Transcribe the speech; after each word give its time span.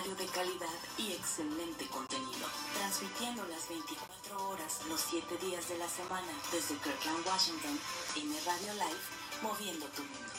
radio 0.00 0.14
de 0.16 0.26
calidad 0.28 0.78
y 0.96 1.12
excelente 1.12 1.86
contenido, 1.88 2.48
transmitiendo 2.78 3.44
las 3.48 3.68
24 3.68 4.48
horas, 4.48 4.80
los 4.88 4.98
7 4.98 5.36
días 5.44 5.68
de 5.68 5.76
la 5.76 5.88
semana 5.88 6.32
desde 6.50 6.76
Kirkland, 6.76 7.26
Washington, 7.26 7.78
M 8.16 8.34
Radio 8.46 8.72
Live, 8.74 9.42
moviendo 9.42 9.84
tu 9.88 10.02
mundo. 10.02 10.32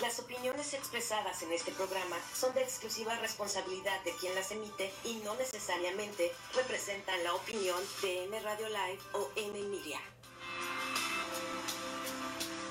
Las 0.00 0.18
opiniones 0.20 0.72
expresadas 0.72 1.42
en 1.42 1.52
este 1.52 1.72
programa 1.72 2.16
son 2.34 2.54
de 2.54 2.62
exclusiva 2.62 3.14
responsabilidad 3.16 4.02
de 4.04 4.16
quien 4.16 4.34
las 4.34 4.50
emite 4.50 4.94
y 5.04 5.16
no 5.16 5.34
necesariamente 5.34 6.32
representan 6.54 7.22
la 7.24 7.34
opinión 7.34 7.78
de 8.00 8.24
M 8.24 8.40
Radio 8.40 8.68
Live 8.68 9.00
o 9.12 9.30
M 9.36 9.62
Media. 9.64 10.00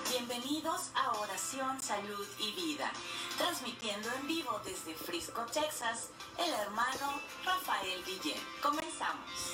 Bienvenidos 0.10 0.92
a 0.94 1.12
Oración, 1.20 1.82
Salud 1.82 2.28
y 2.40 2.52
Vida, 2.52 2.92
transmitiendo 3.38 4.10
en 4.20 4.28
vivo 4.28 4.60
desde 4.66 4.94
Frisco, 4.96 5.46
Texas, 5.52 6.10
el 6.38 6.54
hermano 6.54 7.22
Rafael 7.46 8.04
Guillén. 8.06 8.40
Comenzamos. 8.62 9.54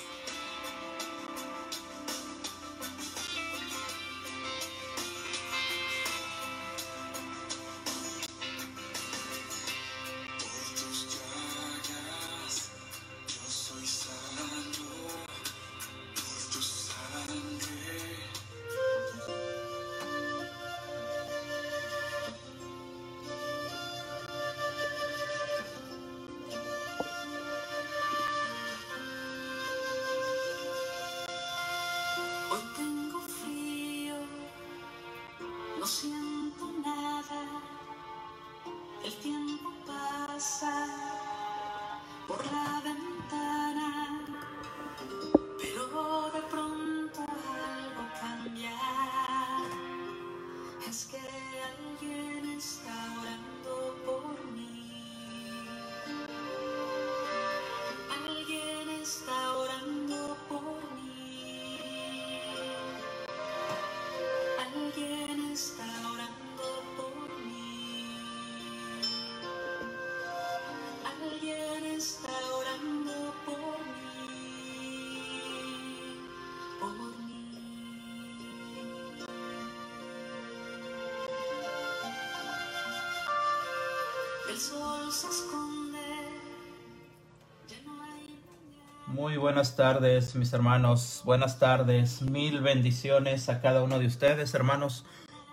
Muy 89.08 89.38
buenas 89.38 89.76
tardes, 89.76 90.36
mis 90.36 90.54
hermanos. 90.54 91.24
Buenas 91.26 91.60
tardes. 91.60 92.22
Mil 92.22 92.62
bendiciones 92.62 93.50
a 93.50 93.60
cada 93.60 93.84
uno 93.84 94.00
de 94.00 94.06
ustedes, 94.06 94.54
hermanos. 94.54 95.06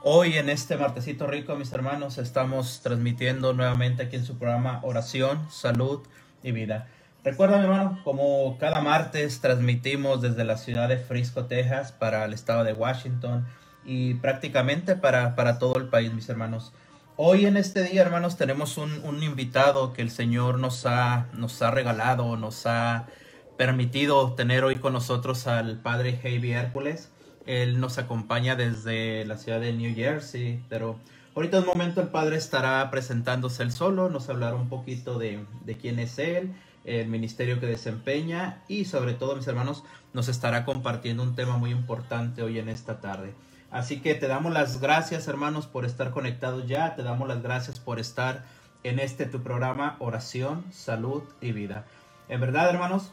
Hoy 0.03 0.35
en 0.35 0.51
este 0.51 0.77
martesito 0.77 1.27
rico, 1.27 1.57
mis 1.57 1.73
hermanos, 1.73 2.19
estamos 2.19 2.81
transmitiendo 2.83 3.55
nuevamente 3.55 4.05
aquí 4.05 4.17
en 4.17 4.25
su 4.25 4.39
programa 4.39 4.81
Oración, 4.85 5.51
Salud 5.51 6.01
y 6.43 6.53
Vida. 6.53 6.89
Recuerda, 7.25 7.61
hermano, 7.61 7.99
como 8.05 8.57
cada 8.59 8.81
martes 8.81 9.41
transmitimos 9.41 10.23
desde 10.23 10.45
la 10.45 10.59
ciudad 10.59 10.89
de 10.89 10.99
Frisco, 10.99 11.47
Texas, 11.47 11.91
para 11.91 12.25
el 12.25 12.35
estado 12.35 12.63
de 12.63 12.73
Washington 12.73 13.47
y 13.85 14.15
prácticamente 14.15 14.95
para, 14.95 15.35
para 15.35 15.59
todo 15.59 15.77
el 15.79 15.89
país, 15.89 16.13
mis 16.13 16.29
hermanos. 16.29 16.73
Hoy 17.19 17.47
en 17.47 17.57
este 17.57 17.83
día, 17.83 18.03
hermanos, 18.03 18.37
tenemos 18.37 18.77
un, 18.77 19.23
invitado 19.23 19.95
que 19.95 20.03
el 20.03 20.11
Señor 20.11 20.59
nos 20.59 20.85
ha, 20.85 21.29
nos 21.33 21.63
ha 21.63 21.71
regalado, 21.71 22.37
nos 22.37 22.67
ha 22.67 23.07
permitido 23.57 24.35
tener 24.35 24.65
hoy 24.65 24.77
con 24.77 24.93
nosotros 24.93 25.47
al 25.47 25.79
Padre 25.79 26.21
Javi 26.23 26.53
Hércules. 26.53 27.09
Él 27.47 27.81
nos 27.81 27.97
acompaña 27.97 28.55
desde 28.55 29.25
la 29.25 29.39
ciudad 29.39 29.61
de 29.61 29.73
New 29.73 29.95
Jersey, 29.95 30.63
pero 30.69 31.01
ahorita 31.35 31.61
un 31.61 31.65
momento 31.65 32.03
el 32.03 32.09
Padre 32.09 32.37
estará 32.37 32.91
presentándose 32.91 33.63
él 33.63 33.73
solo, 33.73 34.11
nos 34.11 34.29
hablará 34.29 34.55
un 34.55 34.69
poquito 34.69 35.19
de, 35.19 35.43
de 35.65 35.77
quién 35.79 35.99
es 35.99 36.19
él, 36.19 36.53
el 36.85 37.09
ministerio 37.09 37.59
que 37.61 37.67
desempeña 37.67 38.63
y 38.69 38.85
sobre 38.85 39.15
todo, 39.15 39.37
mis 39.37 39.47
hermanos, 39.47 39.85
nos 40.13 40.29
estará 40.29 40.67
compartiendo 40.67 41.23
un 41.23 41.35
tema 41.35 41.57
muy 41.57 41.71
importante 41.71 42.43
hoy 42.43 42.59
en 42.59 42.69
esta 42.69 43.01
tarde. 43.01 43.33
Así 43.77 44.01
que 44.01 44.15
te 44.15 44.27
damos 44.27 44.55
las 44.55 44.81
gracias, 44.81 45.29
hermanos, 45.29 45.67
por 45.67 45.85
estar 45.85 46.11
conectados 46.11 46.67
ya. 46.67 46.97
Te 46.97 47.03
damos 47.03 47.29
las 47.29 47.43
gracias 47.43 47.79
por 47.79 48.01
estar 48.01 48.43
en 48.85 48.99
este 48.99 49.27
tu 49.27 49.43
programa 49.43 49.97
Oración, 49.99 50.65
Salud 50.73 51.25
y 51.43 51.53
Vida. 51.53 51.85
En 52.31 52.41
verdad, 52.41 52.71
hermanos, 52.71 53.11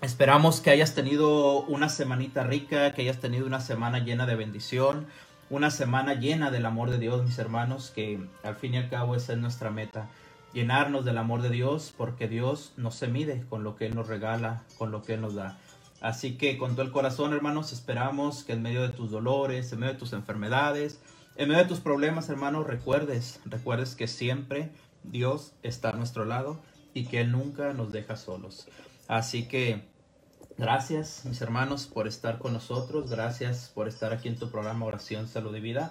esperamos 0.00 0.60
que 0.60 0.70
hayas 0.70 0.96
tenido 0.96 1.60
una 1.66 1.88
semanita 1.88 2.42
rica, 2.42 2.92
que 2.92 3.02
hayas 3.02 3.20
tenido 3.20 3.46
una 3.46 3.60
semana 3.60 4.00
llena 4.00 4.26
de 4.26 4.34
bendición, 4.34 5.06
una 5.48 5.70
semana 5.70 6.14
llena 6.14 6.50
del 6.50 6.66
amor 6.66 6.90
de 6.90 6.98
Dios, 6.98 7.22
mis 7.22 7.38
hermanos, 7.38 7.92
que 7.94 8.18
al 8.42 8.56
fin 8.56 8.74
y 8.74 8.78
al 8.78 8.90
cabo 8.90 9.14
esa 9.14 9.34
es 9.34 9.38
nuestra 9.38 9.70
meta. 9.70 10.08
Llenarnos 10.52 11.04
del 11.04 11.18
amor 11.18 11.40
de 11.40 11.50
Dios, 11.50 11.94
porque 11.96 12.26
Dios 12.26 12.72
no 12.76 12.90
se 12.90 13.06
mide 13.06 13.44
con 13.48 13.62
lo 13.62 13.76
que 13.76 13.86
Él 13.86 13.94
nos 13.94 14.08
regala, 14.08 14.64
con 14.76 14.90
lo 14.90 15.02
que 15.02 15.14
Él 15.14 15.20
nos 15.20 15.36
da. 15.36 15.56
Así 16.04 16.36
que 16.36 16.58
con 16.58 16.72
todo 16.72 16.82
el 16.82 16.92
corazón, 16.92 17.32
hermanos, 17.32 17.72
esperamos 17.72 18.44
que 18.44 18.52
en 18.52 18.60
medio 18.60 18.82
de 18.82 18.90
tus 18.90 19.10
dolores, 19.10 19.72
en 19.72 19.78
medio 19.78 19.94
de 19.94 19.98
tus 19.98 20.12
enfermedades, 20.12 21.00
en 21.34 21.48
medio 21.48 21.62
de 21.62 21.68
tus 21.70 21.80
problemas, 21.80 22.28
hermanos, 22.28 22.66
recuerdes, 22.66 23.40
recuerdes 23.46 23.94
que 23.94 24.06
siempre 24.06 24.70
Dios 25.02 25.54
está 25.62 25.88
a 25.88 25.92
nuestro 25.94 26.26
lado 26.26 26.60
y 26.92 27.06
que 27.06 27.22
Él 27.22 27.32
nunca 27.32 27.72
nos 27.72 27.90
deja 27.90 28.16
solos. 28.16 28.68
Así 29.08 29.48
que 29.48 29.82
gracias, 30.58 31.24
mis 31.24 31.40
hermanos, 31.40 31.86
por 31.86 32.06
estar 32.06 32.38
con 32.38 32.52
nosotros. 32.52 33.08
Gracias 33.08 33.72
por 33.74 33.88
estar 33.88 34.12
aquí 34.12 34.28
en 34.28 34.38
tu 34.38 34.50
programa 34.50 34.84
Oración, 34.84 35.26
Salud 35.26 35.56
y 35.56 35.60
Vida. 35.60 35.90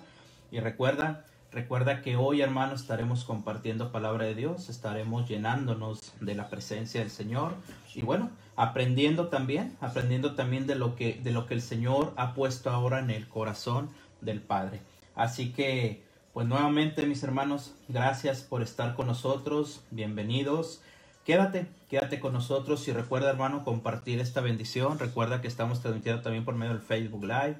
Y 0.52 0.60
recuerda, 0.60 1.26
recuerda 1.52 2.04
que 2.04 2.18
hoy, 2.18 2.44
hermanos, 2.44 2.82
estaremos 2.82 3.26
compartiendo 3.26 3.92
palabra 3.92 4.26
de 4.26 4.36
Dios, 4.36 4.70
estaremos 4.70 5.28
llenándonos 5.28 6.14
de 6.20 6.36
la 6.36 6.52
presencia 6.52 7.00
del 7.00 7.10
Señor. 7.10 7.56
Y 7.96 8.04
bueno, 8.04 8.30
aprendiendo 8.56 9.28
también, 9.28 9.76
aprendiendo 9.82 10.36
también 10.36 10.68
de 10.68 10.76
lo 10.76 10.96
que, 10.96 11.20
de 11.24 11.32
lo 11.32 11.48
que 11.48 11.54
el 11.54 11.62
Señor 11.62 12.14
ha 12.18 12.34
puesto 12.34 12.70
ahora 12.70 13.00
en 13.00 13.10
el 13.10 13.28
corazón 13.28 13.90
del 14.22 14.42
Padre. 14.42 14.82
Así 15.16 15.52
que, 15.52 16.04
pues 16.34 16.48
nuevamente, 16.48 17.06
mis 17.06 17.24
hermanos, 17.24 17.74
gracias 17.88 18.42
por 18.42 18.62
estar 18.62 18.96
con 18.96 19.08
nosotros. 19.08 19.84
Bienvenidos. 19.92 20.82
Quédate, 21.26 21.68
quédate 21.90 22.20
con 22.20 22.34
nosotros 22.34 22.88
y 22.88 22.92
recuerda, 22.92 23.30
hermano, 23.30 23.64
compartir 23.64 24.20
esta 24.20 24.42
bendición. 24.42 25.00
Recuerda 25.00 25.42
que 25.42 25.48
estamos 25.48 25.82
transmitiendo 25.82 26.22
también 26.22 26.44
por 26.44 26.56
medio 26.56 26.74
del 26.74 26.82
Facebook 26.82 27.24
Live. 27.24 27.58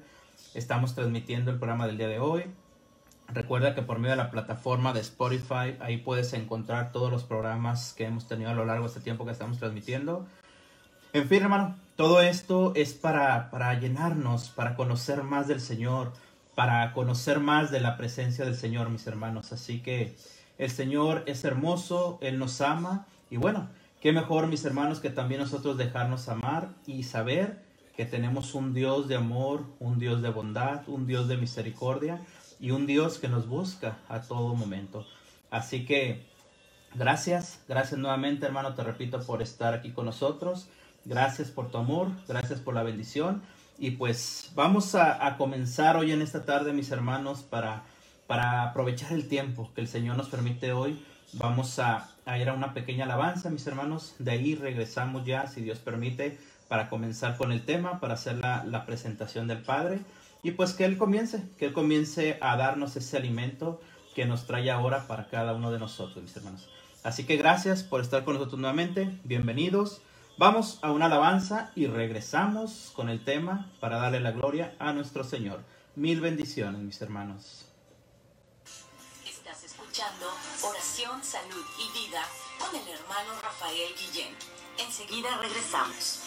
Estamos 0.54 0.94
transmitiendo 0.94 1.50
el 1.50 1.58
programa 1.58 1.86
del 1.86 1.96
día 1.96 2.08
de 2.08 2.18
hoy. 2.18 2.44
Recuerda 3.28 3.74
que 3.74 3.82
por 3.82 3.98
medio 3.98 4.10
de 4.10 4.22
la 4.22 4.30
plataforma 4.30 4.92
de 4.92 5.00
Spotify, 5.00 5.76
ahí 5.80 5.96
puedes 5.96 6.34
encontrar 6.34 6.92
todos 6.92 7.10
los 7.10 7.24
programas 7.24 7.94
que 7.94 8.04
hemos 8.04 8.28
tenido 8.28 8.50
a 8.50 8.54
lo 8.54 8.66
largo 8.66 8.82
de 8.82 8.88
este 8.88 9.00
tiempo 9.00 9.24
que 9.24 9.32
estamos 9.32 9.58
transmitiendo. 9.58 10.26
En 11.14 11.28
fin, 11.28 11.42
hermano, 11.42 11.76
todo 11.94 12.20
esto 12.20 12.72
es 12.74 12.92
para, 12.92 13.48
para 13.48 13.78
llenarnos, 13.78 14.48
para 14.48 14.74
conocer 14.74 15.22
más 15.22 15.46
del 15.46 15.60
Señor, 15.60 16.12
para 16.56 16.92
conocer 16.92 17.38
más 17.38 17.70
de 17.70 17.78
la 17.78 17.96
presencia 17.96 18.44
del 18.44 18.56
Señor, 18.56 18.90
mis 18.90 19.06
hermanos. 19.06 19.52
Así 19.52 19.80
que 19.80 20.16
el 20.58 20.70
Señor 20.72 21.22
es 21.26 21.44
hermoso, 21.44 22.18
Él 22.20 22.40
nos 22.40 22.60
ama 22.60 23.06
y 23.30 23.36
bueno, 23.36 23.68
qué 24.00 24.10
mejor, 24.10 24.48
mis 24.48 24.64
hermanos, 24.64 24.98
que 24.98 25.08
también 25.08 25.40
nosotros 25.40 25.78
dejarnos 25.78 26.28
amar 26.28 26.70
y 26.84 27.04
saber 27.04 27.62
que 27.96 28.06
tenemos 28.06 28.52
un 28.56 28.74
Dios 28.74 29.06
de 29.06 29.14
amor, 29.14 29.66
un 29.78 30.00
Dios 30.00 30.20
de 30.20 30.30
bondad, 30.30 30.82
un 30.88 31.06
Dios 31.06 31.28
de 31.28 31.36
misericordia 31.36 32.18
y 32.58 32.72
un 32.72 32.86
Dios 32.86 33.18
que 33.18 33.28
nos 33.28 33.46
busca 33.46 33.98
a 34.08 34.22
todo 34.22 34.56
momento. 34.56 35.06
Así 35.52 35.86
que 35.86 36.26
gracias, 36.96 37.60
gracias 37.68 38.00
nuevamente, 38.00 38.46
hermano, 38.46 38.74
te 38.74 38.82
repito, 38.82 39.24
por 39.24 39.42
estar 39.42 39.74
aquí 39.74 39.92
con 39.92 40.06
nosotros. 40.06 40.68
Gracias 41.04 41.50
por 41.50 41.70
tu 41.70 41.78
amor, 41.78 42.08
gracias 42.26 42.60
por 42.60 42.74
la 42.74 42.82
bendición. 42.82 43.42
Y 43.78 43.92
pues 43.92 44.52
vamos 44.54 44.94
a, 44.94 45.36
comenzar 45.36 45.96
hoy 45.96 46.12
en 46.12 46.22
esta 46.22 46.44
tarde, 46.44 46.72
mis 46.72 46.90
hermanos, 46.90 47.42
para 47.42 47.82
para 48.26 48.62
aprovechar 48.62 49.12
el 49.12 49.28
tiempo 49.28 49.70
que 49.74 49.80
el 49.80 49.88
Señor 49.88 50.16
nos 50.16 50.28
permite 50.28 50.72
hoy, 50.72 51.04
vamos 51.34 51.78
a, 51.78 52.08
a 52.24 52.38
ir 52.38 52.48
a 52.48 52.54
una 52.54 52.72
pequeña 52.72 53.04
alabanza, 53.04 53.50
mis 53.50 53.66
hermanos. 53.66 54.14
De 54.18 54.32
ahí 54.32 54.54
regresamos 54.54 55.24
ya, 55.24 55.46
si 55.46 55.60
Dios 55.60 55.78
permite, 55.78 56.38
para 56.68 56.88
comenzar 56.88 57.36
con 57.36 57.52
el 57.52 57.64
tema, 57.64 58.00
para 58.00 58.14
hacer 58.14 58.36
la, 58.36 58.64
la 58.64 58.86
presentación 58.86 59.46
del 59.46 59.58
Padre. 59.58 60.00
Y 60.42 60.52
pues 60.52 60.72
que 60.72 60.84
Él 60.84 60.96
comience, 60.96 61.42
que 61.58 61.66
Él 61.66 61.72
comience 61.72 62.38
a 62.40 62.56
darnos 62.56 62.96
ese 62.96 63.16
alimento 63.16 63.80
que 64.14 64.26
nos 64.26 64.46
trae 64.46 64.70
ahora 64.70 65.06
para 65.06 65.28
cada 65.28 65.54
uno 65.54 65.70
de 65.70 65.78
nosotros, 65.78 66.22
mis 66.22 66.36
hermanos. 66.36 66.68
Así 67.02 67.24
que 67.24 67.36
gracias 67.36 67.82
por 67.82 68.00
estar 68.00 68.24
con 68.24 68.34
nosotros 68.34 68.58
nuevamente. 68.58 69.10
Bienvenidos. 69.24 70.00
Vamos 70.36 70.80
a 70.82 70.90
una 70.90 71.06
alabanza 71.06 71.70
y 71.76 71.86
regresamos 71.86 72.90
con 72.96 73.08
el 73.08 73.22
tema 73.22 73.70
para 73.78 73.98
darle 73.98 74.18
la 74.18 74.32
gloria 74.32 74.74
a 74.80 74.92
nuestro 74.92 75.22
Señor. 75.22 75.62
Mil 75.94 76.20
bendiciones, 76.20 76.80
mis 76.80 77.00
hermanos. 77.00 77.66
Estás 79.24 79.62
escuchando 79.62 80.26
Oración, 80.68 81.22
Salud 81.22 81.64
y 81.78 82.08
Vida 82.08 82.22
con 82.58 82.74
el 82.74 82.88
hermano 82.88 83.30
Rafael 83.42 83.94
Guillén. 83.96 84.34
Enseguida 84.76 85.38
regresamos. 85.38 86.18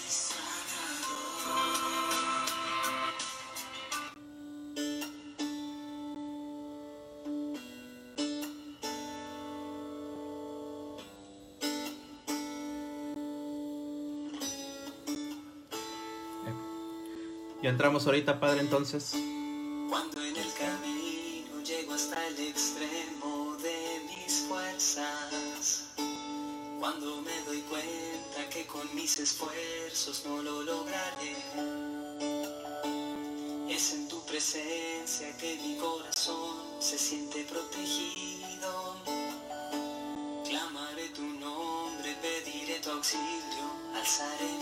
Ya 17.68 17.72
entramos 17.72 18.06
ahorita, 18.06 18.40
Padre, 18.40 18.62
entonces. 18.62 19.12
Cuando 19.90 20.22
en 20.22 20.38
el 20.38 20.54
camino 20.54 21.62
llego 21.66 21.96
hasta 21.96 22.26
el 22.28 22.40
extremo 22.40 23.58
de 23.62 24.08
mis 24.08 24.46
fuerzas, 24.48 25.84
cuando 26.80 27.22
me 27.24 27.38
doy 27.46 27.60
cuenta 27.64 28.50
que 28.50 28.66
con 28.68 28.96
mis 28.96 29.20
esfuerzos 29.20 30.24
no 30.26 30.42
lo 30.44 30.64
lograré, 30.64 31.36
es 33.70 33.94
en 33.96 34.08
tu 34.08 34.26
presencia 34.26 35.36
que 35.36 35.58
mi 35.58 35.76
corazón 35.76 36.56
se 36.80 36.98
siente 36.98 37.44
protegido. 37.50 38.96
Clamaré 40.48 41.10
tu 41.10 41.24
nombre, 41.24 42.16
pediré 42.22 42.80
tu 42.80 42.92
auxilio, 42.92 43.68
alzaré 43.94 44.57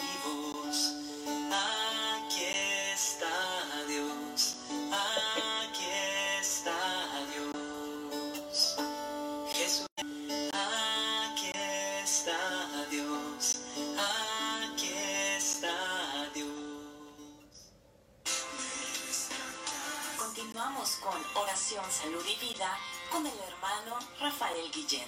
Salud 22.06 22.24
y 22.24 22.40
Vida 22.40 22.78
con 23.12 23.26
el 23.26 23.34
hermano 23.34 23.98
Rafael 24.22 24.72
Guillén. 24.72 25.08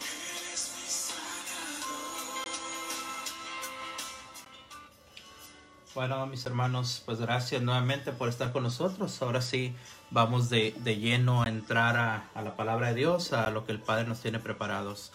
Bueno, 5.94 6.26
mis 6.26 6.44
hermanos, 6.48 7.04
pues 7.06 7.20
gracias 7.20 7.62
nuevamente 7.62 8.12
por 8.14 8.30
estar 8.30 8.52
con 8.52 8.64
nosotros. 8.64 9.22
Ahora 9.22 9.44
sí, 9.44 9.76
vamos 10.10 10.50
de, 10.50 10.74
de 10.80 10.98
lleno 10.98 11.44
a 11.44 11.50
entrar 11.50 11.98
a, 11.98 12.30
a 12.34 12.42
la 12.42 12.56
palabra 12.56 12.88
de 12.88 12.96
Dios, 12.96 13.32
a 13.32 13.52
lo 13.52 13.68
que 13.68 13.74
el 13.74 13.80
Padre 13.80 14.08
nos 14.08 14.22
tiene 14.22 14.40
preparados. 14.40 15.12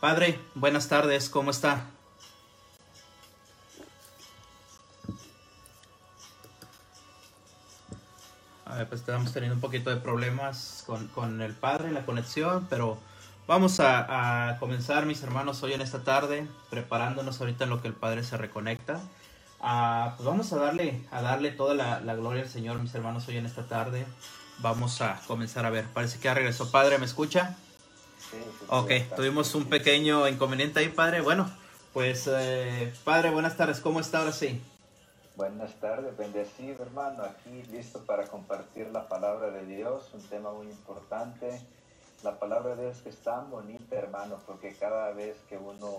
Padre, 0.00 0.40
buenas 0.56 0.88
tardes, 0.88 1.30
¿cómo 1.30 1.52
está? 1.52 1.86
Estamos 9.10 9.32
teniendo 9.32 9.56
un 9.56 9.60
poquito 9.60 9.90
de 9.90 9.96
problemas 9.96 10.84
con, 10.86 11.08
con 11.08 11.42
el 11.42 11.52
Padre, 11.52 11.90
la 11.90 12.06
conexión, 12.06 12.66
pero 12.70 12.98
vamos 13.46 13.80
a, 13.80 14.48
a 14.50 14.58
comenzar, 14.58 15.06
mis 15.06 15.22
hermanos, 15.22 15.62
hoy 15.62 15.72
en 15.72 15.80
esta 15.80 16.04
tarde, 16.04 16.46
preparándonos 16.70 17.40
ahorita 17.40 17.64
en 17.64 17.70
lo 17.70 17.82
que 17.82 17.88
el 17.88 17.94
Padre 17.94 18.22
se 18.22 18.36
reconecta. 18.36 19.00
Ah, 19.60 20.14
pues 20.16 20.26
vamos 20.26 20.52
a 20.52 20.56
darle, 20.56 21.02
a 21.10 21.20
darle 21.22 21.50
toda 21.50 21.74
la, 21.74 22.00
la 22.00 22.14
gloria 22.14 22.42
al 22.42 22.48
Señor, 22.48 22.78
mis 22.78 22.94
hermanos, 22.94 23.28
hoy 23.28 23.36
en 23.36 23.46
esta 23.46 23.66
tarde. 23.66 24.06
Vamos 24.58 25.00
a 25.00 25.20
comenzar 25.26 25.66
a 25.66 25.70
ver. 25.70 25.84
Parece 25.86 26.18
que 26.18 26.24
ya 26.24 26.34
regresó. 26.34 26.70
Padre, 26.70 26.98
¿me 26.98 27.06
escucha? 27.06 27.56
Ok, 28.68 28.90
tuvimos 29.16 29.54
un 29.54 29.64
pequeño 29.64 30.28
inconveniente 30.28 30.80
ahí, 30.80 30.88
Padre. 30.88 31.20
Bueno, 31.20 31.50
pues, 31.92 32.28
eh, 32.32 32.92
Padre, 33.04 33.30
buenas 33.30 33.56
tardes. 33.56 33.80
¿Cómo 33.80 34.00
está 34.00 34.18
ahora 34.18 34.32
sí? 34.32 34.60
Buenas 35.40 35.72
tardes, 35.76 36.14
bendecido 36.18 36.82
hermano, 36.82 37.22
aquí 37.22 37.62
listo 37.72 38.04
para 38.04 38.26
compartir 38.26 38.88
la 38.88 39.08
palabra 39.08 39.50
de 39.50 39.64
Dios, 39.64 40.10
un 40.12 40.20
tema 40.20 40.52
muy 40.52 40.66
importante. 40.66 41.58
La 42.22 42.38
palabra 42.38 42.76
de 42.76 42.82
Dios 42.82 42.98
que 42.98 43.08
es 43.08 43.16
tan 43.22 43.50
bonita, 43.50 43.96
hermano, 43.96 44.38
porque 44.46 44.74
cada 44.74 45.12
vez 45.12 45.38
que 45.48 45.56
uno 45.56 45.96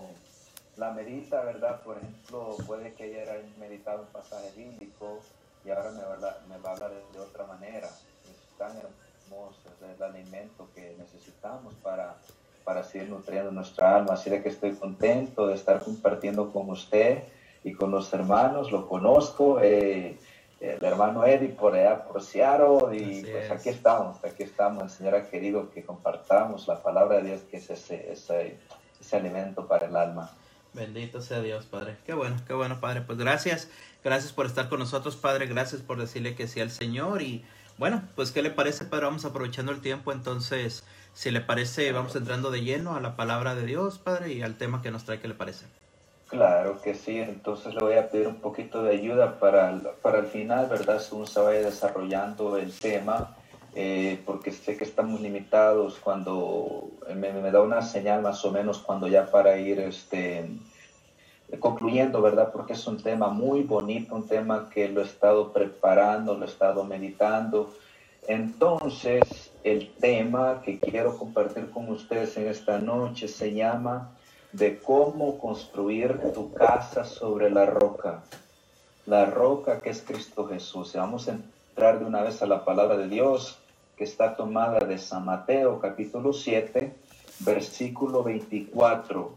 la 0.76 0.92
medita, 0.92 1.42
¿verdad? 1.42 1.82
Por 1.82 1.96
ejemplo, 1.96 2.56
puede 2.68 2.92
que 2.92 3.06
ella 3.06 3.32
haya 3.32 3.42
meditado 3.58 4.02
un 4.02 4.08
pasaje 4.12 4.52
bíblico 4.56 5.18
y 5.64 5.70
ahora 5.70 5.90
me 5.90 6.58
va 6.58 6.70
a 6.70 6.74
hablar, 6.74 6.92
de, 7.12 7.18
otra 7.18 7.44
manera. 7.44 7.88
Es 7.88 8.56
tan 8.56 8.76
hermoso, 8.76 9.58
el 9.92 10.00
alimento 10.04 10.68
que 10.72 10.94
necesitamos 10.96 11.74
para, 11.82 12.14
para 12.62 12.84
seguir 12.84 13.08
nutriendo 13.08 13.50
nuestra 13.50 13.96
alma. 13.96 14.14
Así 14.14 14.30
de 14.30 14.40
que 14.40 14.50
estoy 14.50 14.76
contento 14.76 15.48
de 15.48 15.56
estar 15.56 15.82
compartiendo 15.82 16.52
con 16.52 16.70
usted 16.70 17.24
y 17.64 17.72
con 17.72 17.90
los 17.90 18.12
hermanos, 18.12 18.72
lo 18.72 18.88
conozco, 18.88 19.60
eh, 19.60 20.18
el 20.60 20.84
hermano 20.84 21.24
Eddie 21.24 21.48
por 21.48 21.74
allá 21.74 22.04
por 22.04 22.22
Seattle 22.22 22.96
y 22.96 23.20
Así 23.20 23.22
pues 23.30 23.44
es. 23.46 23.50
aquí 23.50 23.68
estamos, 23.68 24.24
aquí 24.24 24.44
estamos, 24.44 24.84
el 24.84 24.90
Señor 24.90 25.14
ha 25.16 25.28
querido 25.28 25.70
que 25.70 25.84
compartamos 25.84 26.68
la 26.68 26.80
palabra 26.82 27.16
de 27.16 27.30
Dios 27.30 27.40
que 27.50 27.56
es 27.56 27.68
ese, 27.70 28.12
ese, 28.12 28.56
ese 29.00 29.16
alimento 29.16 29.66
para 29.66 29.86
el 29.86 29.96
alma. 29.96 30.30
Bendito 30.72 31.20
sea 31.20 31.40
Dios, 31.40 31.66
Padre. 31.66 31.96
Qué 32.06 32.14
bueno, 32.14 32.36
qué 32.46 32.54
bueno, 32.54 32.80
Padre. 32.80 33.02
Pues 33.02 33.18
gracias, 33.18 33.68
gracias 34.02 34.32
por 34.32 34.46
estar 34.46 34.68
con 34.68 34.78
nosotros, 34.78 35.16
Padre. 35.16 35.46
Gracias 35.46 35.82
por 35.82 35.98
decirle 35.98 36.34
que 36.34 36.46
sí 36.46 36.60
al 36.60 36.70
Señor. 36.70 37.20
Y 37.20 37.44
bueno, 37.76 38.02
pues 38.14 38.30
¿qué 38.32 38.40
le 38.40 38.50
parece, 38.50 38.86
Padre? 38.86 39.06
Vamos 39.06 39.26
aprovechando 39.26 39.70
el 39.72 39.82
tiempo. 39.82 40.12
Entonces, 40.12 40.84
si 41.12 41.30
le 41.30 41.42
parece, 41.42 41.92
vamos 41.92 42.16
entrando 42.16 42.50
de 42.50 42.62
lleno 42.62 42.96
a 42.96 43.00
la 43.00 43.16
palabra 43.16 43.54
de 43.54 43.66
Dios, 43.66 43.98
Padre, 43.98 44.32
y 44.32 44.40
al 44.40 44.56
tema 44.56 44.80
que 44.80 44.90
nos 44.90 45.04
trae. 45.04 45.20
¿Qué 45.20 45.28
le 45.28 45.34
parece? 45.34 45.66
Claro 46.32 46.80
que 46.80 46.94
sí, 46.94 47.18
entonces 47.18 47.74
le 47.74 47.80
voy 47.80 47.92
a 47.96 48.08
pedir 48.08 48.26
un 48.26 48.40
poquito 48.40 48.82
de 48.82 48.92
ayuda 48.92 49.38
para 49.38 49.68
el, 49.68 49.82
para 50.00 50.20
el 50.20 50.24
final, 50.24 50.66
¿verdad? 50.66 50.98
Según 50.98 51.26
se 51.26 51.38
vaya 51.38 51.60
desarrollando 51.60 52.56
el 52.56 52.72
tema, 52.72 53.36
eh, 53.74 54.18
porque 54.24 54.50
sé 54.50 54.78
que 54.78 54.84
estamos 54.84 55.20
limitados 55.20 55.98
cuando 56.02 56.88
me, 57.14 57.34
me 57.34 57.50
da 57.50 57.60
una 57.60 57.82
señal 57.82 58.22
más 58.22 58.42
o 58.46 58.50
menos 58.50 58.78
cuando 58.78 59.08
ya 59.08 59.26
para 59.26 59.58
ir 59.58 59.78
este, 59.80 60.48
concluyendo, 61.60 62.22
¿verdad? 62.22 62.50
Porque 62.50 62.72
es 62.72 62.86
un 62.86 63.02
tema 63.02 63.28
muy 63.28 63.62
bonito, 63.62 64.14
un 64.14 64.26
tema 64.26 64.70
que 64.70 64.88
lo 64.88 65.02
he 65.02 65.04
estado 65.04 65.52
preparando, 65.52 66.34
lo 66.34 66.46
he 66.46 66.48
estado 66.48 66.82
meditando. 66.82 67.74
Entonces, 68.26 69.52
el 69.64 69.92
tema 70.00 70.62
que 70.64 70.80
quiero 70.80 71.18
compartir 71.18 71.68
con 71.68 71.90
ustedes 71.90 72.38
en 72.38 72.48
esta 72.48 72.78
noche 72.78 73.28
se 73.28 73.52
llama 73.52 74.16
de 74.52 74.78
cómo 74.78 75.38
construir 75.38 76.18
tu 76.34 76.52
casa 76.52 77.04
sobre 77.04 77.50
la 77.50 77.66
roca. 77.66 78.22
La 79.06 79.24
roca 79.24 79.80
que 79.80 79.90
es 79.90 80.02
Cristo 80.02 80.46
Jesús. 80.46 80.92
Vamos 80.94 81.28
a 81.28 81.32
entrar 81.32 81.98
de 81.98 82.04
una 82.04 82.22
vez 82.22 82.42
a 82.42 82.46
la 82.46 82.64
palabra 82.64 82.96
de 82.96 83.08
Dios 83.08 83.58
que 83.96 84.04
está 84.04 84.36
tomada 84.36 84.80
de 84.80 84.98
San 84.98 85.24
Mateo 85.24 85.80
capítulo 85.80 86.32
7, 86.32 86.92
versículo 87.40 88.22
24. 88.22 89.32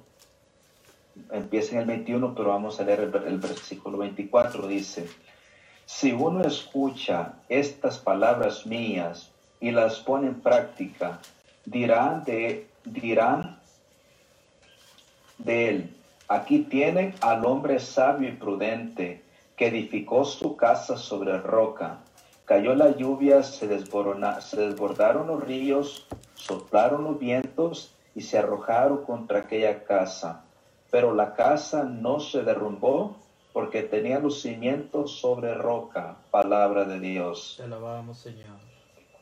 Empieza 1.31 1.75
en 1.75 1.81
el 1.81 1.87
21, 1.87 2.35
pero 2.35 2.49
vamos 2.49 2.79
a 2.79 2.83
leer 2.83 2.99
el, 2.99 3.15
el 3.23 3.37
versículo 3.39 3.97
24. 3.99 4.67
Dice, 4.67 5.07
si 5.85 6.11
uno 6.11 6.41
escucha 6.41 7.35
estas 7.47 7.99
palabras 7.99 8.65
mías 8.65 9.31
y 9.61 9.71
las 9.71 9.99
pone 10.01 10.27
en 10.27 10.41
práctica, 10.41 11.19
dirán 11.65 12.25
de, 12.25 12.67
dirán 12.83 13.59
de 15.37 15.69
él. 15.69 15.95
Aquí 16.27 16.59
tienen 16.59 17.13
al 17.21 17.45
hombre 17.45 17.79
sabio 17.79 18.29
y 18.29 18.33
prudente 18.33 19.23
que 19.55 19.67
edificó 19.67 20.25
su 20.25 20.55
casa 20.55 20.97
sobre 20.97 21.37
roca. 21.37 21.99
Cayó 22.45 22.75
la 22.75 22.95
lluvia, 22.95 23.43
se, 23.43 23.67
desborona- 23.67 24.41
se 24.41 24.57
desbordaron 24.57 25.27
los 25.27 25.43
ríos, 25.43 26.07
soplaron 26.35 27.03
los 27.03 27.19
vientos 27.19 27.93
y 28.15 28.21
se 28.21 28.37
arrojaron 28.37 29.03
contra 29.05 29.39
aquella 29.39 29.83
casa. 29.83 30.43
Pero 30.91 31.13
la 31.13 31.33
casa 31.33 31.83
no 31.83 32.19
se 32.19 32.43
derrumbó 32.43 33.17
porque 33.53 33.83
tenía 33.83 34.19
los 34.19 34.41
cimientos 34.41 35.19
sobre 35.19 35.53
roca, 35.53 36.17
palabra 36.31 36.85
de 36.85 36.99
Dios. 36.99 37.55
Te 37.57 37.63
alabamos, 37.63 38.17
Señor. 38.17 38.74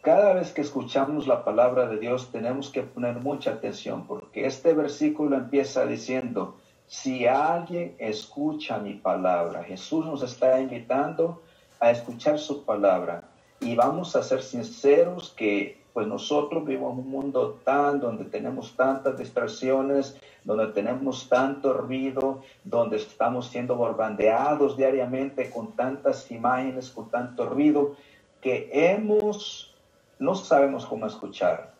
Cada 0.03 0.33
vez 0.33 0.51
que 0.51 0.62
escuchamos 0.62 1.27
la 1.27 1.45
palabra 1.45 1.88
de 1.88 1.98
Dios 1.98 2.29
tenemos 2.29 2.69
que 2.69 2.83
poner 2.83 3.15
mucha 3.22 3.51
atención 3.51 4.05
porque 4.05 4.45
este 4.45 4.74
versículo 4.74 5.38
empieza 5.38 5.86
diciendo, 5.86 6.57
si 6.88 7.25
alguien 7.25 7.95
escucha 7.98 8.79
mi 8.79 8.95
palabra, 8.95 9.63
Jesús 9.63 10.05
nos 10.05 10.22
está 10.22 10.60
invitando 10.60 11.41
a 11.79 11.89
escuchar 11.89 12.38
su 12.38 12.65
palabra. 12.65 13.24
Y 13.62 13.75
vamos 13.75 14.17
a 14.17 14.24
ser 14.24 14.43
sinceros 14.43 15.31
que 15.31 15.81
pues 15.93 16.05
nosotros 16.05 16.65
vivimos 16.65 16.98
un 16.98 17.10
mundo 17.10 17.62
tan 17.63 18.01
donde 18.01 18.25
tenemos 18.25 18.75
tantas 18.75 19.17
distracciones, 19.17 20.17
donde 20.43 20.67
tenemos 20.74 21.29
tanto 21.29 21.72
ruido, 21.74 22.41
donde 22.65 22.98
estamos 22.98 23.48
siendo 23.48 23.77
bombardeados 23.77 24.75
diariamente 24.75 25.50
con 25.50 25.72
tantas 25.77 26.29
imágenes, 26.29 26.89
con 26.89 27.10
tanto 27.10 27.45
ruido, 27.45 27.95
que 28.41 28.69
hemos, 28.74 29.73
no 30.20 30.36
sabemos 30.36 30.86
cómo 30.86 31.05
escuchar. 31.05 31.74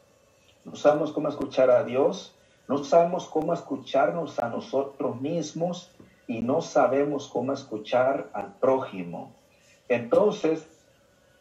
No 0.66 0.76
sabemos 0.76 1.12
cómo 1.12 1.30
escuchar 1.30 1.70
a 1.70 1.84
Dios, 1.84 2.36
no 2.68 2.84
sabemos 2.84 3.26
cómo 3.26 3.54
escucharnos 3.54 4.40
a 4.40 4.50
nosotros 4.50 5.20
mismos 5.20 5.92
y 6.28 6.42
no 6.42 6.62
sabemos 6.62 7.28
cómo 7.28 7.54
escuchar 7.54 8.30
al 8.34 8.54
prójimo. 8.56 9.34
Entonces, 9.90 10.66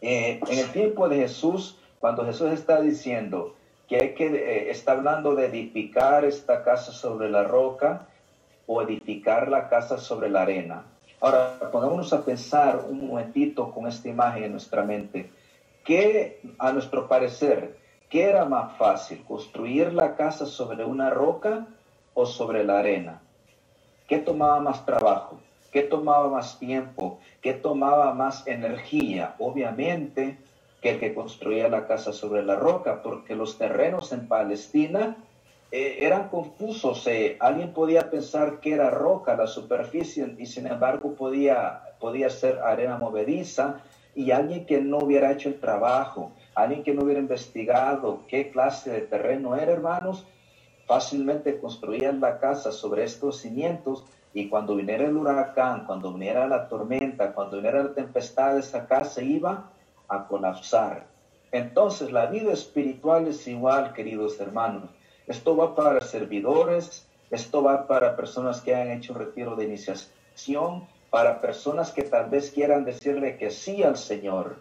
eh, 0.00 0.40
en 0.48 0.58
el 0.58 0.72
tiempo 0.72 1.08
de 1.08 1.16
Jesús, 1.16 1.78
cuando 2.00 2.24
Jesús 2.24 2.50
está 2.50 2.80
diciendo 2.80 3.54
que 3.88 3.96
hay 3.96 4.14
que, 4.14 4.26
eh, 4.26 4.70
está 4.70 4.92
hablando 4.92 5.36
de 5.36 5.46
edificar 5.46 6.24
esta 6.24 6.64
casa 6.64 6.92
sobre 6.92 7.30
la 7.30 7.44
roca 7.44 8.08
o 8.66 8.82
edificar 8.82 9.48
la 9.48 9.68
casa 9.68 9.98
sobre 9.98 10.28
la 10.28 10.42
arena. 10.42 10.84
Ahora, 11.20 11.70
pongámonos 11.70 12.12
a 12.12 12.24
pensar 12.24 12.84
un 12.88 13.06
momentito 13.06 13.70
con 13.70 13.86
esta 13.86 14.08
imagen 14.08 14.44
en 14.44 14.52
nuestra 14.52 14.82
mente. 14.82 15.30
¿Qué, 15.84 16.40
a 16.58 16.72
nuestro 16.72 17.08
parecer, 17.08 17.76
qué 18.08 18.24
era 18.24 18.44
más 18.44 18.76
fácil, 18.76 19.24
construir 19.24 19.92
la 19.92 20.14
casa 20.14 20.46
sobre 20.46 20.84
una 20.84 21.10
roca 21.10 21.66
o 22.14 22.24
sobre 22.24 22.62
la 22.62 22.78
arena? 22.78 23.20
¿Qué 24.06 24.18
tomaba 24.18 24.60
más 24.60 24.86
trabajo? 24.86 25.40
¿Qué 25.72 25.82
tomaba 25.82 26.28
más 26.28 26.58
tiempo? 26.58 27.18
¿Qué 27.40 27.54
tomaba 27.54 28.14
más 28.14 28.46
energía? 28.46 29.34
Obviamente 29.38 30.38
que 30.80 30.90
el 30.90 31.00
que 31.00 31.14
construía 31.14 31.68
la 31.68 31.86
casa 31.86 32.12
sobre 32.12 32.44
la 32.44 32.56
roca, 32.56 33.02
porque 33.02 33.34
los 33.34 33.58
terrenos 33.58 34.12
en 34.12 34.28
Palestina 34.28 35.16
eh, 35.70 35.98
eran 36.00 36.28
confusos. 36.28 37.06
Eh, 37.06 37.36
alguien 37.40 37.72
podía 37.72 38.10
pensar 38.10 38.60
que 38.60 38.74
era 38.74 38.90
roca 38.90 39.36
la 39.36 39.46
superficie 39.46 40.34
y 40.38 40.46
sin 40.46 40.66
embargo 40.66 41.14
podía, 41.14 41.82
podía 41.98 42.30
ser 42.30 42.58
arena 42.58 42.98
movediza 42.98 43.80
y 44.14 44.30
alguien 44.30 44.66
que 44.66 44.80
no 44.80 44.98
hubiera 44.98 45.32
hecho 45.32 45.48
el 45.48 45.58
trabajo, 45.58 46.32
alguien 46.54 46.82
que 46.82 46.94
no 46.94 47.02
hubiera 47.02 47.20
investigado 47.20 48.20
qué 48.28 48.50
clase 48.50 48.90
de 48.90 49.00
terreno 49.02 49.56
era, 49.56 49.72
hermanos, 49.72 50.26
fácilmente 50.86 51.58
construían 51.58 52.20
la 52.20 52.38
casa 52.38 52.72
sobre 52.72 53.04
estos 53.04 53.38
cimientos 53.38 54.04
y 54.34 54.48
cuando 54.48 54.76
viniera 54.76 55.04
el 55.04 55.16
huracán, 55.16 55.84
cuando 55.86 56.12
viniera 56.12 56.46
la 56.46 56.68
tormenta, 56.68 57.32
cuando 57.32 57.56
viniera 57.56 57.82
la 57.82 57.94
tempestad, 57.94 58.58
esa 58.58 58.86
casa 58.86 59.22
iba 59.22 59.70
a 60.08 60.26
colapsar. 60.26 61.06
Entonces 61.50 62.12
la 62.12 62.26
vida 62.26 62.52
espiritual 62.52 63.28
es 63.28 63.46
igual, 63.46 63.92
queridos 63.92 64.40
hermanos. 64.40 64.90
Esto 65.26 65.56
va 65.56 65.74
para 65.74 66.00
servidores, 66.00 67.06
esto 67.30 67.62
va 67.62 67.86
para 67.86 68.16
personas 68.16 68.60
que 68.60 68.74
han 68.74 68.90
hecho 68.90 69.14
retiro 69.14 69.54
de 69.56 69.64
iniciación, 69.64 70.86
para 71.12 71.42
personas 71.42 71.92
que 71.92 72.04
tal 72.04 72.30
vez 72.30 72.50
quieran 72.50 72.86
decirle 72.86 73.36
que 73.36 73.50
sí 73.50 73.82
al 73.82 73.98
Señor, 73.98 74.56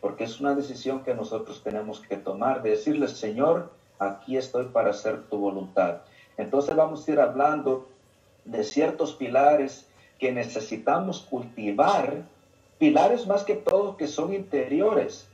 porque 0.00 0.22
es 0.22 0.38
una 0.38 0.54
decisión 0.54 1.02
que 1.02 1.12
nosotros 1.12 1.60
tenemos 1.64 1.98
que 1.98 2.16
tomar, 2.16 2.62
de 2.62 2.70
decirle, 2.70 3.08
Señor, 3.08 3.68
aquí 3.98 4.36
estoy 4.36 4.66
para 4.66 4.90
hacer 4.90 5.24
tu 5.24 5.38
voluntad. 5.38 6.02
Entonces 6.36 6.76
vamos 6.76 7.08
a 7.08 7.10
ir 7.10 7.18
hablando 7.18 7.88
de 8.44 8.62
ciertos 8.62 9.14
pilares 9.14 9.88
que 10.20 10.30
necesitamos 10.30 11.26
cultivar, 11.28 12.22
pilares 12.78 13.26
más 13.26 13.42
que 13.42 13.56
todo 13.56 13.96
que 13.96 14.06
son 14.06 14.32
interiores, 14.32 15.26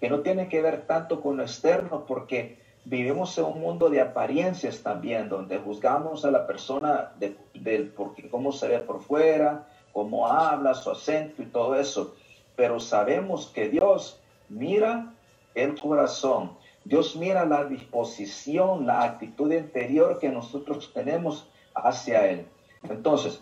que 0.00 0.08
no 0.08 0.20
tienen 0.20 0.48
que 0.48 0.62
ver 0.62 0.86
tanto 0.86 1.20
con 1.20 1.36
lo 1.36 1.42
externo, 1.42 2.06
porque 2.06 2.56
vivimos 2.86 3.36
en 3.36 3.44
un 3.44 3.60
mundo 3.60 3.90
de 3.90 4.00
apariencias 4.00 4.82
también, 4.82 5.28
donde 5.28 5.58
juzgamos 5.58 6.24
a 6.24 6.30
la 6.30 6.46
persona 6.46 7.12
del 7.18 7.36
de, 7.52 7.92
porque 7.94 8.30
cómo 8.30 8.52
se 8.52 8.68
ve 8.68 8.78
por 8.78 9.02
fuera, 9.02 9.66
cómo 9.92 10.26
habla, 10.26 10.74
su 10.74 10.90
acento 10.90 11.42
y 11.42 11.46
todo 11.46 11.74
eso. 11.74 12.14
Pero 12.56 12.80
sabemos 12.80 13.50
que 13.54 13.68
Dios 13.68 14.20
mira 14.48 15.12
el 15.54 15.78
corazón, 15.78 16.56
Dios 16.84 17.16
mira 17.16 17.44
la 17.44 17.64
disposición, 17.64 18.86
la 18.86 19.02
actitud 19.04 19.52
interior 19.52 20.18
que 20.18 20.28
nosotros 20.28 20.90
tenemos 20.92 21.48
hacia 21.74 22.26
Él. 22.26 22.46
Entonces, 22.82 23.40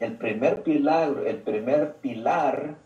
el 0.00 0.16
primer 0.16 0.62
pilar, 0.62 1.22
el 1.26 1.42
primer 1.42 1.94
pilar 1.96 2.76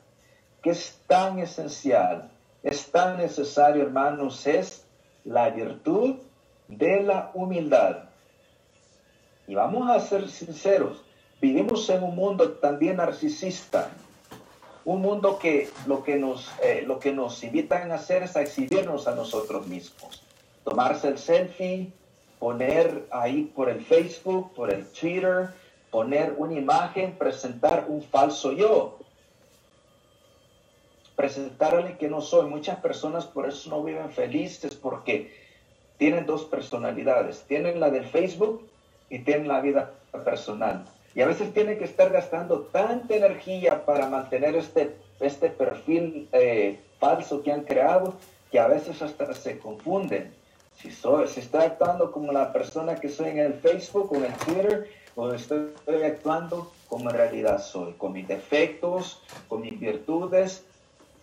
que 0.62 0.70
es 0.70 1.00
tan 1.06 1.38
esencial, 1.38 2.30
es 2.62 2.90
tan 2.90 3.18
necesario, 3.18 3.82
hermanos, 3.82 4.46
es 4.46 4.86
la 5.24 5.50
virtud 5.50 6.16
de 6.68 7.02
la 7.02 7.30
humildad. 7.34 8.04
Y 9.46 9.54
vamos 9.54 9.90
a 9.90 10.00
ser 10.00 10.28
sinceros, 10.28 11.04
vivimos 11.42 11.90
en 11.90 12.04
un 12.04 12.14
mundo 12.14 12.52
también 12.52 12.98
narcisista, 12.98 13.90
un 14.84 15.02
mundo 15.02 15.40
que 15.40 15.68
lo 15.86 16.04
que 16.04 16.14
nos, 16.14 16.48
eh, 16.62 16.84
lo 16.86 17.00
que 17.00 17.12
nos 17.12 17.42
invitan 17.42 17.90
a 17.90 17.96
hacer 17.96 18.22
es 18.22 18.36
exhibirnos 18.36 19.08
a 19.08 19.16
nosotros 19.16 19.66
mismos, 19.66 20.22
tomarse 20.62 21.08
el 21.08 21.18
selfie, 21.18 21.90
poner 22.38 23.08
ahí 23.10 23.50
por 23.56 23.68
el 23.68 23.84
Facebook, 23.84 24.54
por 24.54 24.72
el 24.72 24.86
Twitter, 24.86 25.48
poner 25.90 26.32
una 26.38 26.54
imagen, 26.54 27.18
presentar 27.18 27.86
un 27.88 28.02
falso 28.02 28.52
yo, 28.52 28.98
presentarle 31.16 31.96
que 31.98 32.08
no 32.08 32.20
soy. 32.20 32.48
Muchas 32.48 32.78
personas 32.78 33.26
por 33.26 33.48
eso 33.48 33.68
no 33.68 33.82
viven 33.82 34.12
felices 34.12 34.76
porque 34.76 35.34
tienen 35.98 36.24
dos 36.24 36.44
personalidades, 36.44 37.42
tienen 37.48 37.80
la 37.80 37.90
del 37.90 38.04
Facebook 38.04 38.68
y 39.10 39.18
tienen 39.18 39.48
la 39.48 39.60
vida 39.60 39.92
personal. 40.24 40.86
Y 41.14 41.20
a 41.20 41.26
veces 41.26 41.52
tienen 41.52 41.78
que 41.78 41.84
estar 41.84 42.10
gastando 42.10 42.60
tanta 42.72 43.14
energía 43.14 43.84
para 43.84 44.08
mantener 44.08 44.54
este, 44.54 44.96
este 45.20 45.50
perfil 45.50 46.28
eh, 46.32 46.80
falso 46.98 47.42
que 47.42 47.52
han 47.52 47.64
creado 47.64 48.14
que 48.50 48.58
a 48.58 48.68
veces 48.68 49.00
hasta 49.02 49.32
se 49.34 49.58
confunden. 49.58 50.32
Si, 50.76 50.90
soy, 50.90 51.26
si 51.28 51.40
estoy 51.40 51.62
actuando 51.62 52.12
como 52.12 52.32
la 52.32 52.52
persona 52.52 52.96
que 52.96 53.08
soy 53.08 53.30
en 53.30 53.38
el 53.38 53.54
Facebook 53.54 54.12
o 54.12 54.16
en 54.16 54.24
el 54.24 54.34
Twitter, 54.34 54.90
o 55.14 55.32
estoy 55.32 55.72
actuando 56.04 56.72
como 56.88 57.10
en 57.10 57.16
realidad 57.16 57.62
soy, 57.62 57.92
con 57.94 58.12
mis 58.12 58.28
defectos, 58.28 59.22
con 59.48 59.62
mis 59.62 59.78
virtudes, 59.78 60.64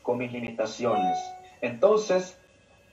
con 0.02 0.18
mis 0.18 0.32
limitaciones. 0.32 1.18
Entonces, 1.62 2.36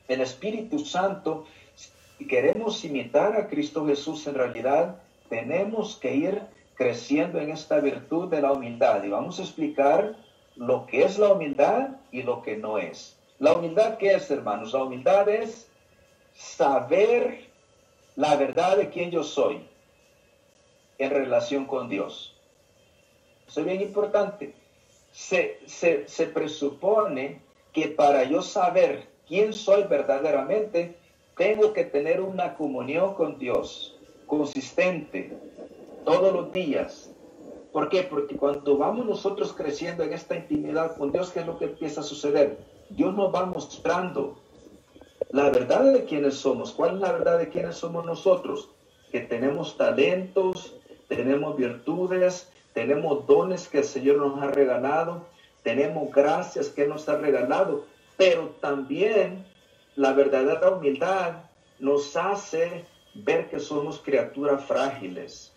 el 0.09 0.21
Espíritu 0.21 0.79
Santo, 0.79 1.45
si 1.75 2.27
queremos 2.27 2.85
imitar 2.85 3.37
a 3.37 3.49
Cristo 3.49 3.87
Jesús 3.87 4.27
en 4.27 4.35
realidad, 4.35 4.97
tenemos 5.29 5.97
que 5.97 6.15
ir 6.15 6.43
creciendo 6.77 7.41
en 7.41 7.51
esta 7.51 7.81
virtud 7.81 8.29
de 8.29 8.41
la 8.41 8.53
humildad. 8.53 9.03
Y 9.03 9.09
vamos 9.09 9.39
a 9.39 9.43
explicar 9.43 10.17
lo 10.55 10.87
que 10.87 11.05
es 11.05 11.19
la 11.19 11.33
humildad 11.33 11.89
y 12.13 12.23
lo 12.23 12.43
que 12.43 12.57
no 12.57 12.79
es. 12.79 13.17
La 13.39 13.53
humildad, 13.53 13.99
¿qué 13.99 14.13
es, 14.13 14.31
hermanos? 14.31 14.73
La 14.73 14.85
humildad 14.85 15.29
es 15.29 15.69
saber 16.35 17.47
la 18.15 18.37
verdad 18.37 18.77
de 18.77 18.89
quién 18.89 19.11
yo 19.11 19.25
soy 19.25 19.61
en 20.99 21.11
relación 21.11 21.67
con 21.67 21.89
Dios. 21.89 22.35
Es 23.47 23.65
bien 23.65 23.81
importante. 23.81 24.55
Se, 25.13 25.61
se, 25.67 26.27
presupone 26.27 27.41
que 27.73 27.89
para 27.89 28.25
yo 28.25 28.43
saber 28.43 29.09
quién 29.27 29.53
soy 29.53 29.85
verdaderamente, 29.85 30.97
tengo 31.37 31.73
que 31.73 31.85
tener 31.85 32.21
una 32.21 32.55
comunión 32.55 33.15
con 33.15 33.39
Dios 33.39 33.97
consistente 34.27 35.33
todos 36.07 36.33
los 36.33 36.53
días. 36.53 37.11
¿Por 37.73 37.91
qué? 37.91 38.05
Porque 38.05 38.37
cuando 38.37 38.79
vamos 38.79 39.05
nosotros 39.05 39.53
creciendo 39.53 40.05
en 40.05 40.15
esta 40.15 40.37
intimidad 40.37 40.97
con 40.97 41.13
Dios, 41.13 41.31
¿qué 41.31 41.41
es 41.41 41.47
lo 41.47 41.59
que 41.59 41.67
empieza 41.67 42.01
a 42.01 42.05
suceder? 42.05 42.59
Dios 42.89 43.15
nos 43.15 43.35
va 43.35 43.45
mostrando 43.45 44.39
la 45.31 45.51
verdad 45.51 45.93
de 45.93 46.05
quiénes 46.05 46.37
somos. 46.37 46.73
¿Cuál 46.73 46.95
es 46.95 47.01
la 47.01 47.13
verdad 47.13 47.39
de 47.39 47.49
quiénes 47.49 47.77
somos 47.77 48.07
nosotros? 48.07 48.71
Que 49.11 49.21
tenemos 49.21 49.77
talentos, 49.77 50.77
tenemos 51.09 51.57
virtudes, 51.57 52.51
tenemos 52.73 53.27
dones 53.27 53.69
que 53.69 53.79
el 53.79 53.85
Señor 53.85 54.19
nos 54.19 54.41
ha 54.41 54.47
regalado, 54.47 55.27
tenemos 55.65 56.11
gracias 56.13 56.69
que 56.69 56.87
nos 56.87 57.09
ha 57.09 57.17
regalado, 57.17 57.85
pero 58.17 58.51
también 58.61 59.45
la 59.97 60.13
verdadera 60.13 60.71
humildad 60.71 61.43
nos 61.81 62.17
hace 62.17 62.85
ver 63.15 63.49
que 63.49 63.59
somos 63.59 63.99
criaturas 63.99 64.65
frágiles. 64.65 65.53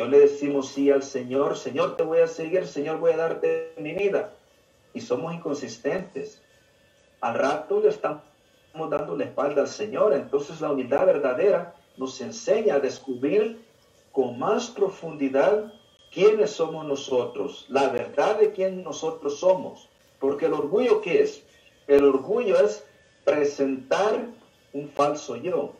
Yo 0.00 0.08
le 0.08 0.20
decimos 0.20 0.70
sí 0.70 0.90
al 0.90 1.02
Señor, 1.02 1.58
Señor 1.58 1.94
te 1.94 2.02
voy 2.02 2.20
a 2.20 2.26
seguir, 2.26 2.66
Señor 2.66 3.00
voy 3.00 3.12
a 3.12 3.18
darte 3.18 3.74
mi 3.76 3.92
vida. 3.92 4.32
Y 4.94 5.02
somos 5.02 5.34
inconsistentes. 5.34 6.40
al 7.20 7.34
rato 7.34 7.82
le 7.82 7.90
estamos 7.90 8.22
dando 8.88 9.14
la 9.14 9.24
espalda 9.24 9.60
al 9.60 9.68
Señor. 9.68 10.14
Entonces 10.14 10.58
la 10.62 10.72
humildad 10.72 11.04
verdadera 11.04 11.74
nos 11.98 12.18
enseña 12.22 12.76
a 12.76 12.80
descubrir 12.80 13.62
con 14.10 14.38
más 14.38 14.70
profundidad 14.70 15.70
quiénes 16.10 16.52
somos 16.52 16.86
nosotros, 16.86 17.66
la 17.68 17.90
verdad 17.90 18.40
de 18.40 18.52
quién 18.52 18.82
nosotros 18.82 19.38
somos. 19.38 19.86
Porque 20.18 20.46
el 20.46 20.54
orgullo, 20.54 21.02
¿qué 21.02 21.24
es? 21.24 21.42
El 21.86 22.04
orgullo 22.04 22.58
es 22.58 22.86
presentar 23.22 24.28
un 24.72 24.88
falso 24.88 25.36
yo, 25.36 25.74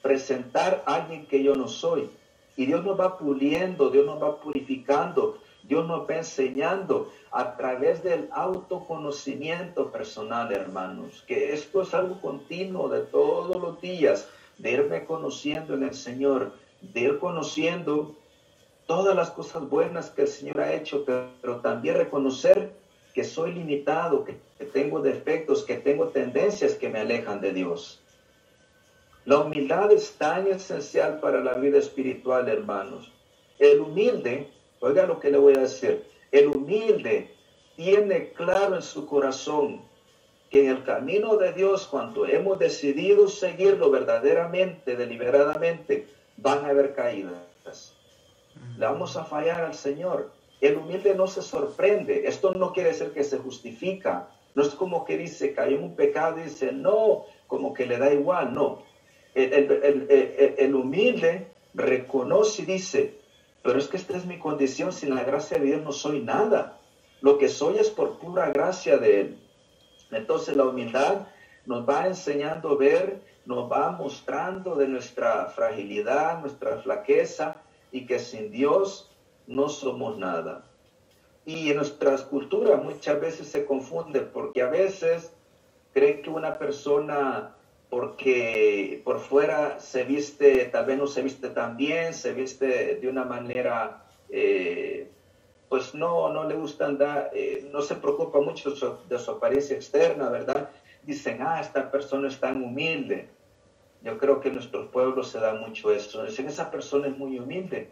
presentar 0.00 0.82
a 0.86 0.94
alguien 0.94 1.26
que 1.26 1.42
yo 1.42 1.54
no 1.54 1.68
soy. 1.68 2.08
Y 2.56 2.66
Dios 2.66 2.84
nos 2.84 2.98
va 2.98 3.18
puliendo, 3.18 3.90
Dios 3.90 4.06
nos 4.06 4.22
va 4.22 4.40
purificando, 4.40 5.38
Dios 5.62 5.86
nos 5.86 6.08
va 6.08 6.16
enseñando 6.16 7.12
a 7.30 7.56
través 7.56 8.02
del 8.02 8.28
autoconocimiento 8.32 9.90
personal, 9.90 10.52
hermanos, 10.52 11.22
que 11.26 11.52
esto 11.52 11.82
es 11.82 11.92
algo 11.92 12.20
continuo 12.20 12.88
de 12.88 13.00
todos 13.00 13.60
los 13.60 13.80
días, 13.80 14.28
de 14.58 14.72
irme 14.72 15.04
conociendo 15.04 15.74
en 15.74 15.82
el 15.82 15.94
Señor, 15.94 16.52
de 16.80 17.00
ir 17.00 17.18
conociendo 17.18 18.14
todas 18.86 19.14
las 19.14 19.30
cosas 19.30 19.68
buenas 19.68 20.10
que 20.10 20.22
el 20.22 20.28
Señor 20.28 20.60
ha 20.60 20.72
hecho, 20.72 21.04
pero, 21.04 21.56
también 21.56 21.96
reconocer 21.96 22.72
que 23.12 23.24
soy 23.24 23.52
limitado, 23.52 24.24
que, 24.24 24.38
tengo 24.72 25.00
defectos, 25.00 25.64
que 25.64 25.76
tengo 25.76 26.08
tendencias 26.08 26.74
que 26.74 26.88
me 26.88 27.00
alejan 27.00 27.40
de 27.40 27.52
Dios. 27.52 28.00
La 29.26 29.40
humildad 29.40 29.90
es 29.90 30.12
tan 30.12 30.46
esencial 30.46 31.18
para 31.18 31.40
la 31.40 31.54
vida 31.54 31.78
espiritual, 31.78 32.48
hermanos. 32.48 33.12
El 33.58 33.80
humilde, 33.80 34.52
oiga 34.78 35.04
lo 35.04 35.18
que 35.18 35.32
le 35.32 35.38
voy 35.38 35.54
a 35.56 35.62
decir, 35.62 36.06
el 36.30 36.46
humilde 36.46 37.34
tiene 37.74 38.30
claro 38.34 38.76
en 38.76 38.82
su 38.82 39.04
corazón 39.04 39.82
que 40.48 40.64
en 40.64 40.70
el 40.70 40.84
camino 40.84 41.36
de 41.38 41.52
Dios, 41.52 41.88
cuando 41.88 42.24
hemos 42.24 42.60
decidido 42.60 43.26
seguirlo 43.26 43.90
verdaderamente, 43.90 44.94
deliberadamente, 44.94 46.06
van 46.36 46.64
a 46.64 46.68
haber 46.68 46.94
caídas. 46.94 47.96
Le 48.78 48.86
vamos 48.86 49.16
a 49.16 49.24
fallar 49.24 49.62
al 49.62 49.74
Señor. 49.74 50.30
El 50.60 50.76
humilde 50.76 51.16
no 51.16 51.26
se 51.26 51.42
sorprende. 51.42 52.28
Esto 52.28 52.54
no 52.54 52.72
quiere 52.72 52.90
decir 52.90 53.10
que 53.10 53.24
se 53.24 53.38
justifica. 53.38 54.28
No 54.54 54.62
es 54.62 54.68
como 54.68 55.04
que 55.04 55.18
dice, 55.18 55.52
cayó 55.52 55.78
en 55.78 55.82
un 55.82 55.96
pecado 55.96 56.38
y 56.38 56.44
dice, 56.44 56.70
no, 56.70 57.24
como 57.48 57.74
que 57.74 57.86
le 57.86 57.98
da 57.98 58.14
igual. 58.14 58.54
No. 58.54 58.94
El, 59.36 60.74
humilde 60.74 61.46
reconoce 61.74 62.62
y 62.62 62.64
dice, 62.64 63.18
pero 63.62 63.78
es 63.78 63.86
que 63.86 63.98
esta 63.98 64.16
es 64.16 64.24
mi 64.24 64.38
condición. 64.38 64.92
Sin 64.92 65.14
la 65.14 65.24
gracia 65.24 65.58
de 65.58 65.66
Dios 65.66 65.82
no 65.82 65.92
soy 65.92 66.22
nada. 66.22 66.78
Lo 67.20 67.36
que 67.36 67.48
soy 67.48 67.76
es 67.78 67.90
por 67.90 68.18
pura 68.18 68.50
gracia 68.50 68.96
de 68.96 69.20
Él. 69.20 69.38
Entonces 70.10 70.56
la 70.56 70.64
humildad 70.64 71.26
nos 71.66 71.86
va 71.86 72.06
enseñando 72.06 72.70
a 72.70 72.76
ver, 72.76 73.20
nos 73.44 73.70
va 73.70 73.90
mostrando 73.90 74.74
de 74.74 74.88
nuestra 74.88 75.46
fragilidad, 75.46 76.40
nuestra 76.40 76.78
flaqueza, 76.78 77.56
y 77.92 78.06
que 78.06 78.18
sin 78.18 78.50
Dios 78.50 79.10
no 79.46 79.68
somos 79.68 80.18
nada. 80.18 80.64
Y 81.44 81.70
en 81.70 81.76
nuestras 81.76 82.22
culturas 82.22 82.82
muchas 82.82 83.20
veces 83.20 83.48
se 83.48 83.66
confunde 83.66 84.20
porque 84.20 84.62
a 84.62 84.68
veces 84.68 85.32
creen 85.92 86.22
que 86.22 86.30
una 86.30 86.58
persona 86.58 87.55
porque 87.96 89.00
por 89.06 89.20
fuera 89.20 89.80
se 89.80 90.04
viste, 90.04 90.66
tal 90.66 90.84
vez 90.84 90.98
no 90.98 91.06
se 91.06 91.22
viste 91.22 91.48
tan 91.48 91.78
bien, 91.78 92.12
se 92.12 92.34
viste 92.34 92.96
de 92.96 93.08
una 93.08 93.24
manera, 93.24 94.04
eh, 94.28 95.10
pues 95.70 95.94
no, 95.94 96.30
no 96.30 96.44
le 96.44 96.56
gusta 96.56 96.84
andar, 96.84 97.30
eh, 97.32 97.66
no 97.72 97.80
se 97.80 97.94
preocupa 97.94 98.38
mucho 98.38 98.74
de 99.08 99.18
su 99.18 99.30
apariencia 99.30 99.76
externa, 99.76 100.28
¿verdad? 100.28 100.68
Dicen, 101.04 101.38
ah, 101.40 101.58
esta 101.58 101.90
persona 101.90 102.28
es 102.28 102.38
tan 102.38 102.62
humilde. 102.62 103.30
Yo 104.02 104.18
creo 104.18 104.40
que 104.40 104.48
en 104.48 104.56
nuestros 104.56 104.88
pueblos 104.88 105.28
se 105.28 105.40
da 105.40 105.54
mucho 105.54 105.90
eso. 105.90 106.22
Dicen, 106.24 106.48
esa 106.48 106.70
persona 106.70 107.06
es 107.06 107.16
muy 107.16 107.38
humilde. 107.38 107.88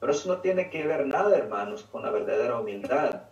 Pero 0.00 0.10
eso 0.10 0.28
no 0.30 0.40
tiene 0.40 0.68
que 0.68 0.84
ver 0.84 1.06
nada, 1.06 1.36
hermanos, 1.36 1.84
con 1.92 2.02
la 2.02 2.10
verdadera 2.10 2.58
humildad. 2.58 3.22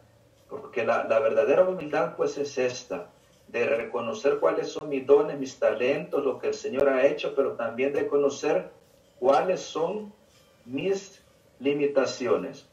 Porque 0.48 0.84
la, 0.84 1.02
verdadera 1.18 1.64
humildad, 1.64 2.14
pues, 2.14 2.38
es 2.38 2.56
esta, 2.58 3.10
de 3.52 3.66
reconocer 3.66 4.38
cuáles 4.40 4.72
son 4.72 4.88
mis 4.88 5.06
dones, 5.06 5.38
mis 5.38 5.58
talentos, 5.58 6.24
lo 6.24 6.38
que 6.38 6.48
el 6.48 6.54
Señor 6.54 6.88
ha 6.88 7.06
hecho, 7.06 7.34
pero 7.36 7.52
también 7.52 7.92
de 7.92 8.08
conocer 8.08 8.70
cuáles 9.20 9.60
son 9.60 10.12
mis 10.64 11.20
limitaciones. 11.60 12.66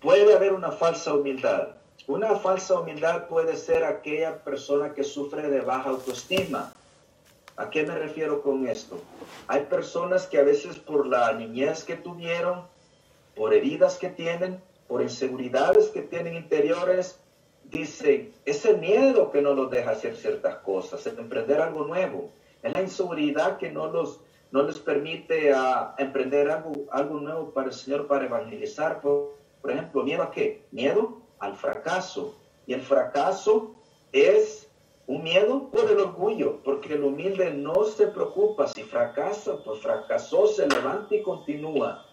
Puede 0.00 0.34
haber 0.34 0.52
una 0.52 0.72
falsa 0.72 1.14
humildad. 1.14 1.68
Una 2.06 2.36
falsa 2.36 2.78
humildad 2.78 3.28
puede 3.28 3.56
ser 3.56 3.84
aquella 3.84 4.44
persona 4.44 4.92
que 4.92 5.04
sufre 5.04 5.48
de 5.48 5.60
baja 5.60 5.90
autoestima 5.90 6.72
¿A 7.56 7.70
qué 7.70 7.84
me 7.84 7.98
refiero 7.98 8.42
con 8.42 8.68
esto? 8.68 9.00
Hay 9.48 9.62
personas 9.62 10.26
que 10.26 10.38
a 10.38 10.42
veces 10.42 10.76
por 10.76 11.06
la 11.06 11.32
niñez 11.32 11.84
que 11.84 11.96
tuvieron, 11.96 12.66
por 13.34 13.54
heridas 13.54 13.96
que 13.96 14.10
tienen, 14.10 14.60
por 14.86 15.00
inseguridades 15.00 15.88
que 15.88 16.02
tienen 16.02 16.36
interiores, 16.36 17.18
dicen, 17.70 18.32
es 18.44 18.64
el 18.64 18.78
miedo 18.78 19.30
que 19.30 19.42
no 19.42 19.54
los 19.54 19.70
deja 19.70 19.92
hacer 19.92 20.16
ciertas 20.16 20.56
cosas, 20.56 21.06
emprender 21.06 21.60
algo 21.60 21.84
nuevo. 21.84 22.30
Es 22.62 22.72
la 22.72 22.82
inseguridad 22.82 23.58
que 23.58 23.70
no, 23.70 23.86
los, 23.88 24.20
no 24.50 24.62
les 24.62 24.78
permite 24.78 25.52
a 25.52 25.94
emprender 25.98 26.50
algo, 26.50 26.72
algo 26.90 27.20
nuevo 27.20 27.52
para 27.52 27.68
el 27.68 27.74
Señor, 27.74 28.06
para 28.06 28.26
evangelizar. 28.26 29.00
Por, 29.00 29.36
por 29.60 29.70
ejemplo, 29.70 30.02
¿miedo 30.02 30.22
a 30.22 30.30
qué? 30.30 30.64
Miedo 30.70 31.20
al 31.38 31.56
fracaso. 31.56 32.36
Y 32.66 32.72
el 32.72 32.82
fracaso 32.82 33.74
es 34.12 34.68
un 35.06 35.22
miedo 35.22 35.68
por 35.70 35.90
el 35.90 36.00
orgullo, 36.00 36.60
porque 36.64 36.94
el 36.94 37.04
humilde 37.04 37.52
no 37.52 37.84
se 37.84 38.08
preocupa. 38.08 38.66
Si 38.66 38.82
fracasa, 38.82 39.62
pues 39.62 39.80
fracasó, 39.80 40.46
se 40.46 40.66
levanta 40.66 41.14
y 41.14 41.22
continúa. 41.22 42.05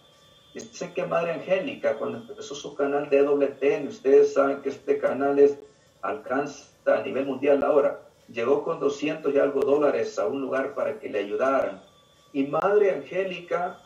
Dice 0.54 0.94
que 0.94 1.06
Madre 1.06 1.32
Angélica, 1.32 1.96
cuando 1.98 2.20
empezó 2.20 2.54
su 2.54 2.76
canal 2.76 3.10
de 3.10 3.24
WTN, 3.24 3.88
ustedes 3.88 4.34
saben 4.34 4.62
que 4.62 4.70
este 4.70 5.00
canal 5.00 5.40
es, 5.40 5.58
alcanza 6.02 6.70
a 6.86 7.02
nivel 7.02 7.26
mundial 7.26 7.64
ahora, 7.64 8.02
llegó 8.28 8.64
con 8.64 8.80
200 8.80 9.34
y 9.34 9.40
algo 9.40 9.62
dólares 9.62 10.20
a 10.20 10.28
un 10.28 10.42
lugar 10.42 10.76
para 10.76 11.00
que 11.00 11.10
le 11.10 11.20
ayudaran. 11.20 11.82
Y 12.34 12.44
Madre 12.44 12.92
Angélica, 12.92 13.80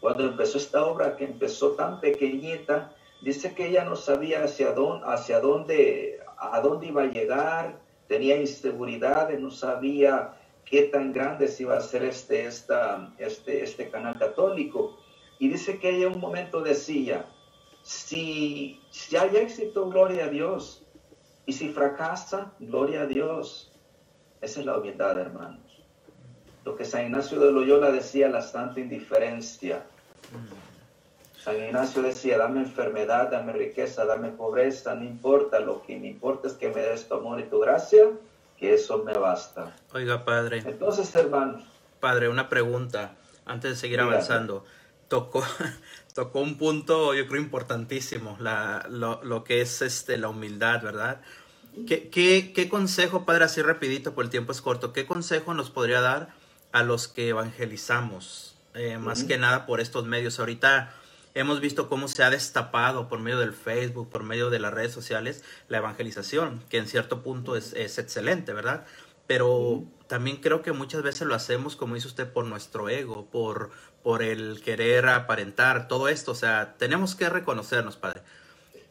cuando 0.00 0.24
empezó 0.24 0.58
esta 0.58 0.84
obra, 0.84 1.16
que 1.16 1.24
empezó 1.24 1.72
tan 1.72 2.00
pequeñita, 2.00 2.94
dice 3.22 3.54
que 3.54 3.66
ella 3.66 3.84
no 3.84 3.96
sabía 3.96 4.44
hacia 4.44 4.72
dónde, 4.72 5.06
hacia 5.08 5.40
dónde, 5.40 6.20
a 6.38 6.60
dónde 6.60 6.86
iba 6.86 7.02
a 7.02 7.06
llegar, 7.06 7.80
tenía 8.06 8.36
inseguridades, 8.36 9.40
no 9.40 9.50
sabía 9.50 10.36
qué 10.64 10.82
tan 10.82 11.12
grande 11.12 11.48
se 11.48 11.64
iba 11.64 11.76
a 11.76 11.80
ser 11.80 12.04
este, 12.04 12.44
esta, 12.44 13.12
este, 13.18 13.64
este 13.64 13.90
canal 13.90 14.16
católico. 14.18 14.98
Y 15.38 15.48
dice 15.48 15.78
que 15.78 15.90
ella 15.90 16.08
un 16.08 16.20
momento 16.20 16.62
decía, 16.62 17.26
si, 17.82 18.80
si 18.90 19.16
hay 19.16 19.36
éxito, 19.36 19.88
gloria 19.88 20.24
a 20.24 20.28
Dios. 20.28 20.82
Y 21.44 21.52
si 21.52 21.68
fracasa, 21.68 22.52
gloria 22.58 23.02
a 23.02 23.06
Dios. 23.06 23.72
Esa 24.40 24.60
es 24.60 24.66
la 24.66 24.78
humildad, 24.78 25.18
hermanos. 25.18 25.60
Lo 26.64 26.74
que 26.74 26.84
San 26.84 27.06
Ignacio 27.06 27.38
de 27.38 27.52
Loyola 27.52 27.92
decía, 27.92 28.28
la 28.28 28.42
santa 28.42 28.80
indiferencia. 28.80 29.84
San 31.38 31.62
Ignacio 31.62 32.02
decía, 32.02 32.38
dame 32.38 32.60
enfermedad, 32.60 33.30
dame 33.30 33.52
riqueza, 33.52 34.04
dame 34.04 34.30
pobreza, 34.30 34.96
no 34.96 35.04
importa, 35.04 35.60
lo 35.60 35.82
que 35.82 35.96
me 35.96 36.08
importa 36.08 36.48
es 36.48 36.54
que 36.54 36.70
me 36.70 36.80
des 36.80 37.06
tu 37.06 37.14
amor 37.14 37.38
y 37.38 37.44
tu 37.44 37.60
gracia, 37.60 38.06
que 38.58 38.74
eso 38.74 39.04
me 39.04 39.12
basta. 39.12 39.76
Oiga, 39.94 40.24
padre. 40.24 40.64
Entonces, 40.66 41.14
hermanos. 41.14 41.62
Padre, 42.00 42.28
una 42.28 42.48
pregunta 42.48 43.14
antes 43.44 43.70
de 43.70 43.76
seguir 43.76 44.00
avanzando. 44.00 44.64
Tocó, 45.08 45.44
tocó 46.14 46.40
un 46.40 46.58
punto, 46.58 47.14
yo 47.14 47.26
creo, 47.26 47.40
importantísimo, 47.40 48.36
la, 48.40 48.86
lo, 48.90 49.22
lo, 49.24 49.44
que 49.44 49.60
es 49.60 49.82
este, 49.82 50.16
la 50.16 50.28
humildad, 50.28 50.82
¿verdad? 50.82 51.20
¿Qué, 51.86 52.08
qué, 52.08 52.52
qué 52.54 52.68
consejo, 52.68 53.24
padre, 53.24 53.44
así 53.44 53.62
rapidito, 53.62 54.14
por 54.14 54.24
el 54.24 54.30
tiempo 54.30 54.52
es 54.52 54.62
corto, 54.62 54.92
qué 54.92 55.06
consejo 55.06 55.54
nos 55.54 55.70
podría 55.70 56.00
dar 56.00 56.34
a 56.72 56.82
los 56.82 57.06
que 57.06 57.28
evangelizamos? 57.28 58.56
Eh, 58.76 58.98
más 58.98 59.24
que 59.24 59.38
nada 59.38 59.64
por 59.64 59.80
estos 59.80 60.04
medios. 60.04 60.38
Ahorita 60.38 60.92
hemos 61.34 61.60
visto 61.60 61.88
cómo 61.88 62.08
se 62.08 62.22
ha 62.22 62.30
destapado 62.30 63.08
por 63.08 63.20
medio 63.20 63.38
del 63.38 63.54
Facebook, 63.54 64.10
por 64.10 64.22
medio 64.22 64.50
de 64.50 64.58
las 64.58 64.74
redes 64.74 64.92
sociales, 64.92 65.44
la 65.68 65.78
evangelización, 65.78 66.62
que 66.68 66.76
en 66.76 66.86
cierto 66.86 67.22
punto 67.22 67.56
es, 67.56 67.72
excelente, 67.74 68.52
¿verdad? 68.52 68.84
Pero 69.26 69.84
también 70.08 70.36
creo 70.36 70.60
que 70.60 70.72
muchas 70.72 71.02
veces 71.02 71.26
lo 71.26 71.34
hacemos, 71.34 71.74
como 71.74 71.94
dice 71.94 72.06
usted, 72.06 72.30
por 72.30 72.44
nuestro 72.44 72.90
ego, 72.90 73.30
por, 73.30 73.70
por 74.06 74.22
el 74.22 74.62
querer 74.62 75.08
aparentar, 75.08 75.88
todo 75.88 76.06
esto. 76.06 76.30
O 76.30 76.36
sea, 76.36 76.76
tenemos 76.78 77.16
que 77.16 77.28
reconocernos, 77.28 77.96
Padre. 77.96 78.20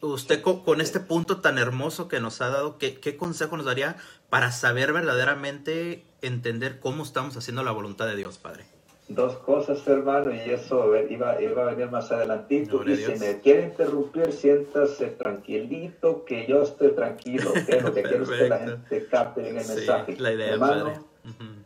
Usted 0.02 0.42
con, 0.42 0.82
este 0.82 1.00
punto 1.00 1.38
tan 1.38 1.56
hermoso 1.56 2.06
que 2.06 2.20
nos 2.20 2.42
ha 2.42 2.50
dado, 2.50 2.76
¿qué, 2.76 3.00
¿qué 3.00 3.16
consejo 3.16 3.56
nos 3.56 3.64
daría 3.64 3.96
para 4.28 4.52
saber 4.52 4.92
verdaderamente 4.92 6.02
entender 6.20 6.80
cómo 6.80 7.02
estamos 7.02 7.34
haciendo 7.34 7.64
la 7.64 7.70
voluntad 7.70 8.06
de 8.06 8.16
Dios, 8.16 8.36
Padre? 8.36 8.66
dos 9.08 9.36
cosas, 9.38 9.86
hermano, 9.86 10.34
y 10.34 10.50
eso 10.50 10.94
iba, 11.08 11.40
iba 11.40 11.62
a 11.62 11.72
venir 11.72 11.90
más 11.90 12.12
adelantito. 12.12 12.86
y 12.86 12.96
si 12.96 13.12
me 13.18 13.40
quiere 13.40 13.68
interrumpir, 13.68 14.32
siéntase 14.32 15.06
tranquilito, 15.06 16.26
que 16.26 16.46
yo 16.46 16.62
estoy 16.62 16.90
tranquilo, 16.90 17.52
que 17.66 17.80
lo 17.80 17.94
que 17.94 18.02
quiero 18.02 18.24
es 18.24 18.30
que 18.30 18.48
la 18.50 18.58
gente 18.66 19.06
capte 19.06 19.40
bien 19.40 19.56
el 19.56 19.66
mensaje. 19.66 20.16
La 20.18 20.32
idea, 20.32 20.52
hermano, 20.52 21.06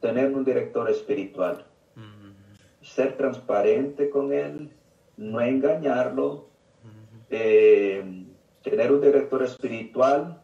tener 0.00 0.32
un 0.32 0.44
director 0.44 0.88
espiritual, 0.88 1.64
ser 2.94 3.16
transparente 3.16 4.10
con 4.10 4.32
él, 4.32 4.70
no 5.16 5.40
engañarlo, 5.40 6.48
eh, 7.30 8.24
tener 8.62 8.92
un 8.92 9.00
director 9.00 9.42
espiritual 9.42 10.42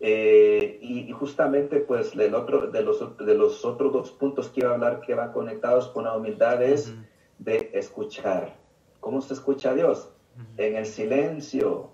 eh, 0.00 0.78
y, 0.80 1.12
justamente, 1.12 1.80
pues, 1.80 2.14
el 2.16 2.34
otro, 2.34 2.68
de, 2.68 2.82
los, 2.82 3.16
de 3.18 3.34
los 3.34 3.64
otros 3.64 3.92
dos 3.92 4.10
puntos 4.10 4.48
que 4.48 4.60
iba 4.60 4.70
a 4.70 4.74
hablar 4.74 5.00
que 5.00 5.14
van 5.14 5.32
conectados 5.32 5.88
con 5.88 6.04
la 6.04 6.16
humildad 6.16 6.62
es 6.62 6.94
de 7.38 7.70
escuchar. 7.74 8.56
¿Cómo 9.00 9.20
se 9.20 9.34
escucha 9.34 9.70
a 9.70 9.74
Dios? 9.74 10.08
En 10.56 10.76
el 10.76 10.86
silencio. 10.86 11.90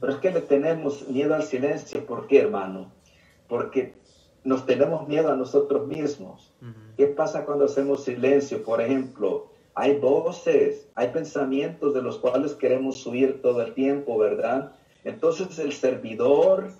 Pero 0.00 0.12
es 0.12 0.18
que 0.18 0.30
le 0.30 0.42
tenemos 0.42 1.08
miedo 1.08 1.34
al 1.34 1.42
silencio. 1.42 2.06
¿Por 2.06 2.26
qué, 2.26 2.40
hermano? 2.40 2.92
Porque 3.48 3.94
nos 4.46 4.64
tenemos 4.64 5.08
miedo 5.08 5.30
a 5.30 5.36
nosotros 5.36 5.86
mismos. 5.88 6.52
¿Qué 6.96 7.08
pasa 7.08 7.44
cuando 7.44 7.64
hacemos 7.64 8.04
silencio? 8.04 8.62
Por 8.62 8.80
ejemplo, 8.80 9.48
hay 9.74 9.98
voces, 9.98 10.88
hay 10.94 11.08
pensamientos 11.08 11.92
de 11.92 12.00
los 12.00 12.18
cuales 12.18 12.54
queremos 12.54 13.04
huir 13.06 13.42
todo 13.42 13.60
el 13.60 13.74
tiempo, 13.74 14.16
¿verdad? 14.16 14.72
Entonces 15.04 15.58
el 15.58 15.72
servidor 15.72 16.70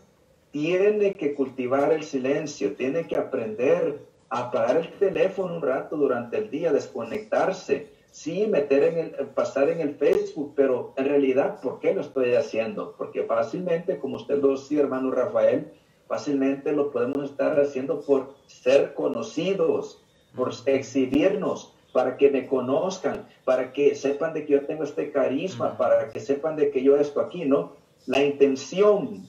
tiene 0.53 1.13
que 1.13 1.35
cultivar 1.35 1.93
el 1.93 2.05
silencio, 2.05 2.75
tiene 2.77 3.07
que 3.07 3.17
aprender 3.17 3.99
a 4.31 4.45
apagar 4.45 4.77
el 4.79 4.93
teléfono 4.99 5.57
un 5.57 5.63
rato 5.63 5.97
durante 5.97 6.39
el 6.39 6.51
día, 6.51 6.73
desconectarse, 6.73 7.89
sí, 8.13 8.47
meter 8.47 8.85
en 8.85 8.99
el, 8.99 9.27
pasar 9.29 9.69
en 9.69 9.81
el 9.81 9.97
Facebook, 9.97 10.55
pero 10.57 10.95
en 10.97 11.05
realidad, 11.05 11.61
¿por 11.61 11.81
qué 11.81 11.95
lo 11.95 12.01
estoy 12.01 12.35
haciendo? 12.35 12.95
Porque 12.97 13.25
fácilmente, 13.25 13.99
como 13.99 14.17
usted 14.17 14.41
lo 14.41 14.53
decía, 14.53 14.81
hermano 14.81 15.11
Rafael, 15.11 15.73
fácilmente 16.07 16.73
lo 16.73 16.91
podemos 16.91 17.31
estar 17.31 17.59
haciendo 17.59 18.01
por 18.01 18.35
ser 18.47 18.95
conocidos, 18.95 20.03
por 20.35 20.53
exhibirnos, 20.67 21.73
para 21.93 22.17
que 22.17 22.31
me 22.31 22.47
conozcan, 22.47 23.27
para 23.45 23.73
que 23.73 23.95
sepan 23.95 24.35
de 24.35 24.45
que 24.45 24.53
yo 24.53 24.67
tengo 24.67 24.85
este 24.85 25.11
carisma, 25.11 25.77
para 25.79 26.11
que 26.11 26.21
sepan 26.21 26.57
de 26.57 26.71
que 26.71 26.83
yo 26.83 26.97
esto 26.97 27.21
aquí, 27.21 27.45
¿no? 27.45 27.73
La 28.07 28.23
intención 28.23 29.27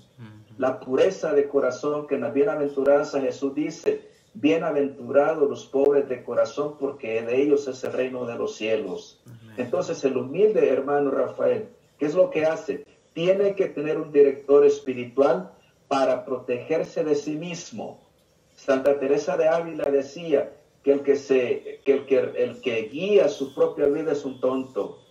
la 0.57 0.79
pureza 0.79 1.33
de 1.33 1.47
corazón 1.47 2.07
que 2.07 2.15
en 2.15 2.21
la 2.21 2.31
bienaventuranza 2.31 3.21
Jesús 3.21 3.53
dice, 3.53 4.01
bienaventurados 4.33 5.47
los 5.47 5.65
pobres 5.65 6.09
de 6.09 6.23
corazón 6.23 6.75
porque 6.79 7.21
de 7.21 7.41
ellos 7.41 7.67
es 7.67 7.83
el 7.83 7.93
reino 7.93 8.25
de 8.25 8.35
los 8.35 8.55
cielos. 8.55 9.21
Entonces 9.55 10.03
el 10.03 10.17
humilde 10.17 10.69
hermano 10.69 11.11
Rafael, 11.11 11.69
¿qué 11.99 12.05
es 12.05 12.15
lo 12.15 12.29
que 12.31 12.45
hace? 12.45 12.85
Tiene 13.13 13.55
que 13.55 13.67
tener 13.67 13.97
un 13.99 14.11
director 14.11 14.65
espiritual 14.65 15.51
para 15.87 16.25
protegerse 16.25 17.03
de 17.03 17.15
sí 17.15 17.35
mismo. 17.35 17.99
Santa 18.55 18.99
Teresa 18.99 19.37
de 19.37 19.47
Ávila 19.47 19.85
decía 19.89 20.51
que 20.83 20.93
el 20.93 21.03
que, 21.03 21.15
se, 21.15 21.81
que 21.85 21.93
el 21.93 22.05
que, 22.05 22.19
el 22.19 22.61
que 22.61 22.83
guía 22.83 23.29
su 23.29 23.53
propia 23.53 23.85
vida 23.87 24.11
es 24.11 24.25
un 24.25 24.39
tonto, 24.39 25.03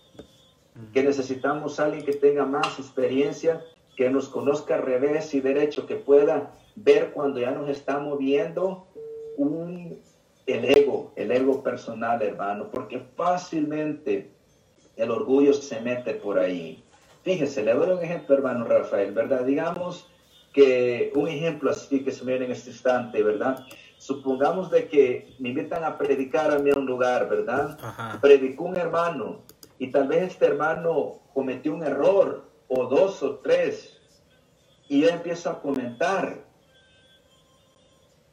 que 0.93 1.03
necesitamos 1.03 1.79
a 1.79 1.85
alguien 1.85 2.05
que 2.05 2.13
tenga 2.13 2.45
más 2.45 2.77
experiencia 2.77 3.63
que 3.95 4.09
nos 4.11 4.29
conozca 4.29 4.77
revés 4.77 5.33
y 5.33 5.41
derecho, 5.41 5.87
que 5.87 5.95
pueda 5.95 6.53
ver 6.75 7.11
cuando 7.13 7.39
ya 7.39 7.51
nos 7.51 7.67
está 7.67 7.97
moviendo 7.97 8.87
un, 9.37 9.99
el 10.45 10.65
ego, 10.65 11.11
el 11.15 11.31
ego 11.31 11.63
personal, 11.63 12.21
hermano, 12.21 12.69
porque 12.71 13.01
fácilmente 13.15 14.29
el 14.95 15.09
orgullo 15.09 15.53
se 15.53 15.81
mete 15.81 16.13
por 16.13 16.37
ahí. 16.37 16.83
Fíjese, 17.23 17.63
le 17.63 17.73
doy 17.73 17.89
un 17.89 18.03
ejemplo, 18.03 18.35
hermano 18.35 18.65
Rafael, 18.65 19.11
¿verdad? 19.13 19.43
Digamos 19.43 20.07
que 20.57 21.11
un 21.13 21.27
ejemplo 21.27 21.69
así 21.69 22.03
que 22.03 22.11
se 22.11 22.25
me 22.25 22.31
viene 22.31 22.45
en 22.47 22.51
este 22.51 22.71
instante, 22.71 23.21
¿verdad? 23.21 23.63
Supongamos 23.99 24.71
de 24.71 24.87
que 24.87 25.35
me 25.37 25.49
invitan 25.49 25.83
a 25.83 25.99
predicar 25.99 26.49
a 26.49 26.57
mí 26.57 26.71
a 26.71 26.79
un 26.79 26.87
lugar, 26.87 27.29
¿verdad? 27.29 27.77
Predicó 28.19 28.63
un 28.63 28.75
hermano 28.75 29.43
y 29.77 29.91
tal 29.91 30.07
vez 30.07 30.31
este 30.31 30.47
hermano 30.47 31.19
cometió 31.31 31.75
un 31.75 31.83
error 31.83 32.49
o 32.69 32.85
dos 32.87 33.21
o 33.21 33.35
tres, 33.35 33.99
y 34.89 35.01
yo 35.01 35.09
empiezo 35.09 35.51
a 35.51 35.61
comentar 35.61 36.43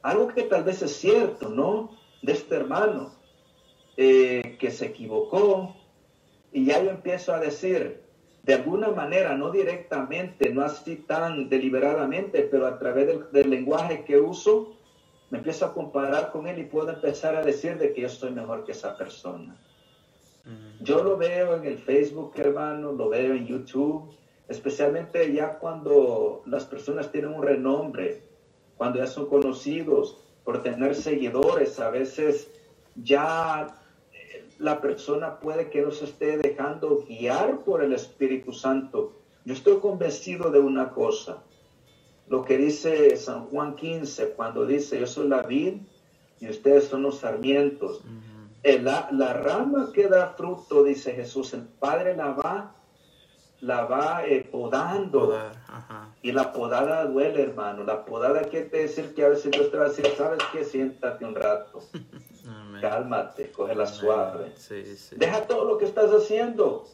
algo 0.01 0.27
que 0.29 0.41
tal 0.43 0.63
vez 0.63 0.81
es 0.81 0.95
cierto, 0.95 1.49
¿no? 1.49 1.91
De 2.23 2.31
este 2.31 2.55
hermano 2.55 3.13
eh, 3.97 4.57
que 4.59 4.71
se 4.71 4.87
equivocó, 4.87 5.75
y 6.51 6.65
ya 6.65 6.81
yo 6.81 6.89
empiezo 6.89 7.35
a 7.35 7.39
decir, 7.39 8.04
de 8.45 8.53
alguna 8.53 8.89
manera, 8.89 9.35
no 9.35 9.49
directamente, 9.49 10.51
no 10.51 10.61
así 10.63 10.97
tan 10.97 11.49
deliberadamente, 11.49 12.43
pero 12.43 12.67
a 12.67 12.77
través 12.77 13.07
del, 13.07 13.31
del 13.31 13.49
lenguaje 13.49 14.03
que 14.03 14.19
uso, 14.19 14.77
me 15.31 15.39
empiezo 15.39 15.65
a 15.65 15.73
comparar 15.73 16.31
con 16.31 16.45
él 16.45 16.59
y 16.59 16.65
puedo 16.65 16.91
empezar 16.91 17.35
a 17.35 17.43
decir 17.43 17.79
de 17.79 17.91
que 17.91 18.01
yo 18.01 18.07
estoy 18.07 18.31
mejor 18.31 18.63
que 18.63 18.73
esa 18.73 18.95
persona. 18.95 19.57
Yo 20.79 21.03
lo 21.03 21.17
veo 21.17 21.55
en 21.55 21.65
el 21.65 21.79
Facebook, 21.79 22.33
hermano, 22.35 22.91
lo 22.91 23.09
veo 23.09 23.33
en 23.33 23.47
YouTube, 23.47 24.15
especialmente 24.47 25.33
ya 25.33 25.57
cuando 25.57 26.43
las 26.45 26.65
personas 26.65 27.11
tienen 27.11 27.33
un 27.33 27.41
renombre, 27.41 28.21
cuando 28.77 28.99
ya 28.99 29.07
son 29.07 29.25
conocidos 29.27 30.19
por 30.43 30.61
tener 30.61 30.93
seguidores, 30.93 31.79
a 31.79 31.89
veces 31.89 32.51
ya 32.95 33.75
la 34.57 34.81
persona 34.81 35.39
puede 35.39 35.69
que 35.69 35.81
no 35.81 35.91
se 35.91 36.05
esté 36.05 36.37
dejando 36.37 37.03
guiar 37.07 37.59
por 37.59 37.83
el 37.83 37.93
Espíritu 37.93 38.51
Santo. 38.51 39.13
Yo 39.43 39.53
estoy 39.53 39.79
convencido 39.79 40.49
de 40.51 40.59
una 40.59 40.91
cosa, 40.91 41.43
lo 42.27 42.43
que 42.43 42.57
dice 42.57 43.15
San 43.17 43.45
Juan 43.47 43.75
15, 43.75 44.31
cuando 44.31 44.65
dice, 44.65 44.99
yo 44.99 45.07
soy 45.07 45.27
la 45.27 45.43
vid 45.43 45.75
y 46.39 46.49
ustedes 46.49 46.85
son 46.85 47.03
los 47.03 47.19
sarmientos. 47.19 48.01
la, 48.63 49.09
la, 49.11 49.33
rama 49.33 49.91
que 49.93 50.07
da 50.07 50.29
fruto, 50.29 50.83
dice 50.83 51.13
Jesús, 51.13 51.53
el 51.53 51.61
Padre 51.61 52.15
la 52.15 52.31
va 52.31 52.75
la 53.61 53.85
va 53.85 54.25
eh, 54.25 54.47
podando. 54.51 55.37
Y 56.21 56.31
la 56.31 56.53
podada 56.53 57.05
duele, 57.05 57.41
hermano. 57.41 57.83
La 57.83 58.05
podada 58.05 58.41
quiere 58.43 58.69
decir 58.69 59.13
que 59.13 59.25
a 59.25 59.29
veces 59.29 59.51
Dios 59.51 59.71
te 59.71 59.77
va 59.77 59.85
a 59.85 59.89
decir, 59.89 60.07
¿sabes 60.17 60.39
qué? 60.51 60.63
Siéntate 60.63 61.25
un 61.25 61.35
rato. 61.35 61.81
Cálmate, 62.81 63.51
coge 63.51 63.75
la 63.75 63.85
suave. 63.85 64.53
Deja 65.11 65.47
todo 65.47 65.65
lo 65.65 65.77
que 65.77 65.85
estás 65.85 66.11
haciendo. 66.11 66.85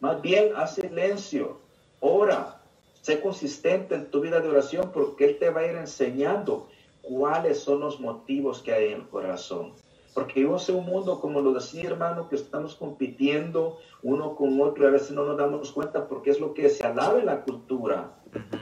Más 0.00 0.20
bien, 0.20 0.52
haz 0.56 0.74
silencio. 0.74 1.58
Ora. 2.00 2.60
Sé 3.00 3.20
consistente 3.20 3.94
en 3.94 4.10
tu 4.10 4.22
vida 4.22 4.40
de 4.40 4.48
oración 4.48 4.90
porque 4.90 5.26
Él 5.26 5.38
te 5.38 5.50
va 5.50 5.60
a 5.60 5.66
ir 5.66 5.76
enseñando 5.76 6.68
cuáles 7.02 7.60
son 7.60 7.80
los 7.80 8.00
motivos 8.00 8.62
que 8.62 8.72
hay 8.72 8.92
en 8.92 9.02
el 9.02 9.08
corazón. 9.08 9.74
Porque 10.14 10.40
vivimos 10.40 10.66
en 10.70 10.76
un 10.76 10.86
mundo, 10.86 11.20
como 11.20 11.42
lo 11.42 11.52
decía 11.52 11.90
hermano, 11.90 12.30
que 12.30 12.36
estamos 12.36 12.76
compitiendo 12.76 13.78
uno 14.02 14.36
con 14.36 14.58
otro 14.60 14.84
y 14.84 14.86
a 14.86 14.90
veces 14.90 15.10
no 15.10 15.24
nos 15.24 15.36
damos 15.36 15.70
cuenta 15.72 16.08
porque 16.08 16.30
es 16.30 16.40
lo 16.40 16.54
que 16.54 16.70
se 16.70 16.86
alaba 16.86 17.18
en 17.18 17.26
la 17.26 17.42
cultura. 17.42 18.12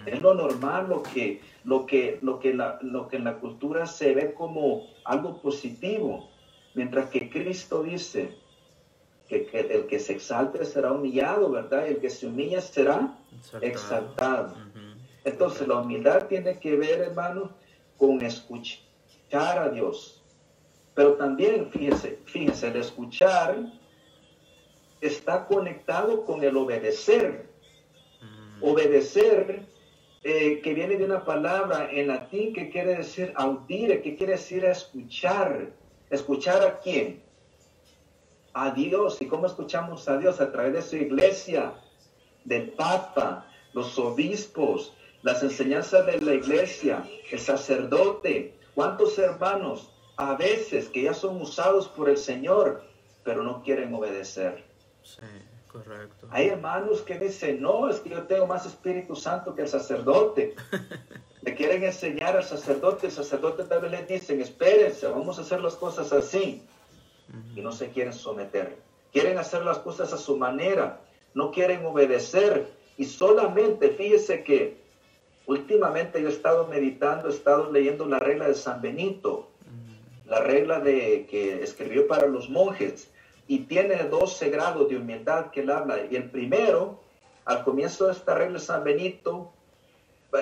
Es 0.06 0.20
lo 0.20 0.34
normal, 0.34 0.88
lo 0.88 1.02
que, 1.02 1.40
lo, 1.62 1.86
que, 1.86 2.18
lo, 2.20 2.40
que 2.40 2.52
la, 2.52 2.78
lo 2.82 3.06
que 3.06 3.16
en 3.16 3.24
la 3.24 3.38
cultura 3.38 3.86
se 3.86 4.14
ve 4.14 4.34
como 4.34 4.88
algo 5.04 5.40
positivo. 5.40 6.30
Mientras 6.74 7.11
que 7.11 7.28
Cristo 7.30 7.82
dice 7.82 8.37
que, 9.28 9.48
el 9.52 9.87
que 9.87 9.98
se 9.98 10.14
exalte 10.14 10.64
será 10.64 10.92
humillado, 10.92 11.50
¿verdad? 11.50 11.87
Y 11.87 11.90
el 11.92 12.00
que 12.00 12.11
se 12.11 12.26
humilla 12.26 12.61
será 12.61 13.18
exaltado. 13.61 14.56
Entonces 15.24 15.68
la 15.68 15.80
humildad 15.80 16.26
tiene 16.26 16.58
que 16.58 16.76
ver, 16.76 17.00
hermano, 17.00 17.50
con 17.96 18.20
escuchar 18.22 19.58
a 19.58 19.68
Dios 19.68 20.22
pero 20.94 21.14
también, 21.14 21.70
fíjese, 21.70 22.18
fíjese, 22.26 22.68
el 22.68 22.76
escuchar 22.76 23.56
está 25.00 25.46
conectado 25.46 26.24
con 26.24 26.42
el 26.44 26.56
obedecer. 26.56 27.50
Obedecer, 28.61 29.62
eh, 30.22 30.61
que 30.62 30.74
viene 30.74 30.96
de 30.96 31.04
una 31.04 31.24
palabra 31.24 31.88
en 31.90 32.08
latín 32.08 32.52
que 32.52 32.70
quiere 32.70 32.96
decir 32.96 33.32
audire, 33.37 34.02
que 34.02 34.16
quiere 34.16 34.32
decir 34.32 34.64
escuchar. 34.64 35.72
¿Escuchar 36.12 36.62
a 36.62 36.79
quién? 36.79 37.20
A 38.53 38.70
Dios. 38.70 39.20
¿Y 39.20 39.27
cómo 39.27 39.46
escuchamos 39.46 40.09
a 40.09 40.16
Dios? 40.18 40.40
A 40.40 40.53
través 40.53 40.72
de 40.75 40.83
su 40.83 40.96
iglesia, 40.96 41.72
del 42.44 42.70
Papa, 42.70 43.48
los 43.72 43.98
obispos, 43.98 44.94
las 45.22 45.42
enseñanzas 45.42 46.07
de 46.07 46.20
la 46.20 46.35
iglesia, 46.35 47.05
el 47.33 47.40
sacerdote. 47.40 48.55
¿Cuántos 48.75 49.18
hermanos 49.18 49.92
a 50.16 50.35
veces 50.37 50.88
que 50.88 51.03
ya 51.03 51.14
son 51.14 51.40
usados 51.40 51.88
por 51.88 52.09
el 52.09 52.16
Señor, 52.16 52.85
pero 53.25 53.42
no 53.42 53.62
quieren 53.62 53.92
obedecer. 53.94 54.64
Sí, 55.03 55.20
correcto. 55.72 56.28
Hay 56.30 56.48
hermanos 56.48 57.02
que 57.02 57.18
dicen, 57.18 57.61
no, 57.61 57.88
es 57.88 58.00
que 58.00 58.11
yo 58.11 58.22
tengo 58.24 58.46
más 58.46 58.66
Espíritu 58.66 59.16
Santo 59.16 59.54
que 59.54 59.62
el 59.62 59.68
sacerdote. 59.68 60.54
Le 61.42 61.54
quieren 61.56 61.82
enseñar 61.82 62.37
al 62.37 62.44
sacerdote, 62.44 63.06
el 63.06 63.12
sacerdote 63.12 63.64
tal 63.64 63.80
vez 63.80 63.90
le 63.90 64.04
dicen, 64.04 64.40
espérense, 64.40 65.08
vamos 65.08 65.38
a 65.38 65.42
hacer 65.42 65.61
las 65.61 65.74
cosas 65.74 66.12
así. 66.12 66.62
y 67.56 67.61
no 67.61 67.72
se 67.72 67.90
quieren 67.90 68.12
someter. 68.12 68.76
Quieren 69.12 69.38
hacer 69.38 69.64
las 69.64 69.78
cosas 69.78 70.12
a 70.12 70.18
su 70.18 70.37
manera, 70.37 71.00
no 71.35 71.50
quieren 71.50 71.85
obedecer 71.85 72.68
y 72.96 73.06
solamente, 73.06 73.90
fíjese 73.90 74.44
que 74.44 74.76
últimamente 75.46 76.22
yo 76.22 76.28
he 76.28 76.32
estado 76.32 76.68
meditando, 76.68 77.28
he 77.28 77.32
estado 77.32 77.72
leyendo 77.72 78.06
la 78.06 78.20
regla 78.20 78.46
de 78.46 78.54
San 78.54 78.80
Benito, 78.80 79.48
la 80.26 80.40
regla 80.40 80.78
de 80.78 81.26
que 81.28 81.62
escribió 81.62 82.06
para 82.06 82.26
los 82.26 82.48
monjes 82.48 83.11
y 83.46 83.61
tiene 83.61 83.96
12 84.05 84.50
grados 84.50 84.88
de 84.88 84.96
humildad 84.96 85.50
que 85.50 85.61
él 85.61 85.70
habla. 85.70 86.07
Y 86.11 86.16
el 86.16 86.31
primero, 86.31 87.00
al 87.44 87.64
comienzo 87.64 88.07
de 88.07 88.12
esta 88.12 88.35
regla 88.35 88.59
de 88.59 88.64
San 88.64 88.85
Benito, 88.85 89.52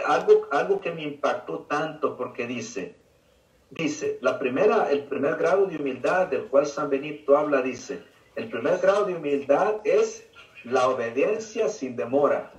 algo, 0.06 0.46
algo 0.52 0.80
que 0.80 0.92
me 0.92 1.02
impactó 1.02 1.60
tanto 1.60 2.16
porque 2.16 2.46
dice, 2.46 2.94
dice, 3.70 4.18
la 4.20 4.38
primera, 4.38 4.90
el 4.90 5.04
primer 5.04 5.36
grado 5.36 5.66
de 5.66 5.76
humildad 5.76 6.28
del 6.28 6.46
cual 6.46 6.66
San 6.66 6.90
Benito 6.90 7.36
habla, 7.36 7.62
dice, 7.62 8.02
el 8.36 8.48
primer 8.48 8.78
grado 8.78 9.04
de 9.04 9.14
humildad 9.14 9.76
es 9.84 10.28
la 10.64 10.88
obediencia 10.88 11.68
sin 11.68 11.96
demora. 11.96 12.52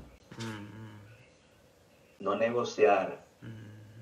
No 2.19 2.35
negociar. 2.35 3.23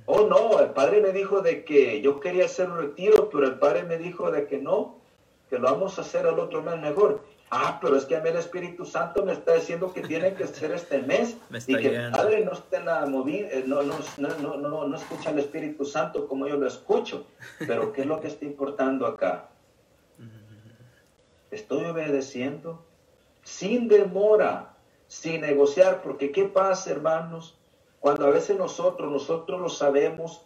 Oh, 0.05 0.25
no, 0.25 0.59
el 0.59 0.71
padre 0.71 1.01
me 1.01 1.11
dijo 1.11 1.41
de 1.41 1.63
que 1.63 2.01
yo 2.01 2.19
quería 2.19 2.45
hacer 2.45 2.69
un 2.69 2.77
retiro, 2.77 3.29
pero 3.29 3.45
el 3.45 3.59
padre 3.59 3.83
me 3.83 3.97
dijo 3.97 4.31
de 4.31 4.47
que 4.47 4.57
no, 4.57 4.98
que 5.49 5.57
lo 5.57 5.63
vamos 5.63 5.97
a 5.97 6.01
hacer 6.01 6.27
al 6.27 6.39
otro 6.39 6.61
mes 6.61 6.79
mejor. 6.79 7.23
Ah, 7.51 7.79
pero 7.81 7.97
es 7.97 8.05
que 8.05 8.15
a 8.15 8.21
mí 8.21 8.29
el 8.29 8.37
Espíritu 8.37 8.85
Santo 8.85 9.25
me 9.25 9.33
está 9.33 9.55
diciendo 9.55 9.91
que 9.91 10.01
tiene 10.01 10.35
que 10.35 10.45
ser 10.45 10.71
este 10.71 11.01
mes 11.01 11.35
y 11.67 11.75
que 11.75 11.95
el 11.95 12.11
Padre 12.11 12.45
no 12.45 12.51
esté 12.51 12.83
la 12.83 13.05
eh, 13.05 13.63
no, 13.65 13.81
no, 13.81 13.95
no, 14.17 14.57
no, 14.57 14.87
no 14.87 14.95
escucha 14.95 15.31
al 15.31 15.39
Espíritu 15.39 15.83
Santo 15.83 16.27
como 16.27 16.47
yo 16.47 16.57
lo 16.57 16.67
escucho. 16.67 17.25
Pero 17.57 17.91
¿qué 17.91 18.01
es 18.01 18.07
lo 18.07 18.21
que 18.21 18.27
está 18.27 18.45
importando 18.45 19.07
acá? 19.07 19.49
Estoy 21.51 21.85
obedeciendo 21.85 22.85
sin 23.43 23.87
demora, 23.87 24.75
sin 25.07 25.41
negociar, 25.41 26.03
porque 26.03 26.31
¿qué 26.31 26.45
pasa, 26.45 26.91
hermanos? 26.91 27.57
Cuando 27.99 28.27
a 28.27 28.29
veces 28.29 28.57
nosotros, 28.57 29.11
nosotros 29.11 29.59
lo 29.59 29.69
sabemos, 29.69 30.45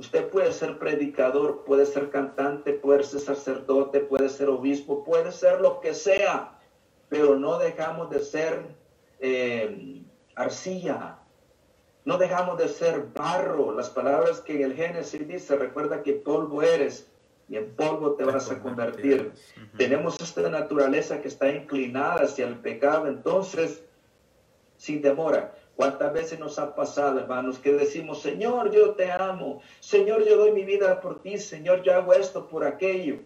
usted 0.00 0.30
puede 0.30 0.50
ser 0.54 0.78
predicador, 0.78 1.62
puede 1.64 1.84
ser 1.84 2.08
cantante, 2.08 2.72
puede 2.72 3.04
ser 3.04 3.20
sacerdote, 3.20 4.00
puede 4.00 4.30
ser 4.30 4.48
obispo, 4.48 5.04
puede 5.04 5.30
ser 5.30 5.60
lo 5.60 5.78
que 5.80 5.92
sea, 5.92 6.58
pero 7.10 7.38
no 7.38 7.58
dejamos 7.58 8.08
de 8.08 8.20
ser 8.20 8.62
eh, 9.18 10.02
arcilla, 10.34 11.18
no 12.06 12.16
dejamos 12.16 12.56
de 12.56 12.68
ser 12.68 13.08
barro. 13.14 13.74
Las 13.74 13.90
palabras 13.90 14.40
que 14.40 14.54
en 14.54 14.62
el 14.62 14.74
Génesis 14.74 15.28
dice, 15.28 15.56
recuerda 15.56 16.02
que 16.02 16.14
polvo 16.14 16.62
eres 16.62 17.06
y 17.50 17.56
en 17.56 17.70
polvo 17.76 18.14
te 18.14 18.24
vas 18.24 18.50
a 18.50 18.58
convertir. 18.58 19.32
Tenemos 19.76 20.18
esta 20.18 20.48
naturaleza 20.48 21.20
que 21.20 21.28
está 21.28 21.50
inclinada 21.50 22.22
hacia 22.22 22.46
el 22.46 22.56
pecado, 22.56 23.06
entonces, 23.06 23.84
sin 24.78 25.02
demora. 25.02 25.54
¿Cuántas 25.80 26.12
veces 26.12 26.38
nos 26.38 26.58
ha 26.58 26.74
pasado, 26.74 27.20
hermanos, 27.20 27.58
que 27.58 27.72
decimos, 27.72 28.20
Señor, 28.20 28.70
yo 28.70 28.90
te 28.90 29.10
amo, 29.10 29.62
Señor, 29.80 30.22
yo 30.26 30.36
doy 30.36 30.52
mi 30.52 30.66
vida 30.66 31.00
por 31.00 31.22
ti, 31.22 31.38
Señor, 31.38 31.82
yo 31.82 31.94
hago 31.94 32.12
esto 32.12 32.48
por 32.48 32.64
aquello? 32.64 33.20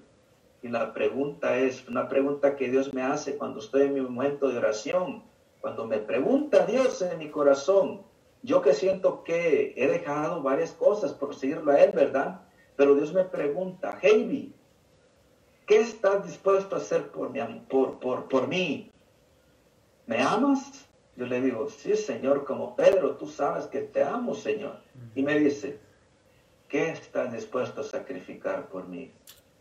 Y 0.62 0.68
la 0.68 0.92
pregunta 0.92 1.56
es, 1.56 1.84
una 1.88 2.08
pregunta 2.08 2.54
que 2.54 2.70
Dios 2.70 2.94
me 2.94 3.02
hace 3.02 3.36
cuando 3.36 3.58
estoy 3.58 3.82
en 3.82 3.94
mi 3.94 4.00
momento 4.00 4.46
de 4.46 4.58
oración, 4.58 5.24
cuando 5.60 5.84
me 5.84 5.98
pregunta 5.98 6.64
Dios 6.64 7.02
en 7.02 7.18
mi 7.18 7.28
corazón, 7.28 8.02
yo 8.44 8.62
que 8.62 8.72
siento 8.72 9.24
que 9.24 9.74
he 9.76 9.88
dejado 9.88 10.40
varias 10.40 10.70
cosas 10.70 11.12
por 11.12 11.34
seguirlo 11.34 11.72
a 11.72 11.80
Él, 11.80 11.90
¿verdad? 11.90 12.42
Pero 12.76 12.94
Dios 12.94 13.12
me 13.12 13.24
pregunta, 13.24 13.98
Heidi, 14.00 14.54
¿qué 15.66 15.80
estás 15.80 16.24
dispuesto 16.24 16.76
a 16.76 16.78
hacer 16.78 17.10
por, 17.10 17.30
mi, 17.30 17.40
por, 17.68 17.98
por, 17.98 18.28
por 18.28 18.46
mí? 18.46 18.92
¿Me 20.06 20.22
amas? 20.22 20.86
Yo 21.16 21.26
le 21.26 21.40
digo, 21.40 21.68
sí, 21.68 21.96
Señor, 21.96 22.44
como 22.44 22.74
Pedro, 22.74 23.16
tú 23.16 23.26
sabes 23.26 23.66
que 23.66 23.82
te 23.82 24.02
amo, 24.02 24.34
Señor. 24.34 24.78
Y 25.14 25.22
me 25.22 25.38
dice, 25.38 25.78
¿qué 26.68 26.90
estás 26.90 27.32
dispuesto 27.32 27.82
a 27.82 27.84
sacrificar 27.84 28.68
por 28.68 28.88
mí? 28.88 29.12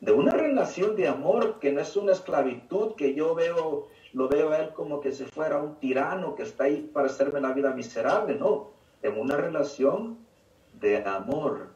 De 0.02 0.12
una 0.12 0.32
relación 0.32 0.96
de 0.96 1.08
amor 1.08 1.60
que 1.60 1.72
no 1.72 1.80
es 1.80 1.96
una 1.96 2.12
esclavitud 2.12 2.96
que 2.96 3.14
yo 3.14 3.36
veo, 3.36 3.88
lo 4.14 4.28
veo 4.28 4.52
a 4.52 4.58
él 4.58 4.74
como 4.74 5.00
que 5.00 5.12
si 5.12 5.26
fuera 5.26 5.60
un 5.60 5.76
tirano 5.76 6.36
que 6.36 6.44
está 6.44 6.66
ahí 6.66 6.90
para 6.94 7.08
hacerme 7.08 7.40
la 7.40 7.54
vida 7.54 7.74
miserable, 7.74 8.36
no. 8.36 8.72
En 9.02 9.20
una 9.20 9.38
relación 9.38 10.18
de 10.80 11.04
amor 11.06 11.70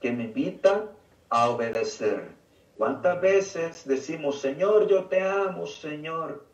que 0.00 0.10
me 0.10 0.24
invita 0.24 0.90
a 1.28 1.50
obedecer. 1.50 2.28
¿Cuántas 2.76 3.20
veces 3.20 3.86
decimos, 3.86 4.40
Señor, 4.40 4.86
yo 4.86 5.04
te 5.04 5.20
amo, 5.20 5.66
Señor? 5.66 6.44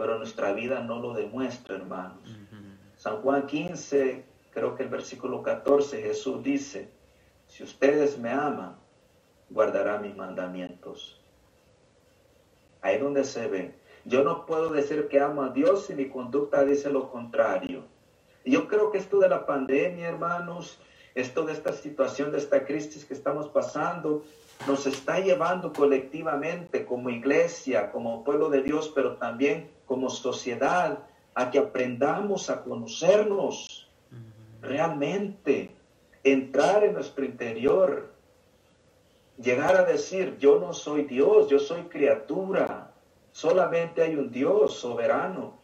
Pero 0.00 0.16
nuestra 0.16 0.54
vida 0.54 0.80
no 0.80 0.98
lo 0.98 1.12
demuestra, 1.12 1.76
hermanos. 1.76 2.34
San 2.96 3.20
Juan 3.20 3.46
15, 3.46 4.24
creo 4.50 4.74
que 4.74 4.84
el 4.84 4.88
versículo 4.88 5.42
14, 5.42 6.00
Jesús 6.00 6.42
dice, 6.42 6.90
si 7.46 7.64
ustedes 7.64 8.18
me 8.18 8.30
aman, 8.30 8.76
guardarán 9.50 10.00
mis 10.00 10.16
mandamientos. 10.16 11.20
Ahí 12.80 12.96
donde 12.96 13.24
se 13.24 13.46
ve. 13.46 13.74
Yo 14.06 14.24
no 14.24 14.46
puedo 14.46 14.70
decir 14.70 15.06
que 15.08 15.20
amo 15.20 15.42
a 15.42 15.50
Dios 15.50 15.84
si 15.84 15.94
mi 15.94 16.08
conducta 16.08 16.64
dice 16.64 16.88
lo 16.88 17.10
contrario. 17.10 17.84
Yo 18.46 18.68
creo 18.68 18.90
que 18.90 18.96
esto 18.96 19.18
de 19.18 19.28
la 19.28 19.44
pandemia, 19.44 20.08
hermanos, 20.08 20.80
esto 21.20 21.44
de 21.44 21.52
esta 21.52 21.72
situación, 21.72 22.32
de 22.32 22.38
esta 22.38 22.64
crisis 22.64 23.04
que 23.04 23.14
estamos 23.14 23.48
pasando, 23.48 24.24
nos 24.66 24.86
está 24.86 25.20
llevando 25.20 25.72
colectivamente 25.72 26.84
como 26.84 27.10
iglesia, 27.10 27.90
como 27.90 28.24
pueblo 28.24 28.50
de 28.50 28.62
Dios, 28.62 28.92
pero 28.94 29.16
también 29.16 29.70
como 29.86 30.10
sociedad, 30.10 30.98
a 31.34 31.50
que 31.50 31.58
aprendamos 31.58 32.50
a 32.50 32.62
conocernos 32.62 33.88
realmente, 34.60 35.70
entrar 36.22 36.84
en 36.84 36.94
nuestro 36.94 37.24
interior, 37.24 38.12
llegar 39.40 39.76
a 39.76 39.84
decir, 39.84 40.36
yo 40.38 40.58
no 40.58 40.72
soy 40.72 41.04
Dios, 41.04 41.48
yo 41.48 41.58
soy 41.58 41.82
criatura, 41.84 42.92
solamente 43.32 44.02
hay 44.02 44.16
un 44.16 44.30
Dios 44.30 44.74
soberano. 44.74 45.59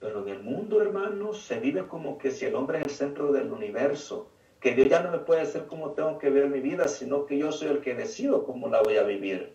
Pero 0.00 0.22
en 0.22 0.28
el 0.28 0.42
mundo, 0.42 0.82
hermanos, 0.82 1.42
se 1.42 1.58
vive 1.58 1.86
como 1.86 2.18
que 2.18 2.30
si 2.30 2.44
el 2.44 2.54
hombre 2.54 2.80
es 2.80 2.84
el 2.84 2.90
centro 2.90 3.32
del 3.32 3.50
universo, 3.50 4.28
que 4.60 4.74
Dios 4.74 4.88
ya 4.88 5.02
no 5.02 5.10
me 5.10 5.18
puede 5.18 5.42
hacer 5.42 5.66
como 5.66 5.92
tengo 5.92 6.18
que 6.18 6.30
ver 6.30 6.48
mi 6.48 6.60
vida, 6.60 6.88
sino 6.88 7.26
que 7.26 7.38
yo 7.38 7.52
soy 7.52 7.68
el 7.68 7.80
que 7.80 7.94
decido 7.94 8.44
cómo 8.44 8.68
la 8.68 8.82
voy 8.82 8.96
a 8.96 9.02
vivir. 9.02 9.54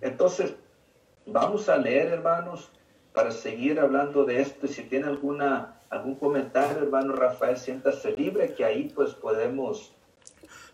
Entonces, 0.00 0.54
vamos 1.26 1.68
a 1.68 1.76
leer, 1.76 2.08
hermanos, 2.08 2.70
para 3.12 3.30
seguir 3.30 3.80
hablando 3.80 4.24
de 4.24 4.40
esto. 4.40 4.66
Y 4.66 4.68
si 4.68 4.84
tiene 4.84 5.06
alguna, 5.06 5.80
algún 5.90 6.14
comentario, 6.14 6.82
hermano 6.82 7.14
Rafael, 7.14 7.56
siéntase 7.56 8.12
libre, 8.12 8.54
que 8.54 8.64
ahí 8.64 8.92
pues 8.94 9.14
podemos... 9.14 9.92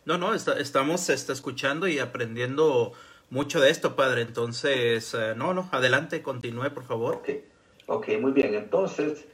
No, 0.04 0.18
no, 0.18 0.34
estamos 0.34 1.08
está 1.08 1.32
escuchando 1.32 1.88
y 1.88 1.98
aprendiendo 1.98 2.92
mucho 3.30 3.60
de 3.60 3.70
esto, 3.70 3.96
padre. 3.96 4.20
Entonces, 4.20 5.14
eh, 5.14 5.32
no, 5.34 5.54
no, 5.54 5.68
adelante, 5.72 6.22
continúe, 6.22 6.70
por 6.74 6.84
favor. 6.84 7.22
Ok, 7.86 8.08
muy 8.20 8.32
bien. 8.32 8.54
Entonces, 8.54 9.26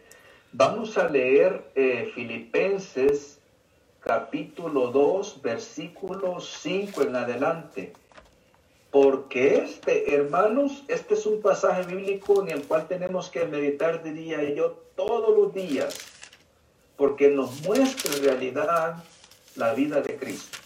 vamos 0.52 0.98
a 0.98 1.08
leer 1.08 1.70
eh, 1.76 2.10
Filipenses 2.14 3.38
capítulo 4.00 4.88
2, 4.88 5.40
versículo 5.42 6.40
5 6.40 7.02
en 7.02 7.16
adelante. 7.16 7.92
Porque 8.90 9.58
este, 9.58 10.14
hermanos, 10.14 10.82
este 10.88 11.14
es 11.14 11.26
un 11.26 11.40
pasaje 11.40 11.84
bíblico 11.84 12.42
en 12.42 12.50
el 12.50 12.62
cual 12.64 12.88
tenemos 12.88 13.28
que 13.28 13.44
meditar 13.44 14.02
y 14.04 14.54
yo 14.56 14.82
todos 14.96 15.36
los 15.36 15.54
días, 15.54 15.96
porque 16.96 17.28
nos 17.28 17.62
muestra 17.62 18.16
en 18.16 18.24
realidad 18.24 19.04
la 19.54 19.74
vida 19.74 20.00
de 20.00 20.16
Cristo. 20.16 20.58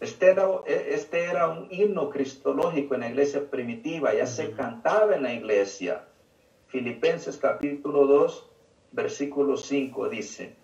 Este 0.00 0.30
era, 0.30 0.48
este 0.66 1.24
era 1.24 1.48
un 1.48 1.68
himno 1.70 2.08
cristológico 2.08 2.94
en 2.94 3.00
la 3.02 3.08
iglesia 3.08 3.42
primitiva, 3.50 4.14
ya 4.14 4.26
se 4.26 4.52
cantaba 4.52 5.14
en 5.14 5.22
la 5.22 5.34
iglesia. 5.34 6.04
Filipenses 6.74 7.36
capítulo 7.36 8.04
2, 8.04 8.50
versículo 8.90 9.56
5 9.56 10.08
dice, 10.08 10.56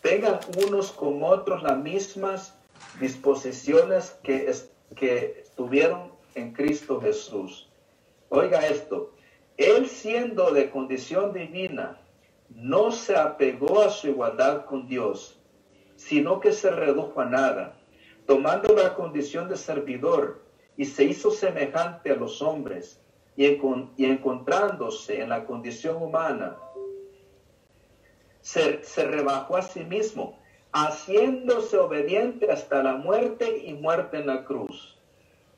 tengan 0.00 0.40
unos 0.66 0.90
con 0.90 1.22
otros 1.22 1.62
las 1.62 1.76
mismas 1.76 2.58
disposiciones 2.98 4.18
que, 4.22 4.50
que 4.96 5.44
tuvieron 5.54 6.12
en 6.34 6.54
Cristo 6.54 6.98
Jesús. 6.98 7.68
Oiga 8.30 8.66
esto, 8.66 9.12
Él 9.58 9.86
siendo 9.86 10.50
de 10.50 10.70
condición 10.70 11.34
divina, 11.34 12.00
no 12.48 12.90
se 12.90 13.16
apegó 13.16 13.82
a 13.82 13.90
su 13.90 14.08
igualdad 14.08 14.64
con 14.64 14.88
Dios, 14.88 15.38
sino 15.96 16.40
que 16.40 16.52
se 16.52 16.70
redujo 16.70 17.20
a 17.20 17.26
nada, 17.26 17.76
tomando 18.26 18.74
la 18.74 18.94
condición 18.94 19.46
de 19.46 19.58
servidor 19.58 20.40
y 20.78 20.86
se 20.86 21.04
hizo 21.04 21.30
semejante 21.30 22.10
a 22.12 22.16
los 22.16 22.40
hombres 22.40 22.99
y, 23.96 24.04
encontrándose 24.04 25.22
en 25.22 25.30
la 25.30 25.46
condición 25.46 26.02
humana, 26.02 26.58
se, 28.42 28.82
rebajó 28.98 29.56
a 29.56 29.62
sí 29.62 29.82
mismo, 29.82 30.38
haciéndose 30.72 31.78
obediente 31.78 32.50
hasta 32.50 32.82
la 32.82 32.96
muerte 32.96 33.62
y 33.64 33.72
muerte 33.72 34.18
en 34.18 34.26
la 34.26 34.44
cruz. 34.44 34.98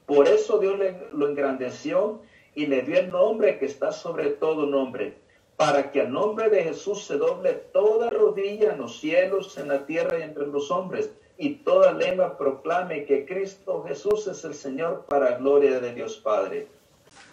Por 0.07 0.29
eso 0.29 0.59
Dios 0.59 0.79
lo 1.12 1.29
engrandeció 1.29 2.21
y 2.55 2.66
le 2.66 2.83
dio 2.83 3.01
el 3.01 3.11
nombre 3.11 3.59
que 3.59 3.66
está 3.66 3.90
sobre 3.90 4.31
todo 4.31 4.66
nombre, 4.66 5.16
para 5.57 5.90
que 5.90 6.03
al 6.03 6.12
nombre 6.12 6.51
de 6.51 6.62
Jesús 6.62 7.05
se 7.05 7.16
doble 7.16 7.53
toda 7.73 8.11
rodilla 8.11 8.75
en 8.75 8.79
los 8.79 9.01
cielos, 9.01 9.59
en 9.59 9.66
la 9.66 9.87
tierra 9.87 10.21
y 10.21 10.23
entre 10.23 10.47
los 10.47 10.71
hombres, 10.71 11.11
y 11.37 11.57
toda 11.57 11.92
lengua 11.92 12.38
proclame 12.38 13.07
que 13.07 13.27
Cristo 13.27 13.83
Jesús 13.88 14.29
es 14.29 14.45
el 14.45 14.55
Señor 14.55 15.05
para 15.09 15.38
gloria 15.38 15.81
de 15.81 15.92
Dios 15.92 16.18
Padre. 16.18 16.68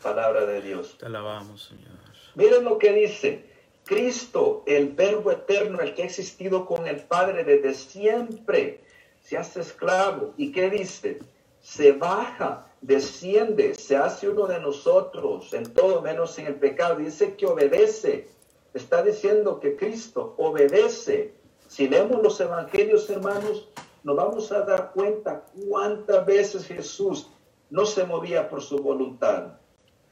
Palabra 0.01 0.45
de 0.45 0.61
Dios. 0.61 0.97
Te 0.97 1.05
alabamos, 1.05 1.63
Señor. 1.63 1.99
Miren 2.35 2.63
lo 2.63 2.77
que 2.77 2.93
dice. 2.93 3.49
Cristo, 3.85 4.63
el 4.67 4.89
verbo 4.89 5.31
eterno, 5.31 5.81
el 5.81 5.95
que 5.95 6.03
ha 6.03 6.05
existido 6.05 6.65
con 6.65 6.87
el 6.87 6.97
Padre 6.97 7.43
desde 7.43 7.73
siempre, 7.73 8.81
se 9.21 9.37
hace 9.37 9.61
esclavo. 9.61 10.33
¿Y 10.37 10.51
qué 10.51 10.69
dice? 10.69 11.19
Se 11.59 11.91
baja, 11.93 12.67
desciende, 12.81 13.73
se 13.75 13.97
hace 13.97 14.29
uno 14.29 14.45
de 14.45 14.59
nosotros, 14.59 15.53
en 15.53 15.73
todo 15.73 16.01
menos 16.01 16.37
en 16.37 16.47
el 16.47 16.55
pecado. 16.55 16.97
Dice 16.97 17.35
que 17.35 17.47
obedece. 17.47 18.27
Está 18.73 19.01
diciendo 19.01 19.59
que 19.59 19.75
Cristo 19.75 20.35
obedece. 20.37 21.33
Si 21.67 21.87
leemos 21.87 22.21
los 22.21 22.39
evangelios, 22.39 23.09
hermanos, 23.09 23.69
nos 24.03 24.15
vamos 24.15 24.51
a 24.51 24.61
dar 24.61 24.91
cuenta 24.93 25.43
cuántas 25.67 26.25
veces 26.25 26.67
Jesús 26.67 27.27
no 27.69 27.85
se 27.85 28.03
movía 28.05 28.49
por 28.49 28.61
su 28.61 28.77
voluntad. 28.77 29.53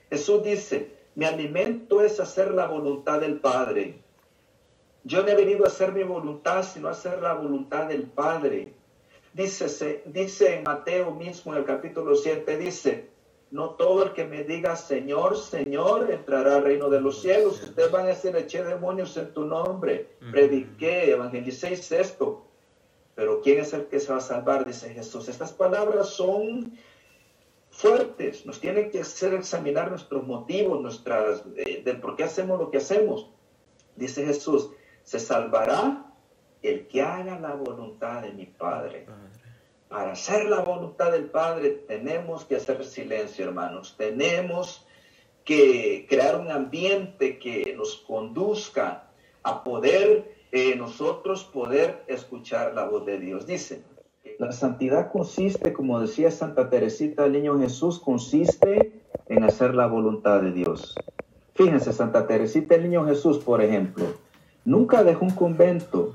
Jesús 0.10 0.43
dice, 0.43 0.91
mi 1.15 1.26
alimento 1.26 2.02
es 2.02 2.20
hacer 2.20 2.54
la 2.54 2.67
voluntad 2.67 3.20
del 3.20 3.39
Padre. 3.39 4.00
Yo 5.04 5.24
no 5.24 5.30
he 5.30 5.36
venido 5.36 5.65
a 5.65 5.67
hacer 5.67 5.91
mi 5.91 6.04
voluntad, 6.04 6.63
sino 6.63 6.88
a 6.88 6.91
hacer 6.91 7.22
la 7.22 7.34
voluntad 7.34 7.88
del 7.88 8.04
Padre. 8.04 8.74
Dice, 9.34 10.04
dice 10.06 10.56
en 10.56 10.63
Mateo 10.63 11.12
mismo, 11.12 11.54
en 11.54 11.60
el 11.60 11.65
capítulo 11.65 12.15
7, 12.15 12.58
dice, 12.58 13.10
no 13.52 13.72
todo 13.72 14.04
el 14.04 14.13
que 14.13 14.26
me 14.26 14.43
diga 14.43 14.76
Señor, 14.76 15.38
Señor, 15.38 16.12
entrará 16.12 16.58
al 16.58 16.63
reino 16.63 16.89
de 16.89 17.00
los 17.00 17.22
cielos. 17.22 17.62
Ustedes 17.63 17.91
van 17.91 18.06
a 18.06 18.10
decir, 18.10 18.36
eché 18.36 18.63
demonios 18.63 19.15
en 19.15 19.34
tu 19.34 19.46
nombre, 19.46 20.10
prediqué, 20.32 21.12
evangelicé 21.12 21.74
esto. 21.74 22.46
Pero 23.15 23.41
¿quién 23.41 23.60
es 23.60 23.74
el 23.74 23.86
que 23.86 24.00
se 24.00 24.12
va 24.12 24.17
a 24.17 24.22
salvar? 24.22 24.65
Dice 24.65 24.89
Jesús. 24.89 25.28
Estas 25.30 25.54
palabras 25.54 26.10
son 26.10 26.78
fuertes, 27.77 28.43
nos 28.43 28.59
tienen 28.59 28.89
que 28.89 29.01
hacer 29.01 29.35
examinar 29.35 29.91
nuestros 29.91 30.25
motivos, 30.25 30.81
nuestras, 30.81 31.43
eh, 31.55 31.83
del 31.85 31.99
por 31.99 32.15
qué 32.15 32.23
hacemos 32.23 32.59
lo 32.59 32.71
que 32.71 32.77
hacemos. 32.77 33.29
Dice 33.95 34.25
Jesús, 34.25 34.71
se 35.03 35.19
salvará 35.19 36.11
el 36.63 36.87
que 36.87 37.03
haga 37.03 37.39
la 37.39 37.53
voluntad 37.53 38.23
de 38.23 38.33
mi 38.33 38.47
Padre. 38.47 39.05
Para 39.89 40.13
hacer 40.13 40.45
la 40.45 40.61
voluntad 40.61 41.11
del 41.11 41.25
Padre 41.25 41.69
tenemos 41.87 42.45
que 42.45 42.55
hacer 42.55 42.83
silencio, 42.83 43.45
hermanos. 43.45 43.93
Tenemos 43.95 44.83
que 45.45 46.07
crear 46.09 46.39
un 46.39 46.49
ambiente 46.49 47.37
que 47.37 47.75
nos 47.77 47.97
conduzca 47.97 49.07
a 49.43 49.63
poder 49.63 50.35
eh, 50.51 50.75
nosotros 50.75 51.43
poder 51.43 52.03
escuchar 52.07 52.73
la 52.73 52.85
voz 52.85 53.05
de 53.05 53.19
Dios. 53.19 53.45
Dice, 53.45 53.83
la 54.39 54.52
santidad 54.52 55.12
consiste, 55.12 55.73
como 55.73 56.00
decía 56.00 56.30
Santa 56.32 56.69
Teresita 56.69 57.26
el 57.26 57.34
Niño 57.34 57.60
Jesús, 57.60 58.00
consiste 58.00 59.02
en 59.28 59.43
hacer 59.43 59.73
la 59.73 59.88
voluntad 59.88 60.41
de 60.41 60.52
Dios. 60.52 60.95
Fíjense, 61.56 61.91
Santa 61.91 62.28
Teresita 62.28 62.76
el 62.76 62.84
Niño 62.84 63.06
Jesús, 63.06 63.39
por 63.39 63.62
ejemplo, 63.62 64.06
nunca 64.63 65.04
dejó 65.04 65.26
un 65.26 65.32
convento, 65.32 66.13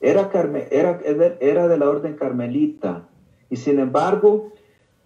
era, 0.00 0.30
era, 0.70 1.00
era 1.40 1.68
de 1.68 1.78
la 1.78 1.88
orden 1.88 2.14
carmelita 2.14 3.02
y 3.50 3.56
sin 3.56 3.80
embargo 3.80 4.52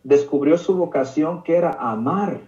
descubrió 0.02 0.58
su 0.58 0.76
vocación 0.76 1.42
que 1.42 1.56
era 1.56 1.72
amar. 1.72 2.40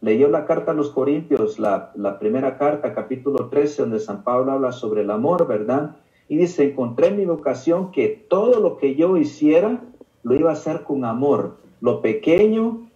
Leyó 0.00 0.28
la 0.28 0.46
carta 0.46 0.70
a 0.70 0.74
los 0.74 0.90
Corintios, 0.90 1.58
la, 1.58 1.90
la 1.96 2.18
primera 2.18 2.56
carta, 2.56 2.94
capítulo 2.94 3.48
13, 3.48 3.82
donde 3.82 3.98
San 3.98 4.22
Pablo 4.22 4.52
habla 4.52 4.72
sobre 4.72 5.02
el 5.02 5.10
amor, 5.10 5.46
¿verdad? 5.46 5.96
Y 6.30 6.36
dice, 6.36 6.62
encontré 6.62 7.08
en 7.08 7.16
mi 7.16 7.26
vocación 7.26 7.90
que 7.90 8.06
todo 8.06 8.60
lo 8.60 8.76
que 8.76 8.94
yo 8.94 9.16
hiciera 9.16 9.82
lo 10.22 10.36
iba 10.36 10.50
a 10.50 10.52
hacer 10.52 10.84
con 10.84 11.04
amor. 11.04 11.56
Lo 11.80 12.00
pequeño, 12.00 12.88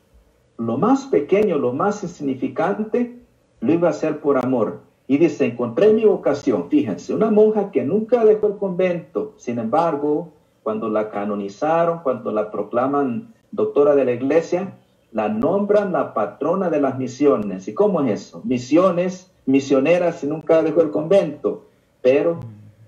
lo 0.56 0.78
más 0.78 1.06
pequeño, 1.06 1.58
lo 1.58 1.72
más 1.72 2.04
insignificante, 2.04 3.18
lo 3.58 3.72
iba 3.72 3.88
a 3.88 3.90
hacer 3.90 4.20
por 4.20 4.38
amor. 4.38 4.82
Y 5.08 5.18
dice, 5.18 5.46
encontré 5.46 5.92
mi 5.92 6.04
vocación. 6.04 6.70
Fíjense, 6.70 7.12
una 7.12 7.28
monja 7.32 7.72
que 7.72 7.82
nunca 7.82 8.24
dejó 8.24 8.46
el 8.46 8.56
convento. 8.56 9.34
Sin 9.36 9.58
embargo, 9.58 10.32
cuando 10.62 10.88
la 10.88 11.10
canonizaron, 11.10 12.04
cuando 12.04 12.30
la 12.30 12.52
proclaman 12.52 13.34
doctora 13.50 13.96
de 13.96 14.04
la 14.04 14.12
iglesia, 14.12 14.78
la 15.10 15.28
nombran 15.28 15.90
la 15.90 16.14
patrona 16.14 16.70
de 16.70 16.80
las 16.80 16.96
misiones. 16.98 17.66
¿Y 17.66 17.74
cómo 17.74 18.00
es 18.02 18.28
eso? 18.28 18.42
Misiones, 18.44 19.32
misioneras 19.44 20.22
y 20.22 20.28
nunca 20.28 20.62
dejó 20.62 20.82
el 20.82 20.92
convento. 20.92 21.66
Pero 22.00 22.38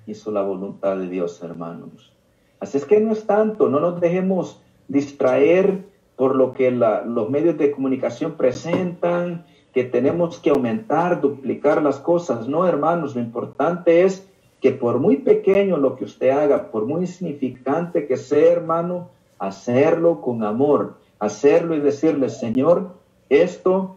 hizo 0.07 0.31
la 0.31 0.43
voluntad 0.43 0.97
de 0.97 1.09
Dios, 1.09 1.43
hermanos. 1.43 2.13
Así 2.61 2.79
es 2.79 2.85
que 2.85 3.01
no 3.01 3.13
es 3.13 3.27
tanto, 3.27 3.69
no 3.69 3.81
nos 3.81 4.01
dejemos 4.01 4.61
distraer 4.89 5.85
por 6.17 6.35
lo 6.35 6.55
que 6.55 6.71
los 6.71 7.31
medios 7.31 7.59
de 7.59 7.71
comunicación 7.71 8.33
presentan, 8.33 9.45
que 9.75 9.85
tenemos 9.85 10.39
que 10.39 10.51
aumentar, 10.51 11.21
duplicar 11.21 11.83
las 11.83 11.99
cosas. 11.99 12.49
No, 12.49 12.67
hermanos, 12.67 13.15
lo 13.15 13.21
importante 13.21 14.03
es 14.05 14.27
que 14.61 14.73
por 14.73 14.99
muy 14.99 15.19
pequeño 15.19 15.77
lo 15.77 15.97
que 15.97 16.05
usted 16.05 16.31
haga, 16.31 16.71
por 16.71 16.87
muy 16.87 17.03
insignificante 17.03 18.07
que 18.07 18.17
sea, 18.17 18.53
hermano, 18.53 19.11
hacerlo 19.39 20.23
con 20.23 20.43
amor, 20.43 20.95
hacerlo 21.19 21.75
y 21.75 21.81
decirle, 21.81 22.31
Señor, 22.31 22.93
esto 23.29 23.97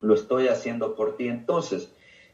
lo 0.00 0.14
estoy 0.14 0.48
haciendo 0.48 0.96
por 0.96 1.16
ti. 1.16 1.28
Entonces, 1.28 1.92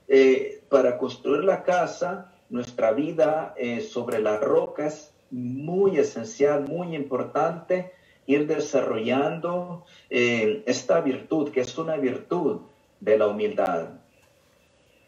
eh, 0.09 0.63
para 0.71 0.97
construir 0.97 1.45
la 1.45 1.63
casa, 1.65 2.33
nuestra 2.51 2.93
vida 2.93 3.55
eh, 3.57 3.81
sobre 3.81 4.21
las 4.21 4.41
rocas, 4.41 5.13
muy 5.31 5.99
esencial, 5.99 6.67
muy 6.67 6.95
importante, 6.95 7.93
ir 8.27 8.47
desarrollando 8.47 9.85
eh, 10.11 10.63
esta 10.67 11.01
virtud, 11.01 11.51
que 11.51 11.61
es 11.61 11.77
una 11.79 11.97
virtud 11.97 12.61
de 13.01 13.19
la 13.19 13.27
humildad. 13.27 13.89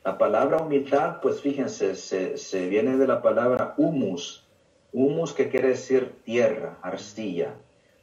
La 0.04 0.16
palabra 0.16 0.58
humildad, 0.58 1.20
pues 1.20 1.40
fíjense, 1.40 1.94
se, 1.96 2.38
se 2.38 2.68
viene 2.68 2.96
de 2.96 3.06
la 3.06 3.20
palabra 3.20 3.74
humus, 3.76 4.46
humus 4.92 5.32
que 5.32 5.48
quiere 5.48 5.68
decir 5.68 6.14
tierra, 6.24 6.78
arcilla. 6.82 7.54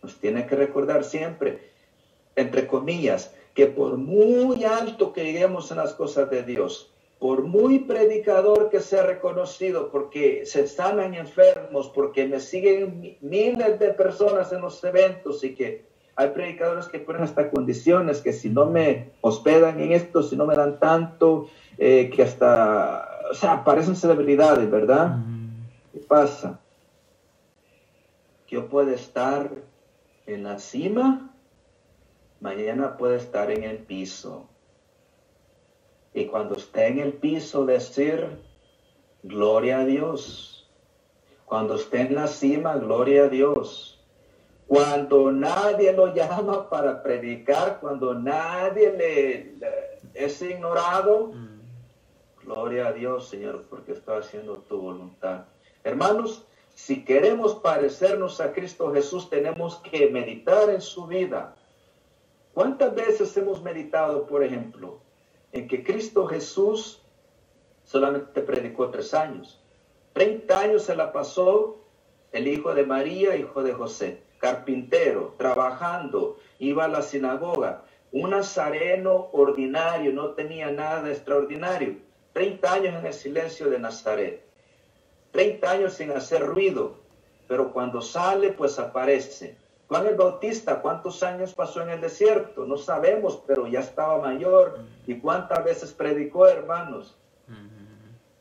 Nos 0.03 0.19
tiene 0.19 0.45
que 0.45 0.55
recordar 0.55 1.03
siempre, 1.03 1.71
entre 2.35 2.67
comillas, 2.67 3.33
que 3.55 3.65
por 3.65 3.97
muy 3.97 4.63
alto 4.63 5.13
que 5.13 5.23
lleguemos 5.23 5.71
en 5.71 5.77
las 5.77 5.93
cosas 5.95 6.29
de 6.29 6.43
Dios, 6.43 6.91
por 7.19 7.43
muy 7.43 7.79
predicador 7.79 8.69
que 8.69 8.79
sea 8.79 9.03
reconocido, 9.03 9.89
porque 9.91 10.45
se 10.45 10.67
sanan 10.67 11.15
enfermos, 11.15 11.89
porque 11.89 12.27
me 12.27 12.39
siguen 12.39 13.17
miles 13.21 13.79
de 13.79 13.89
personas 13.89 14.51
en 14.53 14.61
los 14.61 14.83
eventos 14.83 15.43
y 15.43 15.55
que 15.55 15.85
hay 16.15 16.29
predicadores 16.29 16.87
que 16.87 16.99
ponen 16.99 17.23
hasta 17.23 17.49
condiciones 17.49 18.21
que 18.21 18.33
si 18.33 18.49
no 18.49 18.65
me 18.67 19.11
hospedan 19.21 19.79
en 19.79 19.93
esto, 19.93 20.21
si 20.21 20.35
no 20.35 20.45
me 20.45 20.55
dan 20.55 20.79
tanto, 20.79 21.47
eh, 21.77 22.11
que 22.13 22.23
hasta, 22.23 23.09
o 23.31 23.33
sea, 23.33 23.63
parecen 23.63 23.95
celebridades, 23.95 24.69
¿verdad? 24.69 25.17
¿Qué 25.93 25.99
pasa? 25.99 26.59
Yo 28.47 28.67
puedo 28.67 28.91
estar 28.91 29.49
en 30.27 30.43
la 30.43 30.59
cima, 30.59 31.35
mañana 32.39 32.97
puede 32.97 33.17
estar 33.17 33.49
en 33.51 33.63
el 33.63 33.77
piso 33.79 34.47
y 36.17 36.25
cuando 36.25 36.55
esté 36.55 36.87
en 36.87 36.97
el 36.97 37.13
piso 37.13 37.63
decir, 37.63 38.27
gloria 39.21 39.81
a 39.81 39.85
Dios. 39.85 40.67
Cuando 41.45 41.75
esté 41.75 42.01
en 42.01 42.15
la 42.15 42.25
cima, 42.25 42.75
gloria 42.77 43.25
a 43.25 43.27
Dios. 43.27 44.03
Cuando 44.65 45.31
nadie 45.31 45.93
lo 45.93 46.15
llama 46.15 46.71
para 46.71 47.03
predicar, 47.03 47.77
cuando 47.79 48.15
nadie 48.15 48.93
le, 48.93 49.55
es 50.15 50.41
ignorado, 50.41 51.33
gloria 52.43 52.87
a 52.87 52.93
Dios, 52.93 53.27
Señor, 53.27 53.65
porque 53.69 53.91
estoy 53.91 54.17
haciendo 54.17 54.55
tu 54.67 54.81
voluntad. 54.81 55.45
Hermanos, 55.83 56.47
si 56.73 57.05
queremos 57.05 57.53
parecernos 57.53 58.41
a 58.41 58.53
Cristo 58.53 58.91
Jesús, 58.91 59.29
tenemos 59.29 59.75
que 59.77 60.09
meditar 60.09 60.71
en 60.71 60.81
su 60.81 61.05
vida. 61.05 61.55
¿Cuántas 62.55 62.95
veces 62.95 63.37
hemos 63.37 63.61
meditado, 63.61 64.25
por 64.25 64.43
ejemplo, 64.43 65.05
en 65.51 65.67
que 65.67 65.83
Cristo 65.83 66.27
Jesús 66.27 67.01
solamente 67.83 68.41
predicó 68.41 68.89
tres 68.89 69.13
años. 69.13 69.59
Treinta 70.13 70.59
años 70.59 70.83
se 70.83 70.95
la 70.95 71.11
pasó 71.11 71.77
el 72.31 72.47
hijo 72.47 72.73
de 72.73 72.85
María, 72.85 73.35
hijo 73.35 73.63
de 73.63 73.73
José, 73.73 74.21
carpintero, 74.39 75.35
trabajando, 75.37 76.37
iba 76.59 76.85
a 76.85 76.89
la 76.89 77.01
sinagoga, 77.01 77.83
un 78.11 78.31
nazareno 78.31 79.29
ordinario, 79.31 80.13
no 80.13 80.31
tenía 80.31 80.71
nada 80.71 81.09
extraordinario. 81.09 81.97
Treinta 82.33 82.73
años 82.73 82.95
en 82.95 83.05
el 83.05 83.13
silencio 83.13 83.69
de 83.69 83.79
Nazaret. 83.79 84.43
Treinta 85.31 85.71
años 85.71 85.93
sin 85.93 86.11
hacer 86.11 86.45
ruido, 86.45 86.95
pero 87.47 87.71
cuando 87.71 88.01
sale, 88.01 88.51
pues 88.51 88.79
aparece. 88.79 89.55
Juan 89.87 90.05
el 90.05 90.15
Bautista, 90.15 90.81
¿cuántos 90.81 91.23
años 91.23 91.53
pasó 91.53 91.81
en 91.81 91.89
el 91.89 92.01
desierto? 92.01 92.65
No 92.65 92.75
sabemos, 92.77 93.41
pero 93.47 93.67
ya 93.67 93.79
estaba 93.79 94.19
mayor. 94.19 94.79
¿Y 95.05 95.15
cuántas 95.15 95.63
veces 95.63 95.93
predicó, 95.93 96.45
hermanos? 96.45 97.17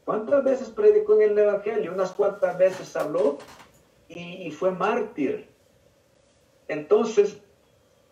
¿Cuántas 0.04 0.42
veces 0.42 0.70
predicó 0.70 1.14
en 1.14 1.30
el 1.30 1.38
Evangelio? 1.38 1.92
Unas 1.92 2.12
cuantas 2.12 2.58
veces 2.58 2.96
habló 2.96 3.38
y, 4.08 4.50
fue 4.50 4.72
mártir. 4.72 5.48
Entonces, 6.66 7.40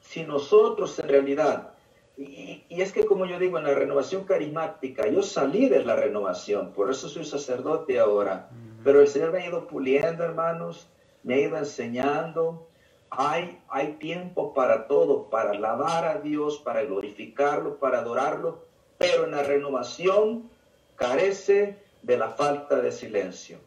si 0.01 0.22
nosotros 0.22 0.97
en 1.01 1.09
realidad, 1.09 1.70
y, 2.16 2.64
y, 2.68 2.82
es 2.82 2.93
que 2.93 3.05
como 3.05 3.26
yo 3.26 3.41
digo, 3.41 3.59
en 3.59 3.64
la 3.64 3.74
renovación 3.74 4.24
carismática, 4.24 5.09
yo 5.09 5.22
salí 5.22 5.68
de 5.68 5.85
la 5.85 5.97
renovación, 5.97 6.72
por 6.72 6.91
eso 6.91 7.09
soy 7.09 7.24
sacerdote 7.24 7.99
ahora, 7.99 8.49
pero 8.85 9.01
el 9.01 9.09
Señor 9.09 9.32
me 9.32 9.43
ha 9.43 9.49
ido 9.49 9.66
puliendo, 9.66 10.22
hermanos, 10.22 10.89
me 11.24 11.35
ha 11.35 11.41
ido 11.41 11.57
enseñando, 11.57 12.68
hay, 13.16 13.60
hay 13.68 13.94
tiempo 13.94 14.54
para 14.54 14.86
todo, 14.86 15.30
para 15.30 15.50
alabar 15.50 16.04
a 16.06 16.20
Dios, 16.20 16.58
para 16.58 16.82
glorificarlo, 16.82 17.78
para 17.78 17.98
adorarlo, 18.00 18.64
pero 18.98 19.24
en 19.24 19.32
la 19.32 19.42
renovación 19.42 20.50
carece 20.96 21.78
de 22.02 22.18
la 22.18 22.30
falta 22.30 22.80
de 22.80 22.92
silencio. 22.92 23.58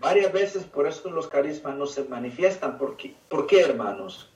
Varias 0.00 0.32
veces 0.32 0.64
por 0.64 0.86
eso 0.86 1.10
los 1.10 1.28
carismas 1.28 1.76
no 1.76 1.86
se 1.86 2.04
manifiestan. 2.04 2.76
¿Por 2.76 2.96
qué, 2.96 3.14
¿Por 3.28 3.46
qué 3.46 3.60
hermanos? 3.60 4.32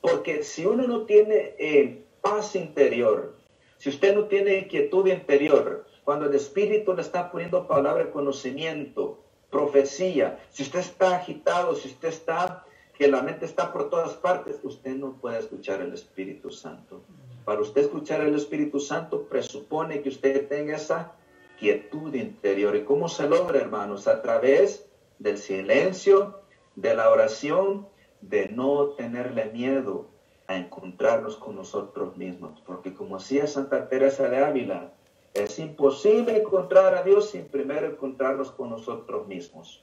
Porque 0.00 0.42
si 0.42 0.64
uno 0.64 0.86
no 0.86 1.02
tiene 1.02 1.54
eh, 1.58 2.02
paz 2.22 2.56
interior, 2.56 3.36
si 3.76 3.90
usted 3.90 4.14
no 4.14 4.24
tiene 4.24 4.66
quietud 4.66 5.06
interior, 5.06 5.86
cuando 6.04 6.26
el 6.26 6.34
Espíritu 6.34 6.94
le 6.94 7.02
está 7.02 7.30
poniendo 7.30 7.66
palabra 7.66 8.04
de 8.04 8.10
conocimiento, 8.10 9.22
profecía, 9.50 10.38
si 10.50 10.62
usted 10.62 10.80
está 10.80 11.16
agitado, 11.16 11.74
si 11.74 11.88
usted 11.88 12.08
está 12.08 12.64
que 13.00 13.08
la 13.08 13.22
mente 13.22 13.46
está 13.46 13.72
por 13.72 13.88
todas 13.88 14.12
partes, 14.12 14.60
usted 14.62 14.94
no 14.94 15.14
puede 15.14 15.38
escuchar 15.38 15.80
el 15.80 15.94
Espíritu 15.94 16.50
Santo. 16.50 17.00
Para 17.46 17.62
usted 17.62 17.80
escuchar 17.80 18.20
el 18.20 18.34
Espíritu 18.34 18.78
Santo 18.78 19.22
presupone 19.22 20.02
que 20.02 20.10
usted 20.10 20.46
tenga 20.48 20.76
esa 20.76 21.12
quietud 21.58 22.12
interior. 22.12 22.76
¿Y 22.76 22.84
cómo 22.84 23.08
se 23.08 23.26
logra, 23.26 23.58
hermanos? 23.58 24.06
A 24.06 24.20
través 24.20 24.84
del 25.18 25.38
silencio, 25.38 26.40
de 26.76 26.94
la 26.94 27.10
oración, 27.10 27.88
de 28.20 28.50
no 28.50 28.88
tenerle 28.88 29.46
miedo 29.46 30.04
a 30.46 30.58
encontrarnos 30.58 31.36
con 31.36 31.56
nosotros 31.56 32.18
mismos. 32.18 32.60
Porque 32.66 32.92
como 32.92 33.16
decía 33.16 33.46
Santa 33.46 33.88
Teresa 33.88 34.28
de 34.28 34.44
Ávila, 34.44 34.92
es 35.32 35.58
imposible 35.58 36.36
encontrar 36.36 36.94
a 36.94 37.02
Dios 37.02 37.30
sin 37.30 37.46
primero 37.46 37.86
encontrarnos 37.86 38.50
con 38.50 38.68
nosotros 38.68 39.26
mismos. 39.26 39.82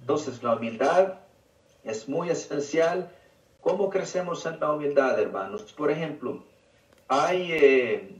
Entonces 0.00 0.42
la 0.42 0.56
humildad 0.56 1.20
es 1.84 2.08
muy 2.08 2.30
esencial. 2.30 3.10
¿Cómo 3.60 3.90
crecemos 3.90 4.44
en 4.46 4.58
la 4.58 4.72
humildad, 4.72 5.20
hermanos? 5.20 5.72
Por 5.72 5.90
ejemplo, 5.90 6.44
hay, 7.08 7.52
eh, 7.52 8.16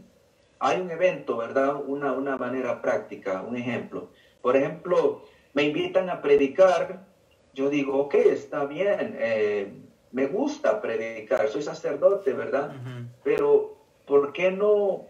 hay 0.59 0.81
un 0.81 0.91
evento, 0.91 1.39
¿verdad? 1.39 1.77
Una, 1.87 2.13
una 2.13 2.37
manera 2.37 2.83
práctica, 2.83 3.43
un 3.43 3.57
ejemplo. 3.57 4.11
Por 4.43 4.57
ejemplo, 4.57 5.23
me 5.55 5.65
invitan 5.65 6.11
a 6.11 6.21
predicar, 6.21 7.07
yo 7.55 7.71
digo, 7.71 7.99
ok, 7.99 8.15
está 8.15 8.65
bien, 8.67 9.17
eh, 9.19 9.73
me 10.13 10.27
gusta 10.27 10.81
predicar, 10.81 11.49
soy 11.49 11.63
sacerdote, 11.63 12.33
¿verdad? 12.33 12.75
Pero, 13.23 13.77
¿por 14.07 14.33
qué 14.33 14.51
no 14.51 15.07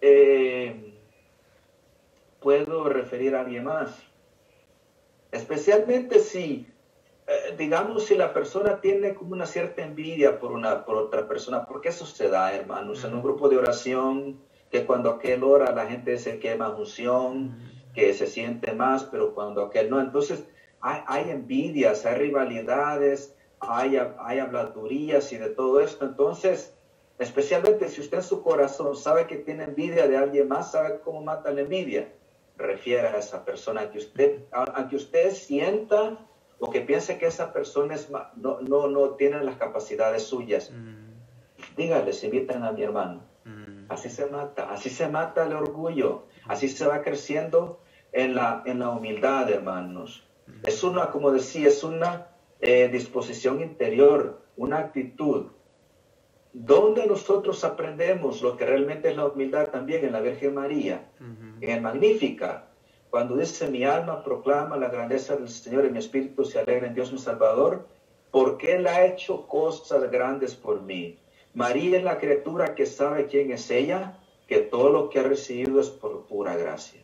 eh, 0.00 0.94
puedo 2.40 2.88
referir 2.88 3.34
a 3.34 3.40
alguien 3.40 3.64
más? 3.64 3.96
Especialmente 5.32 6.20
si 6.20 6.66
eh, 7.30 7.54
digamos, 7.58 8.06
si 8.06 8.14
la 8.14 8.32
persona 8.32 8.80
tiene 8.80 9.14
como 9.14 9.32
una 9.32 9.44
cierta 9.44 9.82
envidia 9.82 10.38
por, 10.40 10.50
una, 10.52 10.86
por 10.86 10.96
otra 10.96 11.28
persona, 11.28 11.66
porque 11.66 11.90
eso 11.90 12.06
se 12.06 12.30
da, 12.30 12.54
hermanos, 12.54 13.04
en 13.04 13.12
un 13.12 13.22
grupo 13.22 13.50
de 13.50 13.58
oración, 13.58 14.40
que 14.70 14.86
cuando 14.86 15.10
aquel 15.10 15.44
ora 15.44 15.70
la 15.72 15.86
gente 15.86 16.16
se 16.16 16.38
quema 16.38 16.70
unción, 16.70 17.54
que 17.94 18.14
se 18.14 18.26
siente 18.26 18.72
más, 18.72 19.04
pero 19.04 19.34
cuando 19.34 19.62
aquel 19.62 19.90
no. 19.90 20.00
Entonces, 20.00 20.42
hay, 20.80 21.02
hay 21.06 21.30
envidias, 21.30 22.06
hay 22.06 22.14
rivalidades, 22.14 23.36
hay, 23.60 24.00
hay 24.20 24.38
habladurías 24.38 25.30
y 25.30 25.36
de 25.36 25.50
todo 25.50 25.80
esto. 25.80 26.06
Entonces, 26.06 26.74
especialmente 27.18 27.90
si 27.90 28.00
usted 28.00 28.18
en 28.18 28.24
su 28.24 28.42
corazón 28.42 28.96
sabe 28.96 29.26
que 29.26 29.36
tiene 29.36 29.64
envidia 29.64 30.08
de 30.08 30.16
alguien 30.16 30.48
más, 30.48 30.72
sabe 30.72 31.00
cómo 31.04 31.20
mata 31.20 31.50
la 31.50 31.60
envidia. 31.60 32.10
Refiere 32.56 33.08
a 33.08 33.18
esa 33.18 33.44
persona 33.44 33.90
que 33.90 33.98
usted, 33.98 34.44
a 34.50 34.88
que 34.88 34.96
usted 34.96 35.30
sienta 35.32 36.18
o 36.58 36.70
que 36.70 36.80
piense 36.80 37.18
que 37.18 37.26
esa 37.26 37.52
persona 37.52 37.94
es, 37.94 38.10
no, 38.10 38.60
no, 38.60 38.88
no 38.88 39.10
tiene 39.10 39.42
las 39.42 39.56
capacidades 39.56 40.24
suyas, 40.24 40.70
mm. 40.70 41.76
dígales, 41.76 42.24
invitan 42.24 42.64
a 42.64 42.72
mi 42.72 42.82
hermano. 42.82 43.22
Mm. 43.44 43.86
Así 43.88 44.10
se 44.10 44.26
mata, 44.26 44.70
así 44.70 44.90
se 44.90 45.08
mata 45.08 45.44
el 45.44 45.52
orgullo, 45.52 46.26
así 46.46 46.68
se 46.68 46.86
va 46.86 47.02
creciendo 47.02 47.80
en 48.12 48.34
la, 48.34 48.62
en 48.66 48.80
la 48.80 48.90
humildad, 48.90 49.50
hermanos. 49.50 50.28
Mm. 50.46 50.66
Es 50.66 50.82
una, 50.82 51.10
como 51.10 51.30
decía, 51.30 51.68
es 51.68 51.84
una 51.84 52.28
eh, 52.60 52.88
disposición 52.88 53.60
interior, 53.60 54.42
una 54.56 54.78
actitud. 54.78 55.46
Donde 56.52 57.06
nosotros 57.06 57.62
aprendemos 57.62 58.42
lo 58.42 58.56
que 58.56 58.66
realmente 58.66 59.10
es 59.10 59.16
la 59.16 59.26
humildad 59.26 59.68
también 59.68 60.04
en 60.04 60.12
la 60.12 60.20
Virgen 60.20 60.54
María, 60.54 61.06
en 61.60 61.82
Magnífica, 61.82 62.67
cuando 63.10 63.36
dice 63.36 63.68
mi 63.68 63.84
alma 63.84 64.22
proclama 64.22 64.76
la 64.76 64.88
grandeza 64.88 65.36
del 65.36 65.48
Señor 65.48 65.86
y 65.86 65.90
mi 65.90 65.98
espíritu 65.98 66.44
se 66.44 66.58
alegra 66.58 66.86
en 66.86 66.94
Dios 66.94 67.12
mi 67.12 67.18
Salvador, 67.18 67.86
porque 68.30 68.76
Él 68.76 68.86
ha 68.86 69.04
hecho 69.04 69.46
cosas 69.46 70.10
grandes 70.10 70.54
por 70.54 70.82
mí. 70.82 71.18
María 71.54 71.98
es 71.98 72.04
la 72.04 72.18
criatura 72.18 72.74
que 72.74 72.86
sabe 72.86 73.26
quién 73.26 73.50
es 73.50 73.70
ella, 73.70 74.18
que 74.46 74.58
todo 74.58 74.90
lo 74.90 75.08
que 75.08 75.20
ha 75.20 75.22
recibido 75.22 75.80
es 75.80 75.88
por 75.88 76.26
pura 76.26 76.56
gracia. 76.56 77.00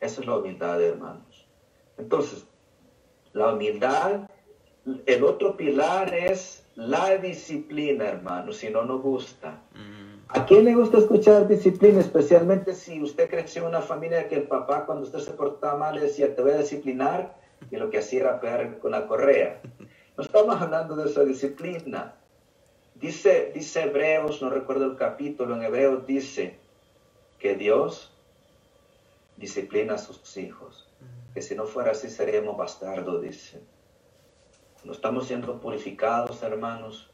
Esa 0.00 0.20
es 0.20 0.26
la 0.26 0.38
humildad, 0.38 0.80
hermanos. 0.82 1.46
Entonces, 1.98 2.44
la 3.32 3.52
humildad, 3.52 4.28
el 5.06 5.24
otro 5.24 5.56
pilar 5.56 6.14
es 6.14 6.64
la 6.76 7.16
disciplina, 7.18 8.06
hermanos, 8.06 8.56
si 8.56 8.70
no 8.70 8.84
nos 8.84 9.02
gusta. 9.02 9.60
Mm. 9.74 10.09
¿A 10.32 10.46
quién 10.46 10.64
le 10.64 10.76
gusta 10.76 10.98
escuchar 10.98 11.48
disciplina? 11.48 11.98
Especialmente 11.98 12.74
si 12.74 13.02
usted 13.02 13.28
creció 13.28 13.62
en 13.62 13.68
una 13.68 13.82
familia 13.82 14.28
que 14.28 14.36
el 14.36 14.44
papá 14.44 14.86
cuando 14.86 15.04
usted 15.04 15.18
se 15.18 15.32
portaba 15.32 15.76
mal 15.76 15.98
decía, 15.98 16.36
te 16.36 16.40
voy 16.40 16.52
a 16.52 16.58
disciplinar, 16.58 17.36
y 17.68 17.76
lo 17.76 17.90
que 17.90 17.98
hacía 17.98 18.20
era 18.20 18.40
pegar 18.40 18.78
con 18.78 18.92
la 18.92 19.08
correa. 19.08 19.60
No 20.16 20.22
estamos 20.22 20.60
hablando 20.60 20.94
de 20.94 21.10
esa 21.10 21.24
disciplina. 21.24 22.14
Dice, 22.94 23.50
dice 23.52 23.82
Hebreos, 23.82 24.40
no 24.40 24.50
recuerdo 24.50 24.84
el 24.84 24.96
capítulo, 24.96 25.56
en 25.56 25.62
Hebreos 25.62 26.06
dice 26.06 26.58
que 27.38 27.56
Dios 27.56 28.14
disciplina 29.36 29.94
a 29.94 29.98
sus 29.98 30.36
hijos. 30.36 30.88
Que 31.34 31.42
si 31.42 31.56
no 31.56 31.64
fuera 31.64 31.90
así 31.90 32.08
seríamos 32.08 32.56
bastardos, 32.56 33.20
dice. 33.20 33.60
No 34.84 34.92
estamos 34.92 35.26
siendo 35.26 35.60
purificados, 35.60 36.42
hermanos, 36.42 37.09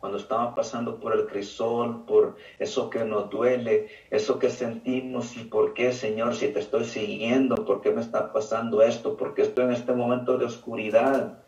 cuando 0.00 0.18
estamos 0.18 0.54
pasando 0.54 1.00
por 1.00 1.12
el 1.14 1.26
crisol, 1.26 2.04
por 2.04 2.36
eso 2.58 2.88
que 2.88 3.04
nos 3.04 3.30
duele, 3.30 3.88
eso 4.10 4.38
que 4.38 4.50
sentimos 4.50 5.36
y 5.36 5.44
por 5.44 5.74
qué, 5.74 5.92
Señor, 5.92 6.34
si 6.34 6.48
te 6.48 6.60
estoy 6.60 6.84
siguiendo, 6.84 7.56
por 7.64 7.80
qué 7.80 7.90
me 7.90 8.00
está 8.00 8.32
pasando 8.32 8.82
esto, 8.82 9.16
por 9.16 9.34
qué 9.34 9.42
estoy 9.42 9.64
en 9.64 9.72
este 9.72 9.92
momento 9.92 10.38
de 10.38 10.44
oscuridad, 10.44 11.42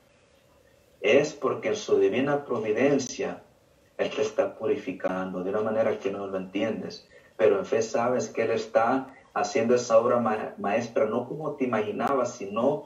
es 1.00 1.32
porque 1.32 1.68
en 1.68 1.76
su 1.76 1.98
divina 1.98 2.44
providencia 2.44 3.42
Él 3.96 4.10
te 4.10 4.22
está 4.22 4.56
purificando 4.56 5.42
de 5.42 5.50
una 5.50 5.62
manera 5.62 5.98
que 5.98 6.10
no 6.10 6.26
lo 6.26 6.36
entiendes, 6.36 7.08
pero 7.36 7.58
en 7.58 7.64
fe 7.64 7.82
sabes 7.82 8.28
que 8.28 8.42
Él 8.42 8.50
está 8.50 9.14
haciendo 9.32 9.74
esa 9.76 9.98
obra 9.98 10.18
maestra 10.58 11.06
no 11.06 11.26
como 11.26 11.54
te 11.54 11.64
imaginabas, 11.64 12.34
sino 12.34 12.84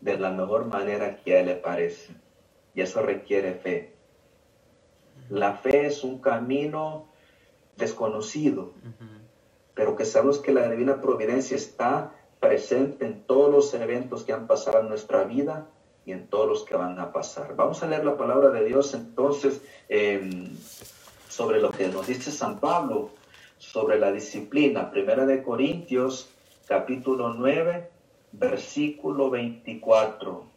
de 0.00 0.18
la 0.18 0.30
mejor 0.30 0.66
manera 0.66 1.16
que 1.16 1.36
a 1.36 1.40
Él 1.40 1.46
le 1.46 1.54
parece. 1.54 2.14
Y 2.74 2.80
eso 2.80 3.00
requiere 3.00 3.54
fe. 3.54 3.93
La 5.30 5.54
fe 5.54 5.86
es 5.86 6.04
un 6.04 6.18
camino 6.18 7.06
desconocido, 7.76 8.72
pero 9.74 9.96
que 9.96 10.04
sabemos 10.04 10.38
que 10.38 10.52
la 10.52 10.68
divina 10.68 11.00
providencia 11.00 11.56
está 11.56 12.12
presente 12.40 13.06
en 13.06 13.22
todos 13.22 13.50
los 13.50 13.74
eventos 13.74 14.22
que 14.22 14.32
han 14.32 14.46
pasado 14.46 14.80
en 14.80 14.88
nuestra 14.88 15.24
vida 15.24 15.66
y 16.04 16.12
en 16.12 16.26
todos 16.26 16.48
los 16.48 16.64
que 16.64 16.76
van 16.76 16.98
a 16.98 17.12
pasar. 17.12 17.56
Vamos 17.56 17.82
a 17.82 17.86
leer 17.86 18.04
la 18.04 18.16
palabra 18.16 18.50
de 18.50 18.64
Dios 18.64 18.92
entonces 18.94 19.62
em, 19.88 20.54
sobre 21.28 21.60
lo 21.60 21.70
que 21.70 21.88
nos 21.88 22.06
dice 22.06 22.30
San 22.30 22.60
Pablo 22.60 23.10
sobre 23.58 23.98
la 23.98 24.12
disciplina. 24.12 24.90
Primera 24.90 25.24
de 25.24 25.42
Corintios, 25.42 26.28
capítulo 26.66 27.32
9, 27.32 27.90
versículo 28.32 29.30
24. 29.30 30.53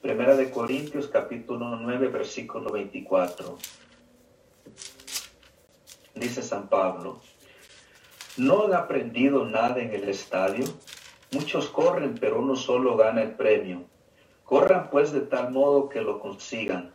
Primera 0.00 0.34
de 0.34 0.50
Corintios 0.50 1.08
capítulo 1.08 1.76
9 1.76 2.08
versículo 2.08 2.72
24. 2.72 3.58
Dice 6.14 6.42
San 6.42 6.68
Pablo, 6.68 7.20
¿no 8.38 8.64
han 8.64 8.72
aprendido 8.72 9.44
nada 9.44 9.78
en 9.78 9.92
el 9.92 10.08
estadio? 10.08 10.64
Muchos 11.32 11.68
corren, 11.68 12.14
pero 12.18 12.38
uno 12.38 12.56
solo 12.56 12.96
gana 12.96 13.20
el 13.20 13.32
premio. 13.32 13.82
Corran 14.42 14.88
pues 14.88 15.12
de 15.12 15.20
tal 15.20 15.50
modo 15.50 15.90
que 15.90 16.00
lo 16.00 16.18
consigan. 16.18 16.94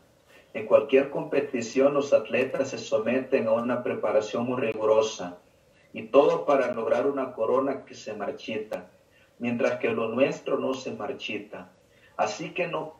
En 0.56 0.66
cualquier 0.66 1.12
competición 1.12 1.93
los 1.93 2.12
atletas 2.12 2.70
se 2.70 2.80
someten 2.80 3.47
a 3.47 3.51
una 3.51 3.84
preparación 3.84 4.47
muy 4.47 4.60
rigurosa 4.60 5.38
y 5.93 6.08
todo 6.08 6.43
para 6.43 6.74
lograr 6.74 7.06
una 7.06 7.34
corona 7.34 7.86
que 7.86 7.93
se 7.93 8.16
marchita, 8.16 8.89
mientras 9.38 9.78
que 9.78 9.91
lo 9.91 10.08
nuestro 10.08 10.58
no 10.58 10.74
se 10.74 10.91
marchita. 10.91 11.72
Así 12.18 12.53
que 12.53 12.68
no 12.68 12.95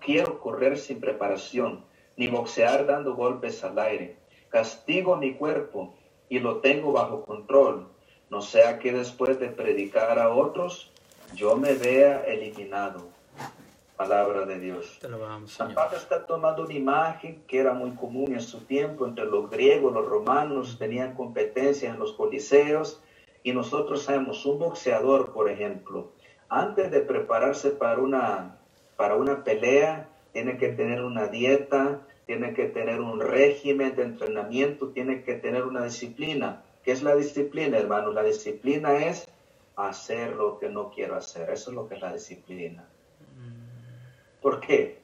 quiero 0.00 0.40
correr 0.40 0.78
sin 0.78 1.00
preparación, 1.00 1.84
ni 2.16 2.28
boxear 2.28 2.86
dando 2.86 3.14
golpes 3.14 3.62
al 3.64 3.78
aire. 3.78 4.16
Castigo 4.50 5.16
mi 5.16 5.34
cuerpo 5.34 5.94
y 6.28 6.38
lo 6.38 6.58
tengo 6.58 6.92
bajo 6.92 7.24
control, 7.24 7.88
no 8.30 8.42
sea 8.42 8.78
que 8.78 8.92
después 8.92 9.38
de 9.38 9.48
predicar 9.48 10.18
a 10.18 10.30
otros 10.30 10.90
yo 11.34 11.56
me 11.56 11.74
vea 11.74 12.24
eliminado. 12.24 13.08
Palabra 13.96 14.46
de 14.46 14.60
Dios. 14.60 15.00
San 15.46 15.74
Pablo 15.74 15.96
está 15.96 16.24
tomando 16.24 16.62
una 16.62 16.74
imagen 16.74 17.42
que 17.48 17.58
era 17.58 17.74
muy 17.74 17.90
común 17.92 18.32
en 18.32 18.40
su 18.40 18.60
tiempo 18.60 19.06
entre 19.06 19.24
los 19.26 19.50
griegos, 19.50 19.92
los 19.92 20.06
romanos, 20.06 20.76
tenían 20.78 21.14
competencias 21.14 21.92
en 21.92 21.98
los 21.98 22.12
coliseos 22.12 23.02
y 23.42 23.52
nosotros 23.52 24.04
sabemos, 24.04 24.46
un 24.46 24.60
boxeador, 24.60 25.32
por 25.32 25.50
ejemplo, 25.50 26.12
antes 26.48 26.90
de 26.90 27.00
prepararse 27.00 27.70
para 27.70 27.98
una, 27.98 28.57
para 28.98 29.14
una 29.14 29.44
pelea, 29.44 30.08
tiene 30.32 30.58
que 30.58 30.70
tener 30.70 31.04
una 31.04 31.28
dieta, 31.28 32.00
tiene 32.26 32.52
que 32.52 32.64
tener 32.64 33.00
un 33.00 33.20
régimen 33.20 33.94
de 33.94 34.02
entrenamiento, 34.02 34.88
tiene 34.88 35.22
que 35.22 35.34
tener 35.34 35.64
una 35.64 35.84
disciplina. 35.84 36.64
¿Qué 36.82 36.90
es 36.90 37.04
la 37.04 37.14
disciplina, 37.14 37.78
hermano? 37.78 38.10
La 38.10 38.24
disciplina 38.24 39.06
es 39.06 39.28
hacer 39.76 40.34
lo 40.34 40.58
que 40.58 40.68
no 40.68 40.90
quiero 40.90 41.14
hacer. 41.14 41.48
Eso 41.48 41.70
es 41.70 41.76
lo 41.76 41.88
que 41.88 41.94
es 41.94 42.00
la 42.00 42.12
disciplina. 42.12 42.88
¿Por 44.42 44.58
qué? 44.58 44.98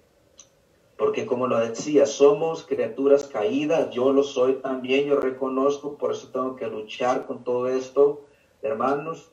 Porque 0.99 1.24
como 1.24 1.47
lo 1.47 1.61
decía, 1.61 2.05
somos 2.05 2.66
criaturas 2.66 3.22
caídas, 3.28 3.90
yo 3.90 4.12
lo 4.12 4.24
soy 4.24 4.55
también, 4.55 5.07
yo 5.07 5.20
reconozco, 5.20 5.97
por 5.97 6.11
eso 6.11 6.30
tengo 6.32 6.57
que 6.57 6.66
luchar 6.66 7.26
con 7.26 7.45
todo 7.45 7.68
esto. 7.68 8.24
Hermanos, 8.61 9.30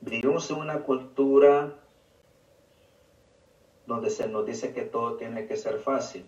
vivimos 0.00 0.50
en 0.50 0.56
una 0.56 0.80
cultura 0.80 1.78
donde 3.86 4.10
se 4.10 4.28
nos 4.28 4.46
dice 4.46 4.72
que 4.72 4.82
todo 4.82 5.16
tiene 5.16 5.46
que 5.46 5.56
ser 5.56 5.78
fácil. 5.78 6.24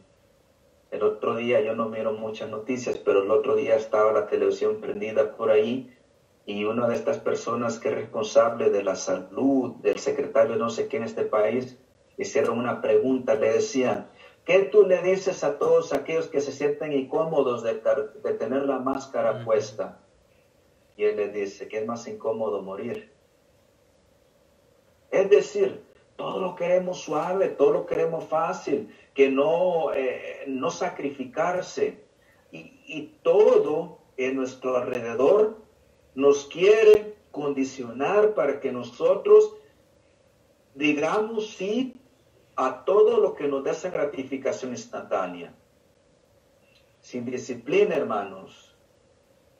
El 0.91 1.03
otro 1.03 1.37
día, 1.37 1.61
yo 1.61 1.75
no 1.75 1.89
miro 1.89 2.13
muchas 2.13 2.49
noticias, 2.49 2.97
pero 2.99 3.23
el 3.23 3.31
otro 3.31 3.57
día 3.57 3.77
estaba 3.77 4.13
la 4.13 4.27
televisión 4.27 4.81
prendida 4.81 5.37
por 5.37 5.51
ahí 5.51 5.93
y 6.47 6.65
una 6.65 6.87
de 6.87 6.95
estas 6.95 7.19
personas 7.19 7.81
que 7.81 7.89
es 7.89 7.95
responsable 7.95 8.71
de 8.71 8.85
la 8.85 8.95
salud, 8.95 9.75
del 9.83 9.99
secretario 9.99 10.55
no 10.55 10.71
sé 10.71 10.87
qué 10.87 10.97
en 10.99 11.03
este 11.03 11.25
país, 11.25 11.77
hicieron 12.17 12.59
una 12.59 12.81
pregunta, 12.81 13.35
le 13.35 13.53
decían, 13.53 14.09
¿qué 14.45 14.61
tú 14.61 14.85
le 14.85 15.03
dices 15.03 15.43
a 15.43 15.59
todos 15.59 15.93
aquellos 15.93 16.29
que 16.29 16.41
se 16.41 16.53
sienten 16.53 16.93
incómodos 16.93 17.65
de, 17.65 17.75
tener 18.39 18.63
la 18.63 18.79
máscara 18.79 19.45
puesta? 19.45 20.01
Y 20.97 21.03
él 21.03 21.17
le 21.17 21.29
dice 21.31 21.67
que 21.67 21.79
es 21.79 21.87
más 21.87 22.07
incómodo 22.07 22.63
morir. 22.63 23.13
Es 25.11 25.29
decir, 25.29 25.83
todo 26.17 26.41
lo 26.41 26.55
queremos 26.55 27.01
suave, 27.01 27.49
todo 27.49 27.73
lo 27.73 27.87
queremos 27.87 28.25
fácil, 28.25 28.95
que 29.15 29.31
no, 29.31 29.93
eh, 29.95 30.45
no 30.47 30.71
sacrificarse. 30.71 32.05
Y, 32.53 32.81
y 32.87 33.19
todo 33.23 33.99
en 34.17 34.37
nuestro 34.37 34.77
alrededor 34.77 35.59
nos 36.15 36.47
quiere 36.47 37.17
condicionar 37.31 38.35
para 38.35 38.61
que 38.61 38.73
nosotros 38.73 39.57
digamos 40.75 41.51
sí 41.51 41.95
a 42.55 42.85
todo 42.85 43.19
lo 43.19 43.35
que 43.35 43.49
nos 43.49 43.65
da 43.65 43.73
esa 43.73 43.91
gratificación 43.91 44.73
instantánea. 44.73 45.55
Sin 47.01 47.25
disciplina, 47.25 47.95
hermanos, 47.95 48.75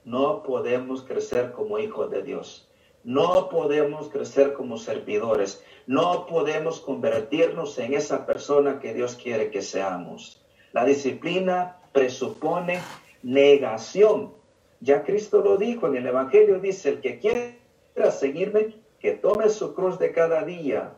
no 0.05 0.43
podemos 0.43 1.03
crecer 1.03 1.53
como 1.53 1.79
hijos 1.79 2.11
de 2.11 2.23
Dios. 2.23 2.66
No 3.07 3.49
podemos 3.49 4.11
crecer 4.11 4.53
como 4.53 4.77
servidores. 4.77 5.65
No 5.87 6.27
podemos 6.27 6.81
convertirnos 6.81 7.79
en 7.79 7.95
esa 7.95 8.27
persona 8.27 8.81
que 8.81 8.93
Dios 8.93 9.15
quiere 9.15 9.51
que 9.51 9.63
seamos. 9.63 10.45
La 10.73 10.85
disciplina 10.85 11.79
presupone 11.93 12.83
negación 13.23 14.37
ya 14.81 15.05
Cristo 15.05 15.41
lo 15.41 15.57
dijo 15.57 15.87
en 15.87 15.97
el 15.97 16.07
Evangelio, 16.07 16.59
dice, 16.61 16.91
el 16.91 17.01
que 17.01 17.19
quiera 17.19 18.11
seguirme, 18.11 18.77
que 19.01 19.13
tome 19.13 19.49
su 19.49 19.75
cruz 19.75 19.99
de 19.99 20.13
cada 20.13 20.45
día. 20.45 20.95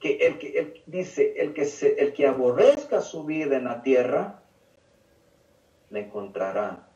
Que 0.00 0.18
el 0.18 0.38
que 0.38 0.82
dice, 0.86 1.34
el 1.36 1.52
que, 1.54 1.64
se, 1.64 2.00
el 2.00 2.12
que 2.12 2.26
aborrezca 2.26 3.00
su 3.00 3.24
vida 3.24 3.56
en 3.56 3.64
la 3.64 3.82
tierra, 3.82 4.42
la 5.90 5.98
encontrará. 5.98 6.88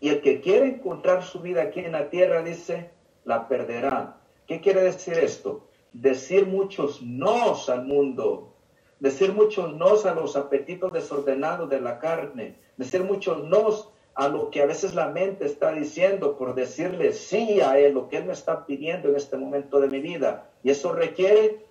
Y 0.00 0.10
el 0.10 0.20
que 0.20 0.40
quiere 0.40 0.66
encontrar 0.66 1.22
su 1.22 1.40
vida 1.40 1.62
aquí 1.62 1.80
en 1.80 1.92
la 1.92 2.10
tierra, 2.10 2.42
dice, 2.42 2.90
la 3.24 3.48
perderá. 3.48 4.16
¿Qué 4.46 4.60
quiere 4.60 4.82
decir 4.82 5.14
esto? 5.14 5.68
Decir 5.92 6.46
muchos 6.46 7.02
nos 7.02 7.68
al 7.68 7.84
mundo, 7.84 8.54
decir 9.00 9.32
muchos 9.32 9.74
nos 9.74 10.06
a 10.06 10.14
los 10.14 10.36
apetitos 10.36 10.92
desordenados 10.92 11.68
de 11.68 11.80
la 11.80 11.98
carne, 11.98 12.56
decir 12.76 13.02
muchos 13.04 13.44
nos 13.44 13.90
a 14.14 14.28
lo 14.28 14.50
que 14.50 14.62
a 14.62 14.66
veces 14.66 14.94
la 14.94 15.08
mente 15.08 15.46
está 15.46 15.72
diciendo 15.72 16.36
por 16.36 16.54
decirle 16.54 17.12
sí 17.12 17.60
a 17.60 17.78
Él, 17.78 17.94
lo 17.94 18.08
que 18.08 18.18
Él 18.18 18.26
me 18.26 18.32
está 18.32 18.66
pidiendo 18.66 19.08
en 19.08 19.16
este 19.16 19.36
momento 19.36 19.80
de 19.80 19.88
mi 19.88 20.00
vida. 20.00 20.50
Y 20.62 20.70
eso 20.70 20.92
requiere 20.92 21.64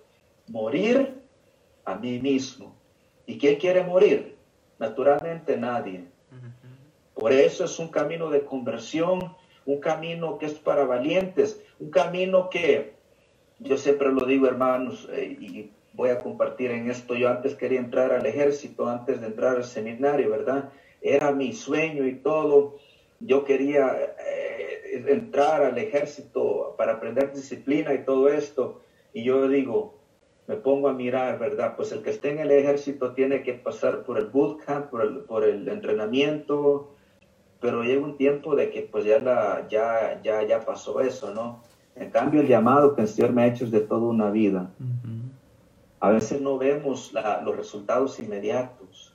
morir 0.48 1.22
a 1.84 1.94
mí 1.94 2.18
mismo. 2.18 2.74
¿Y 3.26 3.38
quién 3.38 3.56
quiere 3.56 3.84
morir? 3.84 4.36
Naturalmente 4.78 5.56
nadie. 5.56 6.04
Por 7.14 7.32
eso 7.32 7.64
es 7.64 7.78
un 7.78 7.88
camino 7.88 8.30
de 8.30 8.44
conversión, 8.44 9.36
un 9.66 9.80
camino 9.80 10.38
que 10.38 10.46
es 10.46 10.54
para 10.54 10.84
valientes, 10.84 11.62
un 11.78 11.90
camino 11.90 12.50
que 12.50 12.92
yo 13.58 13.76
siempre 13.76 14.10
lo 14.10 14.24
digo, 14.24 14.46
hermanos, 14.46 15.08
eh, 15.12 15.36
y 15.40 15.70
voy 15.92 16.10
a 16.10 16.18
compartir 16.18 16.70
en 16.70 16.90
esto. 16.90 17.14
Yo 17.14 17.28
antes 17.28 17.54
quería 17.54 17.78
entrar 17.78 18.12
al 18.12 18.26
ejército, 18.26 18.88
antes 18.88 19.20
de 19.20 19.28
entrar 19.28 19.56
al 19.56 19.64
seminario, 19.64 20.30
¿verdad? 20.30 20.70
era 21.02 21.32
mi 21.32 21.52
sueño 21.52 22.06
y 22.06 22.14
todo. 22.14 22.78
Yo 23.20 23.44
quería 23.44 24.14
eh, 24.18 25.04
entrar 25.08 25.62
al 25.62 25.76
ejército 25.78 26.74
para 26.78 26.94
aprender 26.94 27.32
disciplina 27.32 27.92
y 27.92 28.04
todo 28.04 28.28
esto. 28.28 28.80
Y 29.12 29.24
yo 29.24 29.48
digo, 29.48 29.98
me 30.46 30.56
pongo 30.56 30.88
a 30.88 30.94
mirar, 30.94 31.38
¿verdad? 31.38 31.76
Pues 31.76 31.92
el 31.92 32.02
que 32.02 32.10
esté 32.10 32.30
en 32.30 32.38
el 32.38 32.50
ejército 32.50 33.12
tiene 33.12 33.42
que 33.42 33.54
pasar 33.54 34.04
por 34.04 34.18
el 34.18 34.26
bootcamp, 34.26 34.90
por 34.90 35.02
el, 35.02 35.18
por 35.20 35.44
el 35.44 35.68
entrenamiento, 35.68 36.94
pero 37.62 37.82
llega 37.82 38.04
un 38.04 38.18
tiempo 38.18 38.54
de 38.54 38.70
que 38.70 38.82
pues 38.82 39.04
ya, 39.04 39.18
la, 39.20 39.66
ya, 39.68 40.20
ya, 40.22 40.42
ya 40.42 40.60
pasó 40.60 41.00
eso, 41.00 41.32
¿no? 41.32 41.62
En 41.96 42.10
cambio, 42.10 42.40
el 42.40 42.48
llamado 42.48 42.94
que 42.94 43.02
el 43.02 43.08
Señor 43.08 43.32
me 43.32 43.42
ha 43.42 43.46
hecho 43.46 43.64
es 43.64 43.70
de 43.70 43.80
toda 43.80 44.02
una 44.02 44.30
vida. 44.30 44.70
A 46.00 46.10
veces 46.10 46.40
no 46.40 46.58
vemos 46.58 47.14
los 47.44 47.56
resultados 47.56 48.18
inmediatos 48.18 49.12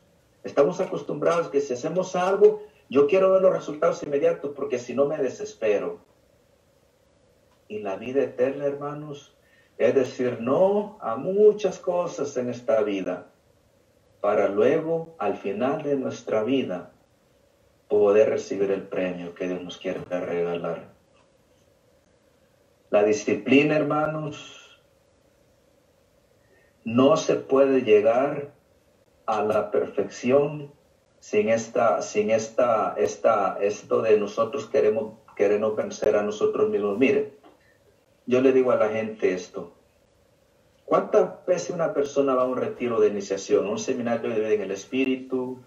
Estamos 0.48 0.80
acostumbrados 0.80 1.50
que 1.50 1.60
si 1.60 1.74
hacemos 1.74 2.16
algo, 2.16 2.64
yo 2.90 3.08
quiero 3.08 3.34
ver 3.34 3.42
los 3.42 3.52
resultados 3.52 4.02
inmediatos 4.04 4.54
porque 4.56 4.80
si 4.80 4.96
no 4.96 5.06
me 5.06 5.18
desespero. 5.18 6.00
Y 7.68 7.80
la 7.80 7.98
vida 7.98 8.24
eterna, 8.24 8.66
hermanos, 8.66 9.36
es 9.78 9.94
decir 9.94 10.40
no 10.40 10.98
a 11.02 11.18
muchas 11.18 11.80
cosas 11.80 12.38
en 12.38 12.50
esta 12.50 12.82
vida, 12.82 13.28
para 14.22 14.48
luego, 14.48 15.16
al 15.20 15.36
final 15.36 15.84
de 15.84 15.98
nuestra 15.98 16.44
vida, 16.44 16.94
poder 17.88 18.30
recibir 18.30 18.72
el 18.72 18.84
premio 18.84 19.34
que 19.34 19.48
Dios 19.48 19.62
nos 19.62 19.78
quiere 19.78 20.02
regalar. 20.02 20.90
La 22.90 23.04
disciplina, 23.04 23.76
hermanos, 23.76 24.80
no 26.84 27.18
se 27.18 27.36
puede 27.36 27.82
llegar 27.82 28.54
a 29.26 29.44
la 29.44 29.72
perfección 29.72 30.72
sin 31.20 31.50
esta, 31.50 32.02
sin 32.02 32.32
esta, 32.32 32.96
esta, 32.98 33.58
esto 33.62 34.02
de 34.02 34.18
nosotros 34.18 34.68
queremos, 34.68 35.16
queremos 35.36 35.76
vencer 35.76 36.16
a 36.16 36.24
nosotros 36.24 36.70
mismos. 36.70 36.98
Mire, 36.98 37.34
yo 38.26 38.42
le 38.42 38.54
digo 38.54 38.72
a 38.72 38.78
la 38.78 38.90
gente 38.90 39.34
esto. 39.34 39.74
¿Cuántas 40.86 41.46
veces 41.46 41.72
una 41.72 41.94
persona 41.94 42.36
va 42.36 42.44
a 42.44 42.48
un 42.48 42.56
retiro 42.56 43.02
de 43.02 43.10
iniciación, 43.10 43.68
un 43.68 43.80
seminario 43.80 44.30
de 44.30 44.40
vida 44.40 44.52
en 44.52 44.62
el 44.62 44.72
espíritu, 44.72 45.60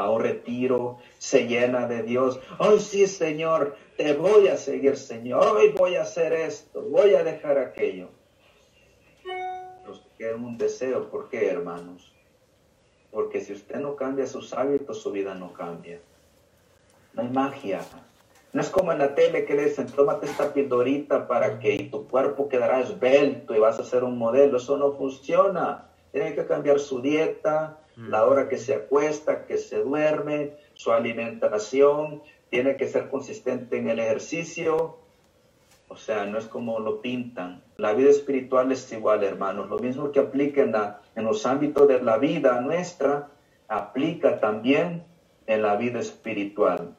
a 0.00 0.10
un 0.10 0.22
retiro, 0.22 0.98
se 1.18 1.46
llena 1.46 1.86
de 1.86 2.02
Dios? 2.02 2.40
Ay, 2.58 2.80
sí, 2.80 3.06
Señor, 3.06 3.76
te 3.96 4.14
voy 4.14 4.48
a 4.48 4.56
seguir, 4.56 4.96
Señor. 4.96 5.46
Hoy 5.56 5.72
voy 5.76 5.96
a 5.96 6.02
hacer 6.02 6.32
esto, 6.32 6.82
voy 6.82 7.14
a 7.14 7.22
dejar 7.22 7.58
aquello. 7.58 8.08
Los 9.86 10.02
que 10.16 10.32
un 10.32 10.56
deseo, 10.56 11.10
¿por 11.10 11.28
qué, 11.28 11.48
hermanos? 11.48 12.12
Porque 13.10 13.40
si 13.40 13.52
usted 13.52 13.76
no 13.76 13.96
cambia 13.96 14.26
sus 14.26 14.52
hábitos, 14.52 15.02
su 15.02 15.10
vida 15.10 15.34
no 15.34 15.52
cambia. 15.52 16.00
No 17.12 17.22
hay 17.22 17.28
magia. 17.28 17.80
No 18.52 18.60
es 18.60 18.68
como 18.68 18.92
en 18.92 18.98
la 18.98 19.14
tele 19.14 19.44
que 19.44 19.54
le 19.54 19.66
dicen, 19.66 19.86
tómate 19.86 20.26
esta 20.26 20.52
pildorita 20.52 21.28
para 21.28 21.58
que 21.58 21.88
tu 21.90 22.08
cuerpo 22.08 22.48
quedará 22.48 22.80
esbelto 22.80 23.54
y 23.54 23.60
vas 23.60 23.78
a 23.78 23.84
ser 23.84 24.02
un 24.02 24.18
modelo. 24.18 24.56
Eso 24.56 24.76
no 24.76 24.92
funciona. 24.92 25.88
tiene 26.12 26.34
que 26.34 26.46
cambiar 26.46 26.80
su 26.80 27.00
dieta, 27.00 27.79
la 28.08 28.24
hora 28.24 28.48
que 28.48 28.58
se 28.58 28.74
acuesta, 28.74 29.44
que 29.46 29.58
se 29.58 29.82
duerme, 29.82 30.54
su 30.74 30.92
alimentación, 30.92 32.22
tiene 32.48 32.76
que 32.76 32.88
ser 32.88 33.08
consistente 33.10 33.78
en 33.78 33.88
el 33.88 33.98
ejercicio. 33.98 34.98
O 35.88 35.96
sea, 35.96 36.24
no 36.24 36.38
es 36.38 36.46
como 36.46 36.78
lo 36.78 37.00
pintan. 37.00 37.62
La 37.76 37.92
vida 37.92 38.10
espiritual 38.10 38.70
es 38.72 38.90
igual, 38.92 39.24
hermanos. 39.24 39.68
Lo 39.68 39.78
mismo 39.78 40.12
que 40.12 40.20
aplica 40.20 40.62
en, 40.62 40.74
en 41.16 41.24
los 41.24 41.44
ámbitos 41.46 41.88
de 41.88 42.00
la 42.02 42.16
vida 42.18 42.60
nuestra, 42.60 43.28
aplica 43.68 44.40
también 44.40 45.04
en 45.46 45.62
la 45.62 45.76
vida 45.76 46.00
espiritual. 46.00 46.94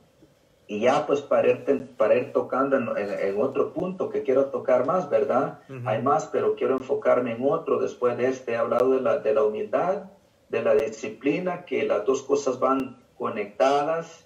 Y 0.68 0.80
ya 0.80 1.06
pues 1.06 1.22
para 1.22 1.50
ir, 1.50 1.96
para 1.98 2.16
ir 2.16 2.32
tocando 2.32 2.78
en, 2.78 3.42
otro 3.42 3.74
punto 3.74 4.10
que 4.10 4.24
quiero 4.24 4.46
tocar 4.46 4.86
más, 4.86 5.10
¿verdad? 5.10 5.60
Hay 5.86 6.02
más, 6.02 6.28
pero 6.28 6.56
quiero 6.56 6.76
enfocarme 6.76 7.34
en 7.34 7.44
otro. 7.44 7.78
Después 7.78 8.16
de 8.18 8.28
este 8.28 8.54
he 8.54 8.56
hablado 8.56 8.92
de 8.92 9.02
la, 9.02 9.18
de 9.18 9.34
la 9.34 9.44
humildad, 9.44 10.04
de 10.52 10.62
la 10.62 10.76
disciplina, 10.76 11.66
que 11.66 11.84
las 11.84 12.06
dos 12.06 12.22
cosas 12.22 12.60
van 12.60 13.02
conectadas. 13.18 14.26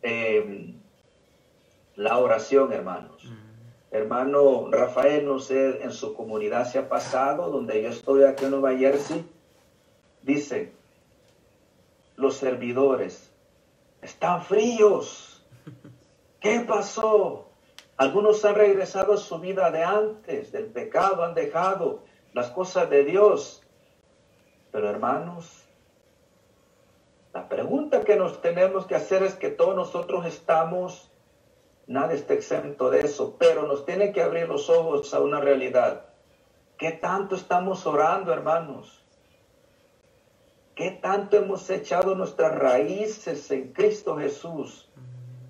Em, 0.00 0.80
la 1.96 2.18
oración, 2.18 2.72
hermanos. 2.72 3.30
Hermano 3.90 4.70
Rafael, 4.70 5.26
no 5.26 5.38
sé, 5.38 5.82
en 5.82 5.92
su 5.92 6.14
comunidad 6.14 6.66
se 6.66 6.78
ha 6.78 6.88
pasado, 6.88 7.50
donde 7.50 7.82
yo 7.82 7.90
estoy 7.90 8.24
aquí 8.24 8.46
en 8.46 8.52
Nueva 8.52 8.74
Jersey, 8.76 9.24
dice, 10.22 10.72
los 12.16 12.36
servidores 12.36 13.30
están 14.02 14.42
fríos 14.42 15.34
¿Qué 16.40 16.60
pasó? 16.60 17.48
Algunos 17.96 18.44
han 18.44 18.54
regresado 18.54 19.14
a 19.14 19.16
su 19.16 19.38
vida 19.38 19.70
de 19.70 19.84
antes, 19.84 20.52
del 20.52 20.66
pecado, 20.66 21.24
han 21.24 21.34
dejado 21.34 22.02
las 22.32 22.50
cosas 22.50 22.90
de 22.90 23.04
Dios. 23.04 23.62
Pero 24.72 24.90
hermanos, 24.90 25.63
la 27.34 27.48
pregunta 27.48 28.02
que 28.02 28.16
nos 28.16 28.40
tenemos 28.40 28.86
que 28.86 28.94
hacer 28.94 29.22
es 29.22 29.34
que 29.34 29.50
todos 29.50 29.74
nosotros 29.74 30.24
estamos, 30.24 31.10
nadie 31.86 32.14
está 32.14 32.34
exento 32.34 32.90
de 32.90 33.00
eso, 33.00 33.36
pero 33.38 33.66
nos 33.66 33.84
tiene 33.84 34.12
que 34.12 34.22
abrir 34.22 34.48
los 34.48 34.70
ojos 34.70 35.12
a 35.12 35.20
una 35.20 35.40
realidad. 35.40 36.06
¿Qué 36.78 36.92
tanto 36.92 37.34
estamos 37.34 37.86
orando, 37.86 38.32
hermanos? 38.32 39.04
¿Qué 40.74 40.92
tanto 40.92 41.36
hemos 41.36 41.68
echado 41.70 42.14
nuestras 42.14 42.54
raíces 42.54 43.50
en 43.50 43.72
Cristo 43.72 44.16
Jesús? 44.16 44.88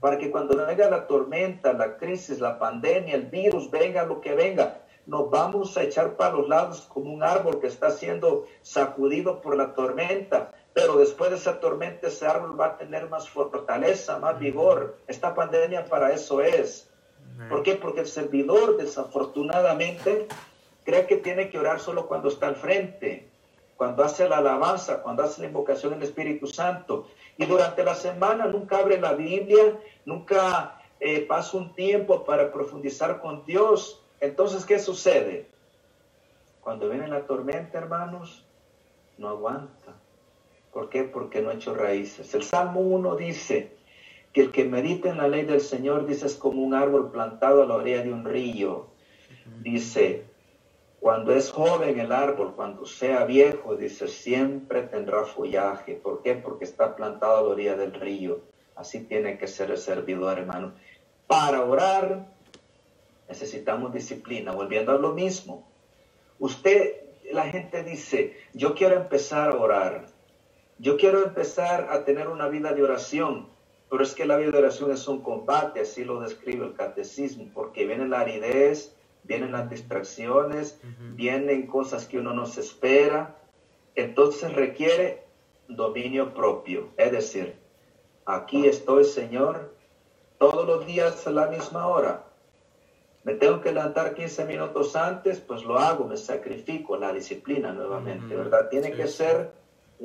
para 0.04 0.18
que 0.18 0.30
cuando 0.30 0.54
venga 0.66 0.90
la 0.90 1.06
tormenta, 1.06 1.72
la 1.72 1.96
crisis, 1.96 2.38
la 2.38 2.58
pandemia, 2.58 3.14
el 3.14 3.24
virus, 3.30 3.70
venga 3.70 4.04
lo 4.04 4.20
que 4.20 4.34
venga, 4.34 4.82
nos 5.06 5.30
vamos 5.30 5.78
a 5.78 5.82
echar 5.82 6.16
para 6.16 6.34
los 6.34 6.46
lados 6.46 6.82
como 6.82 7.10
un 7.10 7.22
árbol 7.22 7.58
que 7.58 7.68
está 7.68 7.90
siendo 7.90 8.44
sacudido 8.60 9.40
por 9.40 9.56
la 9.56 9.72
tormenta. 9.72 10.52
Pero 10.74 10.96
después 10.96 11.30
de 11.30 11.36
esa 11.36 11.60
tormenta, 11.60 12.08
ese 12.08 12.26
árbol 12.26 12.60
va 12.60 12.66
a 12.66 12.76
tener 12.76 13.08
más 13.08 13.28
fortaleza, 13.28 14.18
más 14.18 14.38
vigor. 14.40 14.98
Esta 15.06 15.32
pandemia 15.32 15.86
para 15.86 16.12
eso 16.12 16.42
es. 16.42 16.90
¿Por 17.48 17.62
qué? 17.62 17.76
Porque 17.76 18.00
el 18.00 18.08
servidor, 18.08 18.76
desafortunadamente, 18.76 20.26
cree 20.84 21.06
que 21.06 21.16
tiene 21.16 21.48
que 21.48 21.58
orar 21.58 21.80
solo 21.80 22.06
cuando 22.06 22.28
está 22.28 22.48
al 22.48 22.56
frente, 22.56 23.28
cuando 23.76 24.04
hace 24.04 24.28
la 24.28 24.38
alabanza, 24.38 25.02
cuando 25.02 25.22
hace 25.22 25.42
la 25.42 25.48
invocación 25.48 25.92
del 25.92 26.02
Espíritu 26.02 26.48
Santo. 26.48 27.06
Y 27.38 27.46
durante 27.46 27.84
la 27.84 27.94
semana 27.94 28.46
nunca 28.46 28.78
abre 28.78 29.00
la 29.00 29.14
Biblia, 29.14 29.78
nunca 30.04 30.80
eh, 31.00 31.20
pasa 31.26 31.56
un 31.56 31.72
tiempo 31.74 32.24
para 32.24 32.52
profundizar 32.52 33.20
con 33.20 33.44
Dios. 33.44 34.02
Entonces, 34.20 34.64
¿qué 34.64 34.78
sucede? 34.78 35.48
Cuando 36.60 36.88
viene 36.88 37.08
la 37.08 37.26
tormenta, 37.26 37.78
hermanos, 37.78 38.44
no 39.18 39.28
aguanta. 39.28 39.94
¿Por 40.74 40.90
qué? 40.90 41.04
Porque 41.04 41.40
no 41.40 41.50
ha 41.50 41.54
hecho 41.54 41.72
raíces. 41.72 42.34
El 42.34 42.42
Salmo 42.42 42.80
1 42.80 43.14
dice 43.14 43.70
que 44.32 44.40
el 44.40 44.50
que 44.50 44.64
medita 44.64 45.08
en 45.08 45.18
la 45.18 45.28
ley 45.28 45.44
del 45.44 45.60
Señor, 45.60 46.04
dice, 46.04 46.26
es 46.26 46.34
como 46.34 46.62
un 46.62 46.74
árbol 46.74 47.12
plantado 47.12 47.62
a 47.62 47.66
la 47.66 47.76
orilla 47.76 48.02
de 48.02 48.12
un 48.12 48.24
río. 48.24 48.88
Dice, 49.60 50.24
cuando 50.98 51.32
es 51.32 51.52
joven 51.52 52.00
el 52.00 52.10
árbol, 52.10 52.54
cuando 52.56 52.84
sea 52.86 53.24
viejo, 53.24 53.76
dice, 53.76 54.08
siempre 54.08 54.82
tendrá 54.82 55.24
follaje. 55.24 55.94
¿Por 55.94 56.22
qué? 56.22 56.34
Porque 56.34 56.64
está 56.64 56.96
plantado 56.96 57.38
a 57.38 57.42
la 57.42 57.48
orilla 57.50 57.76
del 57.76 57.94
río. 57.94 58.40
Así 58.74 59.04
tiene 59.04 59.38
que 59.38 59.46
ser 59.46 59.70
el 59.70 59.78
servidor, 59.78 60.40
hermano. 60.40 60.74
Para 61.28 61.62
orar 61.62 62.26
necesitamos 63.28 63.92
disciplina. 63.92 64.50
Volviendo 64.50 64.90
a 64.90 64.98
lo 64.98 65.12
mismo. 65.12 65.68
Usted, 66.40 66.94
la 67.30 67.44
gente 67.44 67.84
dice, 67.84 68.36
yo 68.52 68.74
quiero 68.74 68.96
empezar 68.96 69.50
a 69.50 69.56
orar. 69.56 70.13
Yo 70.78 70.96
quiero 70.96 71.24
empezar 71.24 71.88
a 71.90 72.04
tener 72.04 72.28
una 72.28 72.48
vida 72.48 72.72
de 72.72 72.82
oración. 72.82 73.48
Pero 73.90 74.02
es 74.02 74.14
que 74.14 74.26
la 74.26 74.36
vida 74.36 74.50
de 74.50 74.58
oración 74.58 74.90
es 74.90 75.06
un 75.06 75.22
combate, 75.22 75.80
así 75.80 76.04
lo 76.04 76.18
describe 76.18 76.66
el 76.66 76.74
catecismo, 76.74 77.48
porque 77.54 77.86
viene 77.86 78.08
la 78.08 78.20
aridez, 78.20 78.96
vienen 79.22 79.52
las 79.52 79.70
distracciones, 79.70 80.80
vienen 81.12 81.66
cosas 81.66 82.06
que 82.06 82.18
uno 82.18 82.32
no 82.32 82.46
se 82.46 82.62
espera. 82.62 83.36
Entonces 83.94 84.52
requiere 84.52 85.22
dominio 85.68 86.34
propio. 86.34 86.88
Es 86.96 87.12
decir, 87.12 87.54
aquí 88.24 88.66
estoy, 88.66 89.04
Señor, 89.04 89.72
todos 90.38 90.66
los 90.66 90.86
días 90.86 91.26
a 91.26 91.30
la 91.30 91.46
misma 91.46 91.86
hora. 91.86 92.24
Me 93.22 93.34
tengo 93.34 93.60
que 93.60 93.72
levantar 93.72 94.14
15 94.14 94.44
minutos 94.44 94.96
antes, 94.96 95.40
pues 95.40 95.62
lo 95.62 95.78
hago, 95.78 96.06
me 96.06 96.16
sacrifico, 96.16 96.96
la 96.96 97.12
disciplina 97.12 97.72
nuevamente, 97.72 98.34
¿verdad? 98.34 98.68
Tiene 98.68 98.92
que 98.92 99.06
ser 99.06 99.52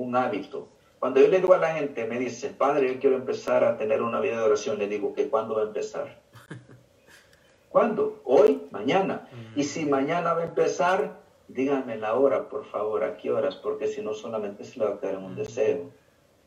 un 0.02 0.16
hábito. 0.16 0.70
Cuando 1.00 1.22
yo 1.22 1.28
le 1.28 1.39
digo 1.39 1.54
a 1.54 1.58
la 1.58 1.76
gente, 1.76 2.06
me 2.06 2.20
dice, 2.20 2.50
Padre, 2.50 2.93
yo 2.93 3.00
quiero 3.00 3.16
empezar 3.16 3.64
a 3.64 3.78
tener 3.78 4.02
una 4.02 4.20
vida 4.20 4.38
de 4.38 4.43
oración, 4.43 4.78
le 4.80 4.88
digo 4.88 5.14
que 5.14 5.30
cuándo 5.30 5.56
va 5.56 5.62
a 5.62 5.66
empezar. 5.66 6.22
¿Cuándo? 7.70 8.22
Hoy, 8.26 8.68
mañana. 8.72 9.28
Y 9.56 9.64
si 9.64 9.86
mañana 9.86 10.34
va 10.34 10.41
a 10.41 10.45
empezar, 10.45 11.20
díganme 11.47 11.97
la 11.97 12.16
hora, 12.16 12.50
por 12.50 12.66
favor, 12.66 13.04
a 13.04 13.18
qué 13.18 13.32
horas, 13.32 13.56
porque 13.56 13.88
si 13.88 14.02
no 14.02 14.14
solamente 14.14 14.64
se 14.64 14.80
le 14.80 14.86
va 14.86 14.95
a 14.95 15.00
quedar 15.00 15.18
un 15.18 15.36
deseo. 15.36 15.91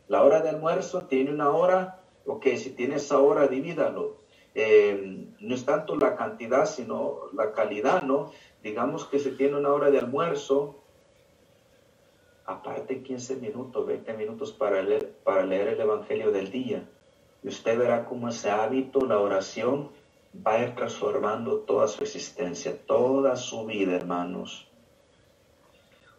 La 0.09 0.23
hora 0.23 0.41
de 0.41 0.51
almuerzo 0.51 1.03
tiene 1.03 1.33
una 1.33 1.51
hora, 1.51 2.01
ok, 2.27 2.47
si 2.57 2.71
tiene 2.71 2.97
esa 2.97 3.19
hora, 3.21 3.49
divídalo. 3.49 4.19
Eh, 4.55 5.29
no 5.41 5.55
es 5.55 5.65
tanto 5.65 5.97
la 5.97 6.17
cantidad, 6.17 6.67
sino 6.67 7.31
la 7.33 7.53
calidad, 7.53 8.03
¿no? 8.03 8.33
Digamos 8.63 9.07
que 9.07 9.19
se 9.19 9.31
tiene 9.31 9.57
una 9.57 9.73
hora 9.73 9.91
de 9.91 9.99
almuerzo, 9.99 10.82
aparte 12.47 13.03
15 13.03 13.37
minutos, 13.37 13.87
20 13.87 14.13
minutos 14.15 14.53
para 14.53 14.83
leer, 14.83 15.69
el 15.69 15.81
Evangelio 15.81 16.31
del 16.31 16.51
día. 16.51 16.89
Y 17.43 17.49
usted 17.49 17.79
verá 17.79 18.05
cómo 18.05 18.29
ese 18.29 18.51
hábito, 18.51 19.05
la 19.07 19.19
oración, 19.19 19.91
va 20.35 20.55
a 20.55 20.63
ir 20.63 20.75
transformando 20.75 21.59
toda 21.59 21.89
su 21.89 22.03
existencia, 22.03 22.77
toda 22.87 23.37
su 23.37 23.67
vida, 23.67 23.97
hermanos. 23.97 24.69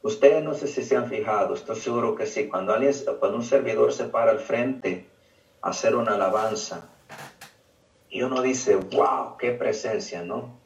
Ustedes 0.01 0.43
no 0.43 0.53
sé 0.53 0.67
si 0.67 0.83
se 0.83 0.97
han 0.97 1.07
fijado, 1.07 1.53
estoy 1.53 1.77
seguro 1.77 2.15
que 2.15 2.25
sí, 2.25 2.49
cuando, 2.49 2.73
alguien, 2.73 2.93
cuando 3.19 3.37
un 3.37 3.43
servidor 3.43 3.93
se 3.93 4.05
para 4.05 4.31
al 4.31 4.39
frente 4.39 5.07
a 5.61 5.69
hacer 5.69 5.95
una 5.95 6.15
alabanza, 6.15 6.89
y 8.09 8.21
uno 8.21 8.41
dice, 8.41 8.75
wow, 8.75 9.37
qué 9.39 9.53
presencia, 9.53 10.23
¿no? 10.23 10.62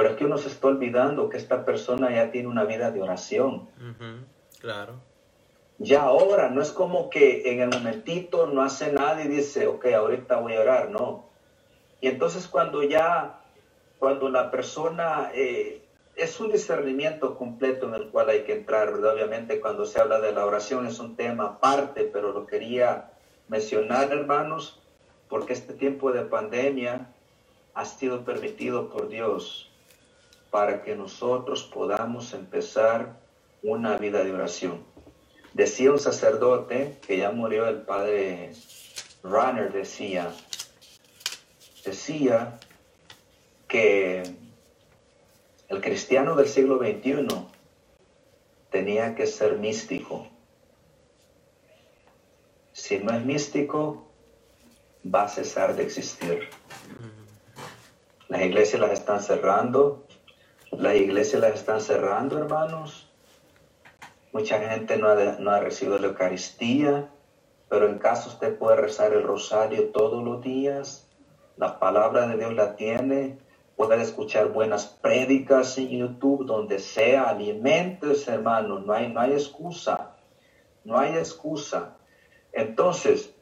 Pero 0.00 0.12
es 0.12 0.16
que 0.16 0.24
uno 0.24 0.38
se 0.38 0.48
está 0.48 0.68
olvidando 0.68 1.28
que 1.28 1.36
esta 1.36 1.62
persona 1.66 2.10
ya 2.10 2.30
tiene 2.30 2.48
una 2.48 2.64
vida 2.64 2.90
de 2.90 3.02
oración. 3.02 3.68
Claro. 4.58 4.94
Ya 5.76 6.04
ahora, 6.04 6.48
no 6.48 6.62
es 6.62 6.70
como 6.70 7.10
que 7.10 7.52
en 7.52 7.60
el 7.60 7.68
momentito 7.68 8.46
no 8.46 8.62
hace 8.62 8.92
nada 8.92 9.22
y 9.22 9.28
dice, 9.28 9.66
ok, 9.66 9.84
ahorita 9.86 10.36
voy 10.36 10.54
a 10.54 10.60
orar, 10.60 10.90
no 10.90 11.30
y 12.00 12.08
entonces 12.08 12.48
cuando 12.48 12.82
ya, 12.82 13.40
cuando 13.98 14.28
la 14.30 14.50
persona, 14.50 15.30
eh, 15.34 15.82
es 16.16 16.40
un 16.40 16.50
discernimiento 16.50 17.36
completo 17.36 17.86
en 17.88 17.94
el 17.94 18.08
cual 18.08 18.30
hay 18.30 18.44
que 18.44 18.54
entrar, 18.54 18.88
Obviamente 18.88 19.60
cuando 19.60 19.84
se 19.84 20.00
habla 20.00 20.20
de 20.20 20.32
la 20.32 20.46
oración 20.46 20.86
es 20.86 20.98
un 20.98 21.16
tema 21.16 21.44
aparte, 21.44 22.04
pero 22.04 22.32
lo 22.32 22.46
quería 22.46 23.10
mencionar, 23.48 24.10
hermanos, 24.12 24.80
porque 25.28 25.52
este 25.52 25.74
tiempo 25.74 26.10
de 26.12 26.22
pandemia 26.22 27.12
ha 27.74 27.84
sido 27.84 28.24
permitido 28.24 28.88
por 28.88 29.08
Dios 29.08 29.69
para 30.50 30.82
que 30.82 30.96
nosotros 30.96 31.64
podamos 31.64 32.32
empezar 32.32 33.20
una 33.62 33.96
vida 33.98 34.24
de 34.24 34.32
oración. 34.32 34.84
Decía 35.52 35.92
un 35.92 35.98
sacerdote 35.98 36.98
que 37.06 37.18
ya 37.18 37.30
murió 37.30 37.68
el 37.68 37.82
padre 37.82 38.52
Runner, 39.22 39.72
decía, 39.72 40.32
decía 41.84 42.58
que 43.68 44.22
el 45.68 45.80
cristiano 45.80 46.34
del 46.34 46.48
siglo 46.48 46.78
XXI 46.78 47.28
tenía 48.70 49.14
que 49.14 49.26
ser 49.26 49.58
místico. 49.58 50.26
Si 52.72 52.98
no 52.98 53.12
es 53.12 53.24
místico, 53.24 54.10
va 55.04 55.24
a 55.24 55.28
cesar 55.28 55.76
de 55.76 55.82
existir. 55.82 56.48
Las 58.28 58.42
iglesias 58.42 58.80
las 58.80 58.92
están 58.92 59.22
cerrando, 59.22 60.06
las 60.72 60.94
iglesias 60.96 61.40
las 61.40 61.54
están 61.54 61.80
cerrando, 61.80 62.38
hermanos. 62.38 63.10
Mucha 64.32 64.60
gente 64.60 64.96
no 64.96 65.08
ha, 65.08 65.60
recibido 65.60 65.98
la 65.98 66.08
Eucaristía, 66.08 67.10
pero 67.68 67.88
en 67.88 67.98
caso 67.98 68.30
usted 68.30 68.56
puede 68.56 68.76
rezar 68.76 69.12
el 69.12 69.24
rosario 69.24 69.88
todos 69.88 70.22
los 70.22 70.42
días, 70.42 71.08
la 71.56 71.78
palabra 71.78 72.26
de 72.28 72.36
Dios 72.36 72.54
la 72.54 72.76
tiene, 72.76 73.38
puede 73.76 74.00
escuchar 74.02 74.48
buenas 74.48 74.86
prédicas 74.86 75.76
en 75.78 75.88
YouTube, 75.88 76.46
donde 76.46 76.78
sea, 76.78 77.24
alimentos, 77.24 78.28
hermanos, 78.28 78.86
no 78.86 78.92
hay, 78.92 79.12
no 79.12 79.20
hay 79.20 79.32
excusa, 79.32 80.16
no 80.84 80.98
hay 80.98 81.16
excusa. 81.16 81.96
Entonces, 82.52 83.34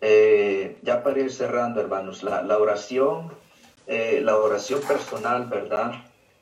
eh, 0.00 0.78
ya 0.82 1.02
para 1.02 1.20
ir 1.20 1.32
cerrando, 1.32 1.80
hermanos, 1.80 2.22
la, 2.22 2.58
oración, 2.58 3.32
eh, 3.88 4.20
la 4.22 4.36
oración 4.36 4.80
personal, 4.82 5.46
¿verdad? 5.46 5.92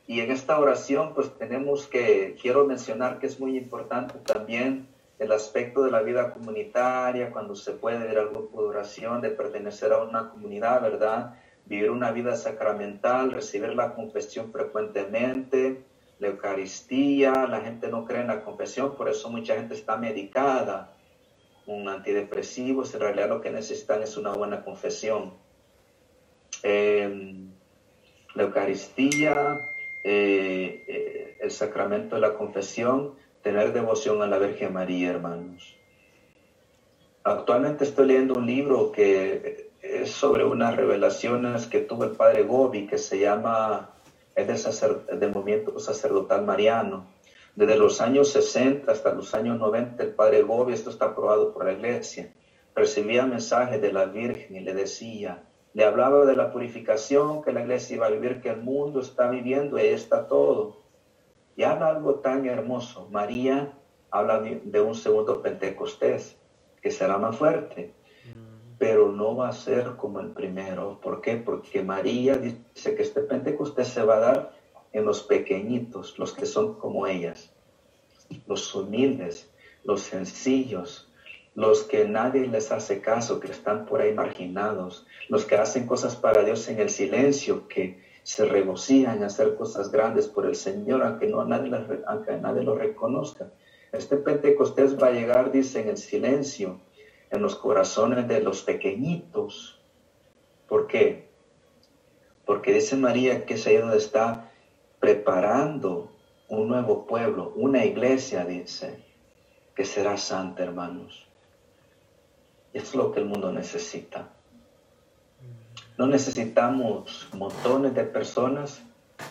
Y 0.09 0.21
en 0.21 0.31
esta 0.33 0.59
oración, 0.59 1.15
pues 1.15 1.33
tenemos 1.39 1.87
que, 1.87 2.37
quiero 2.43 2.67
mencionar 2.67 3.19
que 3.19 3.27
es 3.27 3.41
muy 3.41 3.57
importante 3.57 4.15
también 4.19 4.89
el 5.19 5.33
aspecto 5.33 5.83
de 5.85 5.93
la 5.93 6.03
vida 6.03 6.33
comunitaria, 6.33 7.31
cuando 7.31 7.55
se 7.55 7.73
puede 7.73 8.11
ir 8.11 8.19
al 8.19 8.31
grupo 8.31 8.63
de 8.63 8.69
oración, 8.69 9.21
de 9.21 9.31
pertenecer 9.31 9.93
a 9.93 10.03
una 10.03 10.31
comunidad, 10.31 10.83
¿verdad? 10.83 11.35
Vivir 11.65 11.91
una 11.91 12.11
vida 12.11 12.37
sacramental, 12.37 13.31
recibir 13.31 13.75
la 13.75 13.95
confesión 13.95 14.53
frecuentemente, 14.53 15.85
la 16.19 16.29
Eucaristía, 16.29 17.47
la 17.47 17.61
gente 17.61 17.89
no 17.89 18.05
cree 18.05 18.23
en 18.23 18.29
la 18.29 18.45
confesión, 18.45 18.97
por 18.97 19.09
eso 19.09 19.31
mucha 19.31 19.55
gente 19.55 19.75
está 19.75 19.97
medicada 19.97 20.93
un 21.67 21.89
antidepresivo, 21.89 22.85
en 22.85 23.01
realidad 23.01 23.29
lo 23.29 23.41
que 23.41 23.51
necesitan 23.51 24.03
es 24.03 24.17
una 24.17 24.33
buena 24.33 24.65
confesión. 24.65 25.46
Em, 26.69 27.53
la 28.35 28.43
Eucaristía, 28.43 29.61
eh, 30.03 30.85
eh, 30.89 31.37
el 31.41 31.53
sacramento 31.53 32.17
de 32.17 32.23
la 32.23 32.35
confesión, 32.35 33.15
tener 33.41 33.73
devoción 33.73 34.21
a 34.21 34.27
la 34.27 34.41
Virgen 34.41 34.73
María, 34.73 35.11
hermanos. 35.11 35.77
Actualmente 37.23 37.85
estoy 37.85 38.09
leyendo 38.09 38.35
un 38.35 38.47
libro 38.47 38.91
que 38.91 39.71
es 39.81 40.11
sobre 40.11 40.45
unas 40.45 40.75
revelaciones 40.75 41.69
que 41.69 41.83
tuvo 41.83 42.03
el 42.03 42.17
padre 42.17 42.43
Gobi, 42.43 42.89
que 42.89 42.99
se 42.99 43.21
llama, 43.21 43.95
es 44.35 44.81
del, 44.81 45.21
del 45.21 45.33
movimiento 45.33 45.79
sacerdotal 45.79 46.45
mariano. 46.45 47.07
Desde 47.55 47.77
los 47.77 48.01
años 48.01 48.33
60 48.33 48.91
hasta 48.91 49.15
los 49.15 49.33
años 49.35 49.57
90, 49.61 50.03
el 50.03 50.15
padre 50.17 50.43
Gobi, 50.43 50.73
esto 50.73 50.91
está 50.91 51.05
aprobado 51.05 51.55
por 51.55 51.65
la 51.65 51.75
iglesia, 51.75 52.33
recibía 52.75 53.25
mensajes 53.25 53.81
de 53.81 53.93
la 53.93 54.07
Virgen 54.07 54.57
y 54.57 54.61
le 54.61 54.75
decía, 54.75 55.45
le 55.77 55.85
hablaba 55.85 56.25
de 56.25 56.35
la 56.35 56.53
purificación 56.53 57.43
que 57.43 57.53
la 57.53 57.61
iglesia 57.61 57.97
iba 57.97 58.07
a 58.07 58.11
vivir, 58.11 58.41
que 58.41 58.49
el 58.49 58.63
mundo 58.63 59.01
está 59.01 59.29
viviendo 59.29 59.77
ahí 59.77 59.89
está 59.89 60.27
todo. 60.27 60.79
Y 61.55 61.65
habla 61.65 61.89
algo 61.89 62.15
tan 62.15 62.47
hermoso. 62.47 63.11
María 63.11 63.75
habla 64.11 64.41
de 64.41 64.81
un 64.81 64.95
segundo 64.95 65.43
Pentecostés, 65.43 66.39
que 66.81 66.91
será 66.91 67.19
más 67.19 67.37
fuerte, 67.37 67.93
pero 68.79 69.13
no 69.13 69.37
va 69.37 69.51
a 69.51 69.53
ser 69.53 69.97
como 69.97 70.21
el 70.21 70.31
primero. 70.31 70.99
¿Por 70.99 71.21
qué? 71.21 71.37
Porque 71.37 71.83
María 71.83 72.39
dice 72.39 72.95
que 72.95 73.03
este 73.03 73.21
Pentecostés 73.21 73.89
se 73.89 74.03
va 74.03 74.17
a 74.17 74.21
dar 74.21 74.53
en 74.95 75.05
los 75.05 75.25
pequeñitos, 75.25 76.19
los 76.19 76.33
que 76.33 76.47
son 76.47 76.79
como 76.79 77.07
ellas, 77.07 77.53
los 78.47 78.75
humildes, 78.75 79.53
los 79.85 80.01
sencillos, 80.01 81.06
los 81.57 81.85
que 81.85 82.07
nadie 82.07 82.47
les 82.47 82.71
hace 82.71 83.01
caso, 83.01 83.41
que 83.41 83.51
están 83.51 83.87
por 83.87 84.03
ahí 84.03 84.13
marginados, 84.13 85.07
los 85.31 85.47
que 85.47 85.57
hacen 85.57 85.87
cosas 85.87 86.15
para 86.15 86.45
Dios 86.45 86.69
en 86.69 86.79
el 86.79 86.91
silencio, 86.91 87.67
que 87.67 88.05
se 88.23 88.45
regocijan 88.45 89.17
en 89.17 89.25
hacer 89.25 89.57
cosas 89.57 89.91
grandes 89.91 90.29
por 90.29 90.45
el 90.45 90.55
Señor, 90.55 91.03
aunque, 91.03 91.27
no, 91.27 91.43
nadie, 91.47 91.73
aunque 92.07 92.37
nadie 92.37 92.63
lo 92.63 92.77
reconozca. 92.77 93.51
Este 93.91 94.19
Pentecostés 94.19 95.03
va 95.03 95.07
a 95.07 95.13
llegar, 95.13 95.51
dice, 95.51 95.81
en 95.81 95.89
el 95.89 95.97
silencio, 95.97 96.79
en 97.31 97.41
los 97.41 97.57
corazones 97.57 98.29
de 98.29 98.43
los 98.43 98.63
pequeñitos. 98.63 99.81
¿Por 100.69 100.87
qué? 100.87 101.31
Porque 102.45 102.75
dice 102.75 102.97
María 102.97 103.47
que 103.47 103.55
es 103.55 103.67
ahí 103.67 103.79
donde 103.79 103.97
está 103.97 104.53
preparando 105.01 106.13
un 106.49 106.69
nuevo 106.69 107.07
pueblo, 107.07 107.55
una 107.57 107.83
iglesia, 107.87 108.45
dice, 108.45 109.03
que 109.75 109.87
será 109.87 110.19
santa, 110.19 110.63
hermanos. 110.63 111.26
Es 112.77 112.95
lo 112.95 113.11
que 113.11 113.21
el 113.21 113.25
mundo 113.25 113.51
necesita. 113.51 114.29
No 115.97 116.07
necesitamos 116.07 117.27
montones 117.33 117.95
de 117.95 118.05
personas, 118.05 118.83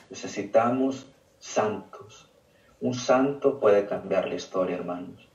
necesitamos 0.10 1.06
santos. 1.38 2.28
Un 2.82 2.96
santo 2.96 3.60
puede 3.60 3.86
cambiar 3.86 4.28
la 4.28 4.34
historia, 4.34 4.78
hermanos. 4.78 5.30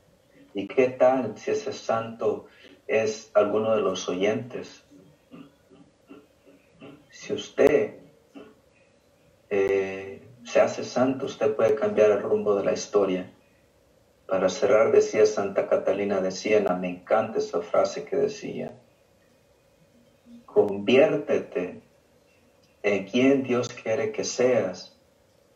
¿Y 0.54 0.66
qué 0.66 0.88
tal 0.88 1.38
si 1.38 1.52
ese 1.52 1.72
santo 1.72 2.46
es 2.88 3.30
alguno 3.32 3.76
de 3.76 3.82
los 3.82 4.08
oyentes? 4.08 4.82
Si 7.10 7.32
usted 7.32 7.94
eh, 9.50 10.28
se 10.42 10.60
hace 10.60 10.82
santo, 10.82 11.26
usted 11.26 11.54
puede 11.54 11.76
cambiar 11.76 12.10
el 12.10 12.22
rumbo 12.22 12.56
de 12.56 12.64
la 12.64 12.72
historia. 12.72 13.30
Para 14.30 14.48
cerrar, 14.48 14.92
decía 14.92 15.26
Santa 15.26 15.66
Catalina 15.66 16.20
de 16.20 16.30
Siena, 16.30 16.76
me 16.76 16.88
encanta 16.88 17.40
esa 17.40 17.62
frase 17.62 18.04
que 18.04 18.14
decía, 18.14 18.72
conviértete 20.46 21.82
en 22.84 23.08
quien 23.08 23.42
Dios 23.42 23.70
quiere 23.70 24.12
que 24.12 24.22
seas 24.22 24.96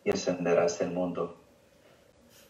y 0.03 0.11
encenderás 0.11 0.81
el 0.81 0.91
mundo. 0.91 1.41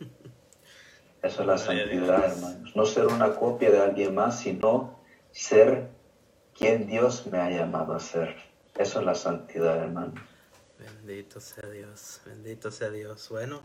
Eso 1.22 1.42
es 1.42 1.46
la 1.46 1.58
santidad, 1.58 2.24
hermanos. 2.24 2.74
No 2.74 2.86
ser 2.86 3.06
una 3.08 3.34
copia 3.34 3.70
de 3.70 3.82
alguien 3.82 4.14
más, 4.14 4.40
sino 4.40 4.98
ser 5.30 5.90
quien 6.54 6.86
Dios 6.86 7.26
me 7.26 7.36
ha 7.36 7.50
llamado 7.50 7.94
a 7.94 8.00
ser. 8.00 8.34
Eso 8.78 9.00
es 9.00 9.04
la 9.04 9.14
santidad, 9.14 9.76
hermanos. 9.76 10.24
Bendito 10.78 11.38
sea 11.38 11.68
Dios, 11.68 12.22
bendito 12.24 12.70
sea 12.70 12.88
Dios. 12.88 13.28
Bueno. 13.28 13.62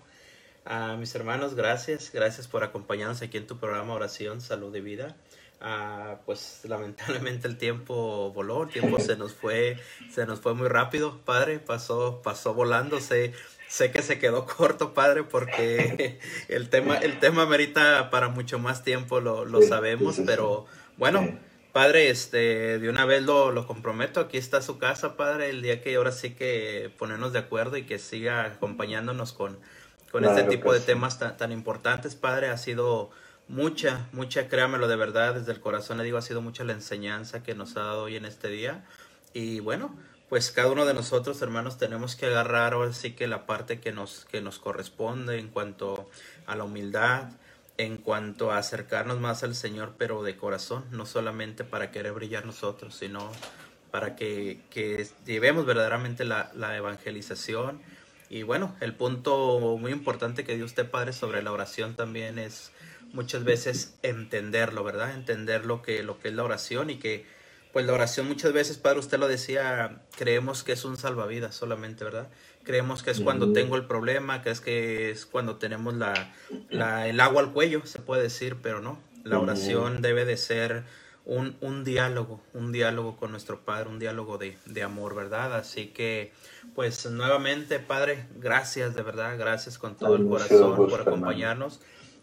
A 0.66 0.96
mis 0.98 1.14
hermanos, 1.16 1.56
gracias. 1.56 2.12
Gracias 2.14 2.48
por 2.48 2.64
acompañarnos 2.64 3.22
aquí 3.22 3.38
en 3.38 3.48
tu 3.48 3.58
programa 3.58 3.94
Oración, 3.94 4.42
Salud 4.42 4.76
y 4.76 4.82
Vida. 4.82 5.16
Ah, 5.62 6.22
pues 6.26 6.62
lamentablemente 6.64 7.48
el 7.48 7.58
tiempo 7.58 8.32
voló, 8.32 8.64
el 8.64 8.70
tiempo 8.70 9.00
se 9.00 9.18
nos 9.18 9.34
fue, 9.34 9.78
se 10.10 10.26
nos 10.26 10.40
fue 10.40 10.54
muy 10.54 10.70
rápido, 10.70 11.20
padre, 11.26 11.60
pasó, 11.60 12.22
pasó 12.24 12.54
volando, 12.54 13.02
sé, 13.02 13.34
sé 13.68 13.92
que 13.92 14.02
se 14.02 14.20
quedó 14.20 14.46
corto, 14.46 14.94
padre, 14.94 15.24
porque 15.24 16.20
el 16.48 16.70
tema, 16.70 16.98
el 16.98 17.20
tema 17.20 17.46
merita 17.46 18.10
para 18.10 18.30
mucho 18.30 18.58
más 18.58 18.84
tiempo, 18.84 19.20
lo, 19.20 19.44
lo 19.44 19.62
sabemos, 19.62 20.22
pero 20.26 20.66
bueno, 20.96 21.38
padre, 21.74 22.10
este, 22.10 22.80
de 22.80 22.90
una 22.90 23.04
vez 23.04 23.24
lo, 23.24 23.52
lo 23.52 23.68
comprometo, 23.68 24.22
aquí 24.22 24.38
está 24.38 24.62
su 24.62 24.78
casa, 24.78 25.18
padre, 25.18 25.50
el 25.50 25.62
día 25.62 25.82
que 25.82 25.96
ahora 25.96 26.14
sí 26.14 26.36
que 26.36 26.90
ponernos 26.98 27.34
de 27.34 27.40
acuerdo 27.40 27.76
y 27.76 27.84
que 27.84 28.00
siga 28.00 28.46
acompañándonos 28.46 29.34
con 29.34 29.60
con 30.12 30.26
este 30.26 30.44
tipo 30.44 30.74
de 30.74 30.80
temas 30.80 31.20
tan, 31.20 31.38
tan, 31.38 31.52
importantes, 31.52 32.16
Padre. 32.16 32.50
Ha 32.50 32.58
sido 32.58 33.12
mucha, 33.48 34.08
mucha, 34.12 34.48
créamelo 34.48 34.88
de 34.88 34.96
verdad, 34.96 35.36
desde 35.36 35.52
el 35.52 35.60
corazón 35.60 35.98
le 35.98 36.04
digo, 36.04 36.18
ha 36.18 36.22
sido 36.22 36.42
mucha 36.42 36.64
la 36.64 36.74
enseñanza 36.74 37.44
que 37.44 37.56
nos 37.56 37.76
ha 37.78 37.82
dado 37.82 38.04
hoy 38.04 38.16
en 38.16 38.26
este 38.26 38.48
día. 38.48 38.86
Y 39.34 39.60
bueno, 39.60 39.96
pues 40.30 40.52
cada 40.52 40.72
uno 40.72 40.86
de 40.86 40.94
nosotros, 40.94 41.42
hermanos, 41.42 41.78
tenemos 41.78 42.16
que 42.16 42.28
agarrar 42.28 42.74
ahora 42.74 42.94
sí 42.94 43.14
que 43.14 43.28
la 43.28 43.46
parte 43.48 43.80
que 43.80 43.92
nos, 43.92 44.26
que 44.26 44.42
nos 44.42 44.60
corresponde 44.60 45.40
en 45.40 45.50
cuanto 45.50 46.10
a 46.46 46.56
la 46.56 46.64
humildad, 46.64 47.30
en 47.78 47.98
cuanto 47.98 48.52
a 48.52 48.58
acercarnos 48.58 49.20
más 49.20 49.44
al 49.44 49.56
Señor, 49.56 49.96
pero 49.98 50.22
de 50.22 50.38
corazón, 50.38 50.86
no 50.92 51.06
solamente 51.06 51.64
para 51.64 51.92
querer 51.92 52.14
brillar 52.14 52.46
nosotros, 52.46 52.96
sino 52.96 53.32
para 53.90 54.16
que, 54.16 54.62
que 54.70 55.08
llevemos 55.26 55.66
verdaderamente 55.66 56.26
la, 56.26 56.52
la 56.54 56.78
evangelización 56.78 57.82
y 58.30 58.44
bueno, 58.44 58.76
el 58.80 58.94
punto 58.94 59.78
muy 59.80 59.92
importante 59.92 60.44
que 60.44 60.56
dio 60.56 60.66
usted, 60.66 60.90
Padre, 60.90 61.14
sobre 61.14 61.42
la 61.42 61.52
oración 61.52 61.96
también 61.96 62.38
es 62.38 62.72
muchas 63.12 63.44
veces 63.44 63.96
entenderlo, 64.04 64.84
¿verdad? 64.84 65.14
Entender 65.16 65.66
lo 65.66 65.82
que, 65.82 66.04
lo 66.04 66.20
que 66.20 66.28
es 66.28 66.36
la 66.36 66.44
oración 66.44 66.92
y 66.92 66.98
que, 66.98 67.26
pues 67.74 67.86
la 67.86 67.94
oración 67.94 68.28
muchas 68.28 68.54
veces, 68.54 68.78
Padre, 68.78 69.00
usted 69.00 69.18
lo 69.18 69.28
decía, 69.28 70.04
creemos 70.16 70.64
que 70.64 70.74
es 70.74 70.86
un 70.86 70.98
salvavidas 70.98 71.56
solamente, 71.56 72.04
¿verdad? 72.04 72.28
Creemos 72.64 73.02
que 73.02 73.10
es 73.10 73.20
cuando 73.20 73.52
tengo 73.52 73.76
el 73.76 73.86
problema, 73.86 74.44
que 74.44 74.52
es 74.52 74.62
que 74.62 75.10
es 75.10 75.26
cuando 75.26 75.56
tenemos 75.56 75.96
la, 75.96 76.32
la, 76.70 77.08
el 77.08 77.20
agua 77.20 77.42
al 77.42 77.52
cuello, 77.52 77.86
se 77.86 78.00
puede 78.00 78.22
decir, 78.22 78.58
pero 78.62 78.80
no. 78.80 79.00
La 79.24 79.40
oración 79.40 80.02
debe 80.02 80.26
de 80.26 80.38
ser 80.38 80.84
un, 81.26 81.56
un 81.62 81.84
diálogo, 81.84 82.42
un 82.54 82.72
diálogo 82.72 83.18
con 83.18 83.32
nuestro 83.32 83.60
Padre, 83.60 83.90
un 83.90 84.00
diálogo 84.00 84.38
de, 84.38 84.58
de 84.66 84.84
amor, 84.84 85.16
¿verdad? 85.16 85.56
Así 85.56 85.88
que 85.88 86.32
pues 86.76 87.10
nuevamente, 87.10 87.80
Padre, 87.80 88.26
gracias 88.38 88.96
de 88.96 89.02
verdad, 89.02 89.38
gracias 89.38 89.78
con 89.78 89.96
todo 89.96 90.16
el 90.16 90.28
corazón 90.28 90.76
por 90.76 91.02
acompañarnos. 91.02 91.82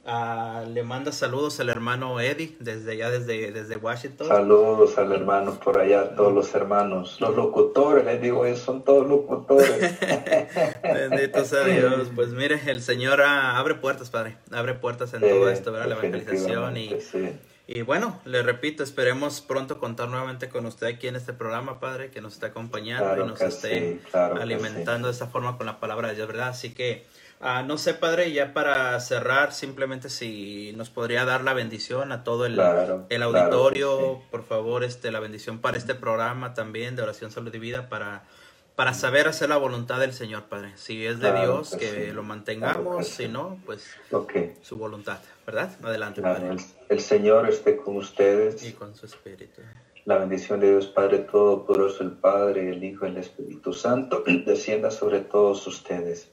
Ah, 0.09 0.63
le 0.73 0.85
manda 0.85 1.11
saludos 1.11 1.59
al 1.59 1.69
hermano 1.69 2.21
Eddie 2.21 2.57
desde 2.61 2.93
allá, 2.93 3.11
desde, 3.11 3.51
desde 3.51 3.77
Washington. 3.77 4.29
Saludos 4.29 4.97
al 4.99 5.11
hermano 5.11 5.59
por 5.59 5.79
allá, 5.79 6.15
todos 6.15 6.33
los 6.33 6.55
hermanos, 6.55 7.21
los 7.21 7.35
locutores, 7.35 8.05
les 8.05 8.23
digo, 8.23 8.47
ellos 8.47 8.61
son 8.61 8.85
todos 8.85 9.09
locutores. 9.09 9.99
Bendito 10.85 11.45
sea 11.45 11.65
Dios. 11.65 12.09
Pues 12.15 12.29
mire, 12.29 12.61
el 12.67 12.83
Señor 12.83 13.21
ah, 13.21 13.59
abre 13.59 13.75
puertas, 13.75 14.11
Padre. 14.11 14.37
Abre 14.53 14.75
puertas 14.75 15.13
en 15.13 15.23
Sí, 15.23 15.29
todo 15.29 15.51
esto, 15.51 15.73
¿verdad? 15.73 15.89
La 15.89 15.97
evangelización 15.97 16.77
y, 16.77 17.01
sí. 17.01 17.33
Y 17.69 17.83
bueno, 17.83 18.21
le 18.25 18.43
repito, 18.43 18.85
esperemos 18.85 19.41
pronto 19.41 19.81
contar 19.81 20.09
nuevamente 20.09 20.49
con 20.49 20.67
usted 20.67 20.87
aquí 20.87 21.09
en 21.09 21.17
este 21.17 21.33
programa, 21.33 21.81
Padre, 21.81 22.13
que 22.13 22.21
nos 22.21 22.35
esté 22.35 22.47
acompañando 22.47 23.05
Claro 23.05 23.25
y 23.25 23.29
nos 23.29 23.41
esté 23.41 23.93
sí, 23.95 24.01
claro 24.09 24.37
que 24.37 24.43
alimentando 24.43 25.09
de 25.09 25.13
esta 25.13 25.27
forma 25.27 25.57
con 25.57 25.67
la 25.67 25.81
palabra 25.81 26.09
de 26.09 26.15
Dios, 26.15 26.29
¿verdad? 26.29 26.51
Así 26.51 26.73
que, 26.73 27.05
ah, 27.41 27.65
no 27.65 27.77
sé, 27.77 27.95
Padre, 27.95 28.31
ya 28.31 28.55
para 28.55 29.01
cerrar, 29.01 29.53
simplemente 29.53 30.11
si 30.11 30.75
nos 30.77 30.91
podría 30.91 31.25
dar 31.25 31.43
la 31.43 31.55
bendición 31.55 32.13
a 32.13 32.23
todo 32.23 32.47
el, 32.47 32.55
Claro, 32.55 33.05
el 33.09 33.23
auditorio, 33.25 34.21
sí. 34.21 34.29
por 34.31 34.45
favor, 34.45 34.85
este, 34.85 35.11
la 35.11 35.19
bendición 35.19 35.59
para 35.59 35.77
este 35.77 35.97
programa 35.97 36.55
también 36.55 36.95
de 36.95 37.03
oración, 37.03 37.33
salud 37.33 37.53
y 37.53 37.59
vida, 37.59 37.89
para, 37.89 38.23
para 38.77 38.95
saber 38.95 39.27
hacer 39.27 39.49
la 39.49 39.57
voluntad 39.57 39.99
del 39.99 40.13
Señor, 40.13 40.45
Padre. 40.45 40.75
Si 40.77 41.05
es 41.05 41.19
de 41.19 41.33
Dios, 41.33 41.75
que 41.77 42.13
lo 42.13 42.23
mantengamos, 42.23 42.99
que 42.99 43.13
si 43.13 43.27
no, 43.27 43.59
pues 43.67 43.91
su 44.63 44.77
voluntad, 44.77 45.19
¿verdad? 45.47 45.71
Adelante, 45.83 46.21
Padre. 46.23 46.49
el, 46.51 46.61
el 46.89 47.01
Señor 47.01 47.49
esté 47.49 47.77
con 47.77 47.97
ustedes. 47.97 48.63
Y 48.65 48.73
con 48.73 48.95
su 48.95 49.07
espíritu. 49.07 49.63
La 50.05 50.19
bendición 50.19 50.61
de 50.61 50.71
Dios 50.71 50.87
Padre 50.87 51.19
Todopoderoso, 51.21 52.03
el 52.05 52.13
Padre, 52.13 52.71
el 52.71 52.83
Hijo 52.85 53.07
y 53.07 53.11
el 53.11 53.17
Espíritu 53.19 53.73
Santo, 53.73 54.23
descienda 54.47 54.91
sobre 54.91 55.21
todos 55.21 55.67
ustedes. 55.67 56.29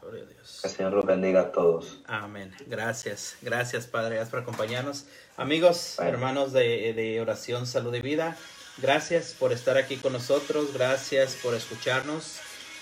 Gloria 0.00 0.24
a 0.24 0.26
Que 0.28 0.34
Dios. 0.34 0.60
el 0.64 0.70
Señor 0.70 0.92
los 0.92 1.06
bendiga 1.06 1.40
a 1.42 1.52
todos. 1.52 2.02
Amén. 2.06 2.52
Gracias. 2.66 3.36
Gracias, 3.42 3.86
Padre. 3.86 4.16
Gracias 4.16 4.30
por 4.30 4.40
acompañarnos. 4.40 5.06
Amigos, 5.36 5.98
hermanos 6.00 6.52
de, 6.52 6.92
de 6.94 7.20
oración, 7.20 7.66
salud 7.66 7.94
y 7.94 8.00
vida, 8.02 8.36
gracias 8.78 9.34
por 9.38 9.52
estar 9.52 9.76
aquí 9.78 9.96
con 9.96 10.12
nosotros. 10.12 10.72
Gracias 10.74 11.36
por 11.42 11.54
escucharnos. 11.54 12.38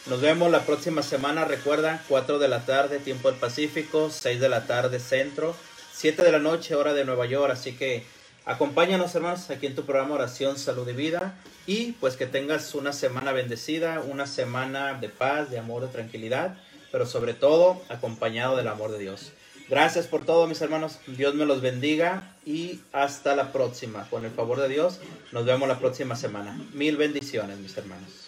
Nos 0.07 0.21
vemos 0.21 0.51
la 0.51 0.67
próxima 0.67 1.01
semana. 1.03 1.45
Recuerda, 1.45 2.03
4 2.09 2.41
de 2.41 2.49
la 2.49 2.67
tarde, 2.67 2.99
tiempo 2.99 3.31
del 3.31 3.39
Pacífico, 3.39 4.11
6 4.11 4.41
de 4.41 4.49
la 4.49 4.67
tarde, 4.67 4.99
centro, 4.99 5.55
7 5.95 6.25
de 6.25 6.33
la 6.33 6.41
noche, 6.41 6.75
hora 6.75 6.93
de 6.93 7.05
Nueva 7.05 7.27
York. 7.27 7.53
Así 7.53 7.75
que 7.75 8.03
acompáñanos, 8.45 9.15
hermanos, 9.15 9.49
aquí 9.51 9.67
en 9.67 9.77
tu 9.77 9.85
programa 9.85 10.17
Oración, 10.17 10.59
Salud 10.59 10.89
y 10.89 10.93
Vida. 10.93 11.37
Y 11.69 11.93
pues 11.93 12.17
que 12.17 12.27
tengas 12.27 12.75
una 12.75 12.93
semana 12.93 13.31
bendecida, 13.31 14.01
una 14.01 14.27
semana 14.27 14.95
de 14.95 15.09
paz, 15.09 15.51
de 15.51 15.61
amor, 15.61 15.83
de 15.83 15.89
tranquilidad, 15.89 16.57
pero 16.91 17.07
sobre 17.07 17.33
todo 17.33 17.81
acompañado 17.89 18.57
del 18.57 18.67
amor 18.67 18.91
de 18.91 18.99
Dios. 18.99 19.31
Gracias 19.69 20.09
por 20.09 20.25
todo, 20.25 20.49
mis 20.49 20.61
hermanos. 20.61 20.99
Dios 21.07 21.37
me 21.37 21.47
los 21.47 21.61
bendiga 21.61 22.35
y 22.45 22.81
hasta 22.93 23.37
la 23.37 23.53
próxima. 23.53 24.09
Con 24.11 24.25
el 24.25 24.33
favor 24.33 24.61
de 24.61 24.69
Dios, 24.69 24.99
nos 25.31 25.45
vemos 25.45 25.69
la 25.69 25.79
próxima 25.79 26.17
semana. 26.17 26.59
Mil 26.73 26.97
bendiciones, 26.97 27.59
mis 27.59 27.77
hermanos. 27.77 28.22